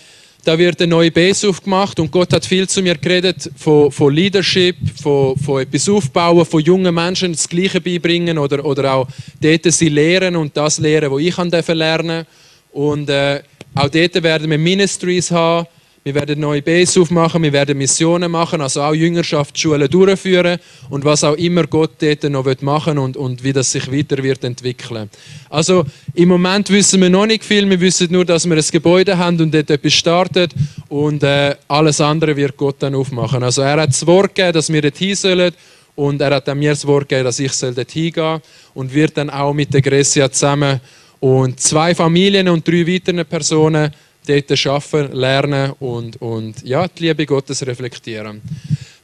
da 0.43 0.59
wird 0.59 0.81
eine 0.81 0.91
neue 0.91 1.13
Base 1.13 1.49
aufgemacht 1.49 2.01
und 2.01 2.11
Gott 2.11 2.33
hat 2.33 2.45
viel 2.45 2.69
zu 2.69 2.83
mir 2.83 2.97
geredet 2.97 3.53
von, 3.57 3.93
von 3.93 4.13
Leadership, 4.13 4.79
von, 5.01 5.39
von 5.39 5.63
etwas 5.63 5.89
aufbauen, 5.89 6.45
von 6.45 6.61
jungen 6.61 6.93
Menschen 6.93 7.31
das 7.31 7.49
Gleiche 7.49 7.81
beibringen 7.81 8.37
oder, 8.37 8.65
oder 8.65 8.95
auch 8.95 9.09
dort 9.41 9.73
sie 9.73 9.89
lehren 9.91 10.35
und 10.35 10.57
das 10.57 10.79
lehren, 10.79 11.13
was 11.13 11.21
ich 11.21 11.37
lernen 11.69 12.09
durfte. 12.09 12.27
Und 12.73 13.09
äh, 13.09 13.43
auch 13.77 13.91
dort 13.91 14.23
werden 14.23 14.51
wir 14.51 14.59
Ministries 14.59 15.31
haben, 15.31 15.67
wir 16.03 16.15
werden 16.15 16.41
neue 16.41 16.63
Base 16.63 17.01
aufmachen, 17.01 17.43
wir 17.43 17.53
werden 17.53 17.77
Missionen 17.77 18.31
machen, 18.31 18.61
also 18.61 18.81
auch 18.81 18.95
Jüngerschaftsschulen 18.95 19.91
durchführen. 19.91 20.59
Und 20.89 21.05
was 21.05 21.25
auch 21.25 21.35
immer 21.35 21.67
Gott 21.67 21.91
dort 21.99 22.23
noch 22.25 22.47
machen 22.63 22.95
will 22.95 23.03
und, 23.03 23.17
und 23.17 23.43
wie 23.43 23.53
das 23.53 23.73
sich 23.73 23.91
weiter 23.93 24.23
wird 24.23 24.45
entwickeln. 24.45 25.11
Also 25.51 25.85
im 26.15 26.29
Moment 26.29 26.71
wissen 26.71 27.03
wir 27.03 27.11
noch 27.11 27.27
nicht 27.27 27.45
viel, 27.45 27.69
wir 27.69 27.81
wissen 27.81 28.07
nur, 28.13 28.25
dass 28.25 28.49
wir 28.49 28.57
ein 28.57 28.65
Gebäude 28.71 29.19
haben 29.19 29.41
und 29.41 29.53
dort 29.53 29.69
etwas 29.69 29.93
startet. 29.93 30.55
Und 30.89 31.23
äh, 31.23 31.57
alles 31.69 32.01
andere 32.01 32.37
wird 32.37 32.57
Gott 32.57 32.77
dann 32.79 32.95
aufmachen. 32.95 33.43
Also 33.43 33.63
er 33.63 33.81
hat 33.81 33.91
das 33.91 34.07
Wort 34.07 34.35
gegeben, 34.35 34.55
dass 34.55 34.73
wir 34.73 34.81
dort 34.81 34.97
hin 34.97 35.17
sollen. 35.17 35.53
Und 35.97 36.21
er 36.21 36.37
hat 36.37 36.55
mir 36.55 36.71
das 36.71 36.87
Wort 36.87 37.09
gegeben, 37.09 37.25
dass 37.25 37.41
ich 37.41 37.53
dort 37.59 37.91
hingehen 37.91 38.13
soll. 38.15 38.41
Und 38.75 38.95
wird 38.95 39.17
dann 39.19 39.29
auch 39.29 39.53
mit 39.53 39.75
der 39.75 39.83
Grecia 39.83 40.31
zusammen 40.31 40.81
und 41.21 41.61
zwei 41.61 41.95
Familien 41.95 42.49
und 42.49 42.67
drei 42.67 42.87
weitere 42.87 43.25
Personen 43.25 43.93
dort 44.27 44.67
arbeiten, 44.67 45.17
lernen 45.17 45.73
und, 45.79 46.21
und 46.21 46.63
ja, 46.65 46.87
die 46.89 47.05
Liebe 47.05 47.27
Gottes 47.27 47.67
reflektieren. 47.67 48.41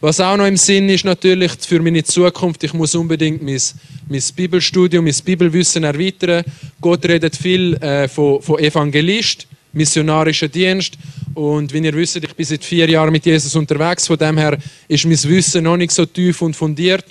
Was 0.01 0.19
auch 0.19 0.37
noch 0.37 0.47
im 0.47 0.57
Sinn 0.57 0.89
ist 0.89 1.05
natürlich 1.05 1.53
für 1.61 1.81
meine 1.81 2.03
Zukunft, 2.03 2.65
ich 2.65 2.75
muss 2.75 2.95
unbedingt 2.95 3.41
mein, 3.41 3.61
mein 4.09 4.23
Bibelstudium, 4.35 5.05
mein 5.05 5.15
Bibelwissen 5.25 5.85
erweitern. 5.85 6.45
Gott 6.81 7.07
redet 7.07 7.37
viel 7.37 7.75
äh, 7.75 8.09
von, 8.09 8.43
von 8.43 8.59
Evangelist, 8.59 9.47
missionarischen 9.73 10.51
Dienst 10.51 10.99
und 11.35 11.73
wie 11.73 11.79
ihr 11.79 11.95
wisst, 11.95 12.17
ich 12.17 12.35
bin 12.35 12.45
seit 12.45 12.65
vier 12.65 12.91
Jahren 12.91 13.13
mit 13.13 13.25
Jesus 13.25 13.55
unterwegs, 13.55 14.07
von 14.07 14.19
dem 14.19 14.37
her 14.39 14.59
ist 14.89 15.05
mein 15.05 15.23
Wissen 15.23 15.65
noch 15.65 15.77
nicht 15.77 15.93
so 15.93 16.05
tief 16.05 16.43
und 16.43 16.57
fundiert 16.57 17.05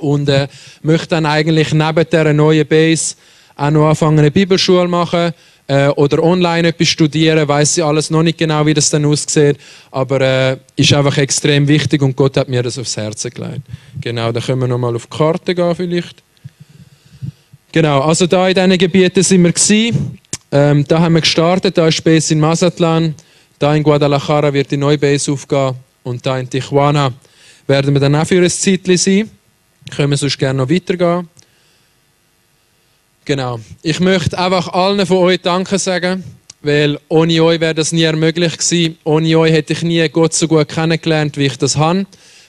und 0.00 0.28
äh, 0.28 0.48
möchte 0.82 1.08
dann 1.08 1.26
eigentlich 1.26 1.72
neben 1.72 2.04
dieser 2.10 2.32
neuen 2.32 2.66
Base 2.66 3.16
auch 3.56 3.70
noch 3.70 3.88
anfangen, 3.88 4.18
eine 4.18 4.30
Bibelschule 4.30 4.88
machen, 4.88 5.32
äh, 5.66 5.88
oder 5.88 6.22
online 6.22 6.68
etwas 6.68 6.88
studieren, 6.88 7.48
weiß 7.48 7.78
ich 7.78 7.84
alles 7.84 8.10
noch 8.10 8.22
nicht 8.22 8.38
genau, 8.38 8.66
wie 8.66 8.74
das 8.74 8.90
dann 8.90 9.04
aussieht, 9.04 9.56
aber 9.90 10.20
äh, 10.20 10.56
ist 10.76 10.92
einfach 10.92 11.16
extrem 11.16 11.66
wichtig 11.66 12.02
und 12.02 12.16
Gott 12.16 12.36
hat 12.36 12.48
mir 12.48 12.62
das 12.62 12.78
aufs 12.78 12.96
Herz 12.96 13.22
gelegt. 13.22 13.62
Genau, 14.00 14.30
da 14.32 14.40
können 14.40 14.60
wir 14.60 14.68
nochmal 14.68 14.94
auf 14.94 15.06
die 15.06 15.16
Karte 15.16 15.54
gehen 15.54 15.74
vielleicht. 15.74 16.22
Genau, 17.72 18.02
also 18.02 18.26
da 18.26 18.48
in 18.48 18.54
diesen 18.54 18.78
Gebieten 18.78 19.22
sind 19.22 19.42
wir 19.42 19.52
gewesen. 19.52 20.18
Ähm, 20.52 20.84
da 20.86 21.00
haben 21.00 21.14
wir 21.14 21.20
gestartet, 21.20 21.76
da 21.76 21.88
ist 21.88 22.04
Base 22.04 22.32
in 22.32 22.40
Mazatlan, 22.40 23.14
da 23.58 23.74
in 23.74 23.82
Guadalajara 23.82 24.52
wird 24.52 24.70
die 24.70 24.76
neue 24.76 24.98
Base 24.98 25.32
aufgehen 25.32 25.74
und 26.04 26.24
da 26.24 26.38
in 26.38 26.48
Tijuana 26.48 27.12
werden 27.66 27.94
wir 27.94 28.00
dann 28.00 28.14
auch 28.14 28.26
für 28.26 28.40
ein 28.40 28.50
Zeitchen 28.50 28.96
sein. 28.96 29.30
Können 29.96 30.10
wir 30.10 30.16
sonst 30.16 30.38
gerne 30.38 30.58
noch 30.58 30.70
weitergehen. 30.70 31.28
Genau. 33.24 33.58
Ich 33.82 34.00
möchte 34.00 34.38
einfach 34.38 34.68
allen 34.68 35.06
von 35.06 35.18
euch 35.18 35.40
Danke 35.40 35.78
sagen, 35.78 36.24
weil 36.60 36.98
ohne 37.08 37.42
euch 37.42 37.58
wäre 37.58 37.74
das 37.74 37.92
nie 37.92 38.10
möglich 38.12 38.58
gewesen. 38.58 38.98
Ohne 39.04 39.38
euch 39.38 39.52
hätte 39.52 39.72
ich 39.72 39.82
nie 39.82 40.06
Gott 40.10 40.34
so 40.34 40.46
gut 40.46 40.68
kennengelernt, 40.68 41.38
wie 41.38 41.46
ich 41.46 41.56
das 41.56 41.76
habe. 41.76 42.06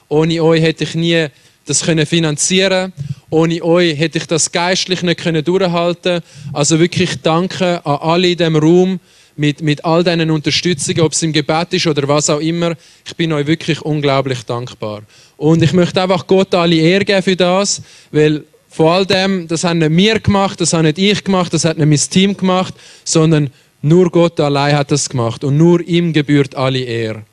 Ohne 0.10 0.44
euch 0.44 0.62
hätte 0.62 0.84
ich 0.84 0.96
nie 0.96 1.28
das 1.66 1.84
können 1.84 2.06
finanzieren. 2.06 2.92
Ohne 3.30 3.64
euch 3.64 3.98
hätte 3.98 4.18
ich 4.18 4.28
das 4.28 4.52
geistlich 4.52 5.02
nicht 5.02 5.22
können 5.22 5.44
durchhalten. 5.44 6.22
Also 6.52 6.80
wirklich 6.80 7.22
Danke 7.22 7.86
an 7.86 7.98
alle 8.02 8.30
in 8.30 8.38
diesem 8.38 8.56
Raum 8.58 9.00
mit, 9.38 9.62
mit 9.62 9.84
all 9.86 10.04
diesen 10.04 10.30
Unterstützungen, 10.30 11.02
ob 11.02 11.14
es 11.14 11.24
im 11.24 11.32
Gebet 11.32 11.74
ist 11.74 11.88
oder 11.88 12.08
was 12.08 12.30
auch 12.30 12.40
immer. 12.40 12.76
Ich 13.06 13.16
bin 13.16 13.32
euch 13.32 13.48
wirklich 13.48 13.82
unglaublich 13.82 14.44
dankbar. 14.44 15.04
Und 15.38 15.62
ich 15.64 15.74
möchte 15.74 16.02
einfach 16.02 16.28
Gott 16.28 16.54
alle 16.54 16.76
Ehre 16.76 17.06
geben 17.06 17.24
für 17.24 17.36
das, 17.36 17.82
weil 18.12 18.44
von 18.76 18.88
all 18.88 19.06
dem, 19.06 19.48
das 19.48 19.64
haben 19.64 19.80
nicht 19.80 19.96
wir 19.96 20.20
gemacht, 20.20 20.60
das 20.60 20.74
habe 20.74 20.84
nicht 20.84 20.98
ich 20.98 21.24
gemacht, 21.24 21.54
das 21.54 21.64
hat 21.64 21.78
nicht 21.78 21.88
mein 21.88 22.10
Team 22.10 22.36
gemacht, 22.36 22.74
sondern 23.06 23.50
nur 23.82 24.12
Gott 24.12 24.38
allein 24.42 24.76
hat 24.76 24.92
das 24.92 25.08
gemacht 25.08 25.46
und 25.46 25.56
nur 25.56 25.80
ihm 25.80 26.12
gebührt 26.12 26.56
alle 26.56 26.80
Ehre. 26.80 27.24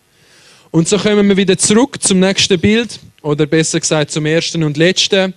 Und 0.71 0.87
so 0.87 0.99
kommen 0.99 1.29
wir 1.29 1.37
wieder 1.37 1.59
zurück 1.59 2.01
zum 2.01 2.21
nächsten 2.21 2.61
Bild 2.61 3.01
oder 3.23 3.47
besser 3.47 3.81
gesagt 3.81 4.13
zum 4.13 4.25
ersten 4.25 4.63
und 4.63 4.77
letzten. 4.77 5.35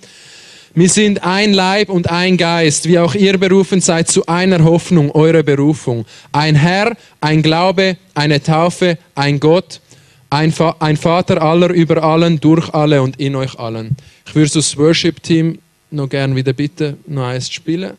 Wir 0.75 0.89
sind 0.89 1.23
ein 1.23 1.53
Leib 1.53 1.89
und 1.89 2.11
ein 2.11 2.37
Geist, 2.37 2.87
wie 2.87 2.99
auch 2.99 3.15
ihr 3.15 3.39
berufen 3.39 3.81
seid 3.81 4.07
zu 4.07 4.27
einer 4.27 4.63
Hoffnung, 4.63 5.09
eurer 5.09 5.41
Berufung. 5.41 6.05
Ein 6.31 6.53
Herr, 6.53 6.95
ein 7.19 7.41
Glaube, 7.41 7.97
eine 8.13 8.43
Taufe, 8.43 8.99
ein 9.15 9.39
Gott, 9.39 9.81
ein, 10.29 10.51
Vater 10.51 11.41
aller 11.41 11.69
über 11.69 12.03
allen, 12.03 12.39
durch 12.39 12.71
alle 12.75 13.01
und 13.01 13.19
in 13.19 13.35
euch 13.35 13.57
allen. 13.57 13.97
Ich 14.27 14.35
würde 14.35 14.51
das 14.51 14.77
Worship-Team 14.77 15.57
noch 15.95 16.09
gerne 16.09 16.35
wieder 16.35 16.53
bitten, 16.53 16.97
noch 17.07 17.23
eins 17.23 17.47
zu 17.47 17.53
spielen. 17.53 17.97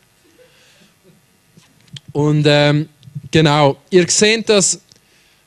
Und 2.13 2.45
ähm, 2.47 2.89
genau, 3.31 3.77
ihr 3.89 4.07
seht 4.09 4.49
das 4.49 4.79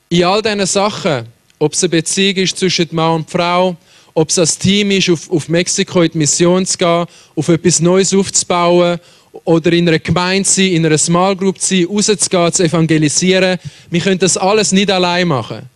in 0.09 0.23
all 0.23 0.41
diesen 0.41 0.65
Sachen, 0.65 1.27
ob 1.59 1.73
es 1.73 1.83
eine 1.83 1.89
Beziehung 1.89 2.37
ist 2.37 2.57
zwischen 2.57 2.87
Mann 2.91 3.15
und 3.15 3.29
Frau, 3.29 3.75
ob 4.13 4.29
es 4.29 4.39
ein 4.39 4.47
Team 4.59 4.91
ist, 4.91 5.09
auf, 5.09 5.31
auf 5.31 5.47
Mexiko 5.47 6.01
in 6.01 6.11
die 6.11 6.17
Mission 6.17 6.65
zu 6.65 6.77
gehen, 6.77 7.05
auf 7.35 7.47
etwas 7.47 7.79
Neues 7.79 8.13
aufzubauen 8.13 8.99
oder 9.43 9.71
in 9.71 9.87
einer 9.87 9.99
Gemeinde 9.99 10.47
zu 10.47 10.55
sein, 10.55 10.71
in 10.71 10.85
einer 10.85 10.97
Small 10.97 11.35
Group 11.35 11.59
zu 11.59 11.75
sein, 11.75 11.85
rauszugehen, 11.85 12.53
zu 12.53 12.63
evangelisieren. 12.63 13.57
Wir 13.89 14.01
können 14.01 14.19
das 14.19 14.37
alles 14.37 14.71
nicht 14.71 14.91
allein 14.91 15.27
machen. 15.27 15.69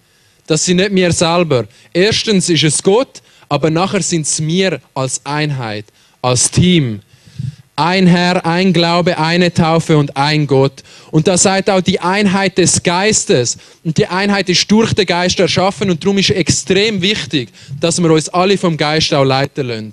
Das 0.47 0.65
sind 0.65 0.77
nicht 0.77 0.93
wir 0.93 1.11
selber. 1.11 1.65
Erstens 1.93 2.49
ist 2.49 2.63
es 2.63 2.83
Gott, 2.83 3.21
aber 3.49 3.69
nachher 3.69 4.01
sind 4.01 4.27
es 4.27 4.45
wir 4.45 4.81
als 4.93 5.25
Einheit 5.25 5.85
als 6.25 6.49
Team. 6.49 7.01
Ein 7.75 8.07
Herr, 8.07 8.45
ein 8.45 8.71
Glaube, 8.73 9.17
eine 9.17 9.53
Taufe 9.53 9.97
und 9.97 10.15
ein 10.15 10.47
Gott. 10.47 10.81
Und 11.11 11.27
da 11.27 11.37
seid 11.37 11.69
auch 11.69 11.81
die 11.81 11.99
Einheit 11.99 12.57
des 12.57 12.81
Geistes. 12.81 13.57
Und 13.83 13.97
die 13.97 14.07
Einheit 14.07 14.49
ist 14.49 14.69
durch 14.71 14.93
den 14.93 15.05
Geist 15.05 15.39
erschaffen 15.39 15.89
und 15.89 16.03
darum 16.03 16.17
ist 16.17 16.29
extrem 16.31 17.01
wichtig, 17.01 17.49
dass 17.79 18.01
wir 18.01 18.09
uns 18.09 18.29
alle 18.29 18.57
vom 18.57 18.77
Geist 18.77 19.13
auch 19.13 19.25
leiten 19.25 19.67
lassen. 19.67 19.91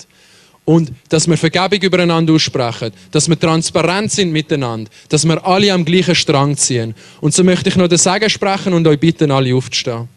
Und 0.65 0.93
dass 1.09 1.27
wir 1.27 1.37
Vergebung 1.37 1.81
übereinander 1.81 2.33
aussprechen, 2.33 2.93
dass 3.11 3.29
wir 3.29 3.39
transparent 3.39 4.13
sind 4.13 4.31
miteinander, 4.31 4.89
dass 5.09 5.25
wir 5.25 5.45
alle 5.45 5.73
am 5.73 5.85
gleichen 5.85 6.15
Strang 6.15 6.57
ziehen. 6.57 6.95
Und 7.21 7.35
so 7.35 7.43
möchte 7.43 7.69
ich 7.69 7.77
noch 7.77 7.89
das 7.89 8.05
Sagen 8.05 8.31
sprechen 8.31 8.73
und 8.73 8.87
euch 8.87 9.01
bitten, 9.01 9.33
alle 9.33 9.55
aufzustehen. 9.55 10.09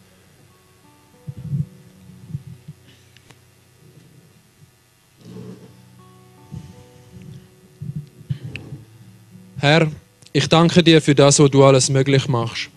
Herr, 9.66 9.88
ich 10.32 10.48
danke 10.48 10.84
dir 10.84 11.02
für 11.02 11.16
das, 11.16 11.40
was 11.40 11.50
du 11.50 11.64
alles 11.64 11.90
möglich 11.90 12.28
machst. 12.28 12.70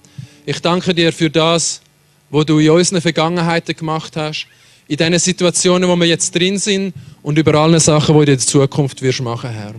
Ich 0.46 0.58
danke 0.62 0.94
dir 0.94 1.12
für 1.12 1.28
das, 1.28 1.82
was 2.30 2.46
du 2.46 2.60
in 2.60 2.70
unseren 2.70 3.02
Vergangenheiten 3.02 3.76
gemacht 3.76 4.16
hast, 4.16 4.46
in 4.86 4.96
den 4.96 5.18
Situationen, 5.18 5.86
wo 5.86 5.94
wir 5.96 6.06
jetzt 6.06 6.34
drin 6.34 6.56
sind 6.56 6.94
und 7.22 7.36
über 7.36 7.52
alle 7.56 7.78
Sachen, 7.78 8.18
die 8.18 8.24
du 8.24 8.32
in 8.32 8.38
der 8.38 8.46
Zukunft 8.46 9.02
wirst 9.02 9.20
machen, 9.20 9.50
Herr. 9.50 9.74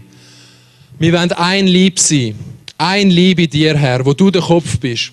Wir 1.00 1.14
wollen 1.14 1.32
ein 1.32 1.66
Lieb 1.66 1.98
sein, 1.98 2.36
ein 2.78 3.10
Lieb 3.10 3.40
in 3.40 3.50
dir, 3.50 3.76
Herr, 3.76 4.06
wo 4.06 4.14
du 4.14 4.30
der 4.30 4.44
Kopf 4.44 4.78
bist. 4.78 5.12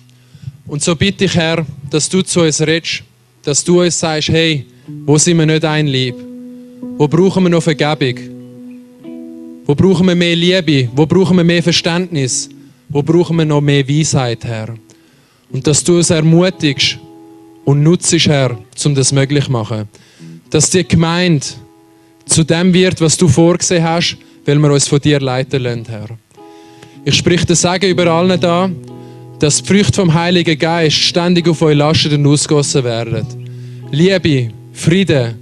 Und 0.67 0.83
so 0.83 0.95
bitte 0.95 1.25
ich, 1.25 1.33
Herr, 1.33 1.65
dass 1.89 2.07
du 2.07 2.21
zu 2.21 2.41
uns 2.41 2.61
redest, 2.61 3.01
dass 3.41 3.63
du 3.63 3.81
uns 3.81 3.99
sagst, 3.99 4.29
hey, 4.29 4.67
wo 5.03 5.17
sind 5.17 5.39
wir 5.39 5.47
nicht 5.47 5.65
ein 5.65 5.87
Lieb? 5.87 6.13
Wo 6.95 7.07
brauchen 7.07 7.41
wir 7.41 7.49
noch 7.49 7.63
Vergebung? 7.63 8.36
Wo 9.67 9.75
brauchen 9.75 10.07
wir 10.07 10.15
mehr 10.15 10.33
Liebe? 10.33 10.87
Wo 10.95 11.05
brauchen 11.05 11.35
wir 11.35 11.43
mehr 11.43 11.61
Verständnis? 11.61 12.49
Wo 12.87 13.03
brauchen 13.03 13.35
wir 13.35 13.43
noch 13.43 13.59
mehr 13.59 13.85
Weisheit, 13.85 14.45
Herr? 14.45 14.73
Und 15.51 15.67
dass 15.67 15.83
du 15.83 15.97
uns 15.97 16.09
ermutigst 16.09 16.97
und 17.65 17.83
nutzt, 17.83 18.13
Herr, 18.13 18.57
um 18.85 18.95
das 18.95 19.11
möglich 19.11 19.43
zu 19.43 19.51
machen. 19.51 19.89
Dass 20.49 20.69
die 20.69 20.87
Gemeinde 20.87 21.45
zu 22.25 22.45
dem 22.45 22.73
wird, 22.73 23.01
was 23.01 23.17
du 23.17 23.27
vorgesehen 23.27 23.83
hast, 23.83 24.17
weil 24.45 24.57
wir 24.57 24.71
uns 24.71 24.87
von 24.87 25.01
dir 25.01 25.19
leiten 25.19 25.61
lassen, 25.61 25.85
Herr. 25.89 26.07
Ich 27.03 27.15
spreche 27.15 27.47
das 27.47 27.59
Sagen 27.59 27.89
über 27.89 28.07
allen 28.07 28.39
da, 28.39 28.69
dass 29.39 29.61
die 29.61 29.67
Früchte 29.67 29.95
vom 29.95 30.13
Heiligen 30.13 30.57
Geist 30.57 30.95
ständig 30.95 31.45
auf 31.49 31.61
euch 31.61 31.75
lasten 31.75 32.25
und 32.25 32.31
ausgossen 32.31 32.85
werden. 32.85 33.27
Liebe, 33.91 34.49
Friede, 34.71 35.35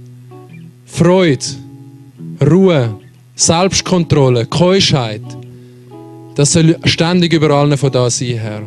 Freude, 0.84 1.44
Ruhe, 2.44 2.98
Selbstkontrolle, 3.38 4.46
Keuschheit, 4.46 5.20
das 6.36 6.52
soll 6.52 6.74
ständig 6.84 7.34
über 7.34 7.50
allen 7.50 7.76
von 7.76 7.92
da 7.92 8.08
sein, 8.08 8.38
Herr. 8.38 8.62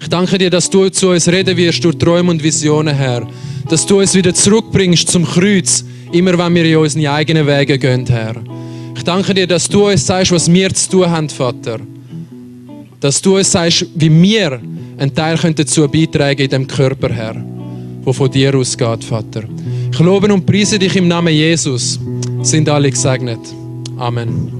Ich 0.00 0.08
danke 0.08 0.38
dir, 0.38 0.48
dass 0.48 0.70
du 0.70 0.88
zu 0.88 1.10
uns 1.10 1.28
reden 1.28 1.54
wirst 1.54 1.84
durch 1.84 1.98
Träume 1.98 2.30
und 2.30 2.42
Visionen, 2.42 2.96
Herr. 2.96 3.28
Dass 3.68 3.84
du 3.84 4.00
uns 4.00 4.14
wieder 4.14 4.32
zurückbringst 4.32 5.10
zum 5.10 5.26
Kreuz, 5.26 5.84
immer 6.12 6.38
wenn 6.38 6.54
wir 6.54 6.64
in 6.64 6.76
unsere 6.78 7.12
eigenen 7.12 7.46
Wege 7.46 7.78
gehen, 7.78 8.06
Herr. 8.06 8.36
Ich 8.96 9.04
danke 9.04 9.34
dir, 9.34 9.46
dass 9.46 9.68
du 9.68 9.86
uns 9.86 10.06
sagst, 10.06 10.32
was 10.32 10.50
wir 10.50 10.72
zu 10.72 10.88
tun 10.88 11.10
haben, 11.10 11.28
Vater. 11.28 11.78
Dass 13.00 13.20
du 13.20 13.36
uns 13.36 13.52
sagst, 13.52 13.84
wie 13.94 14.22
wir 14.22 14.62
einen 14.96 15.14
Teil 15.14 15.36
dazu 15.54 15.86
beitragen 15.86 16.40
in 16.40 16.48
dem 16.48 16.66
Körper, 16.66 17.12
Herr, 17.12 17.36
wo 18.02 18.14
von 18.14 18.30
dir 18.30 18.54
ausgeht, 18.54 19.04
Vater. 19.04 19.42
Ich 19.92 19.98
lobe 19.98 20.32
und 20.32 20.46
preise 20.46 20.78
dich 20.78 20.96
im 20.96 21.06
Namen 21.06 21.34
Jesus. 21.34 22.00
Sind 22.42 22.68
alle 22.68 22.90
gesegnet. 22.90 23.40
Amen. 23.96 24.57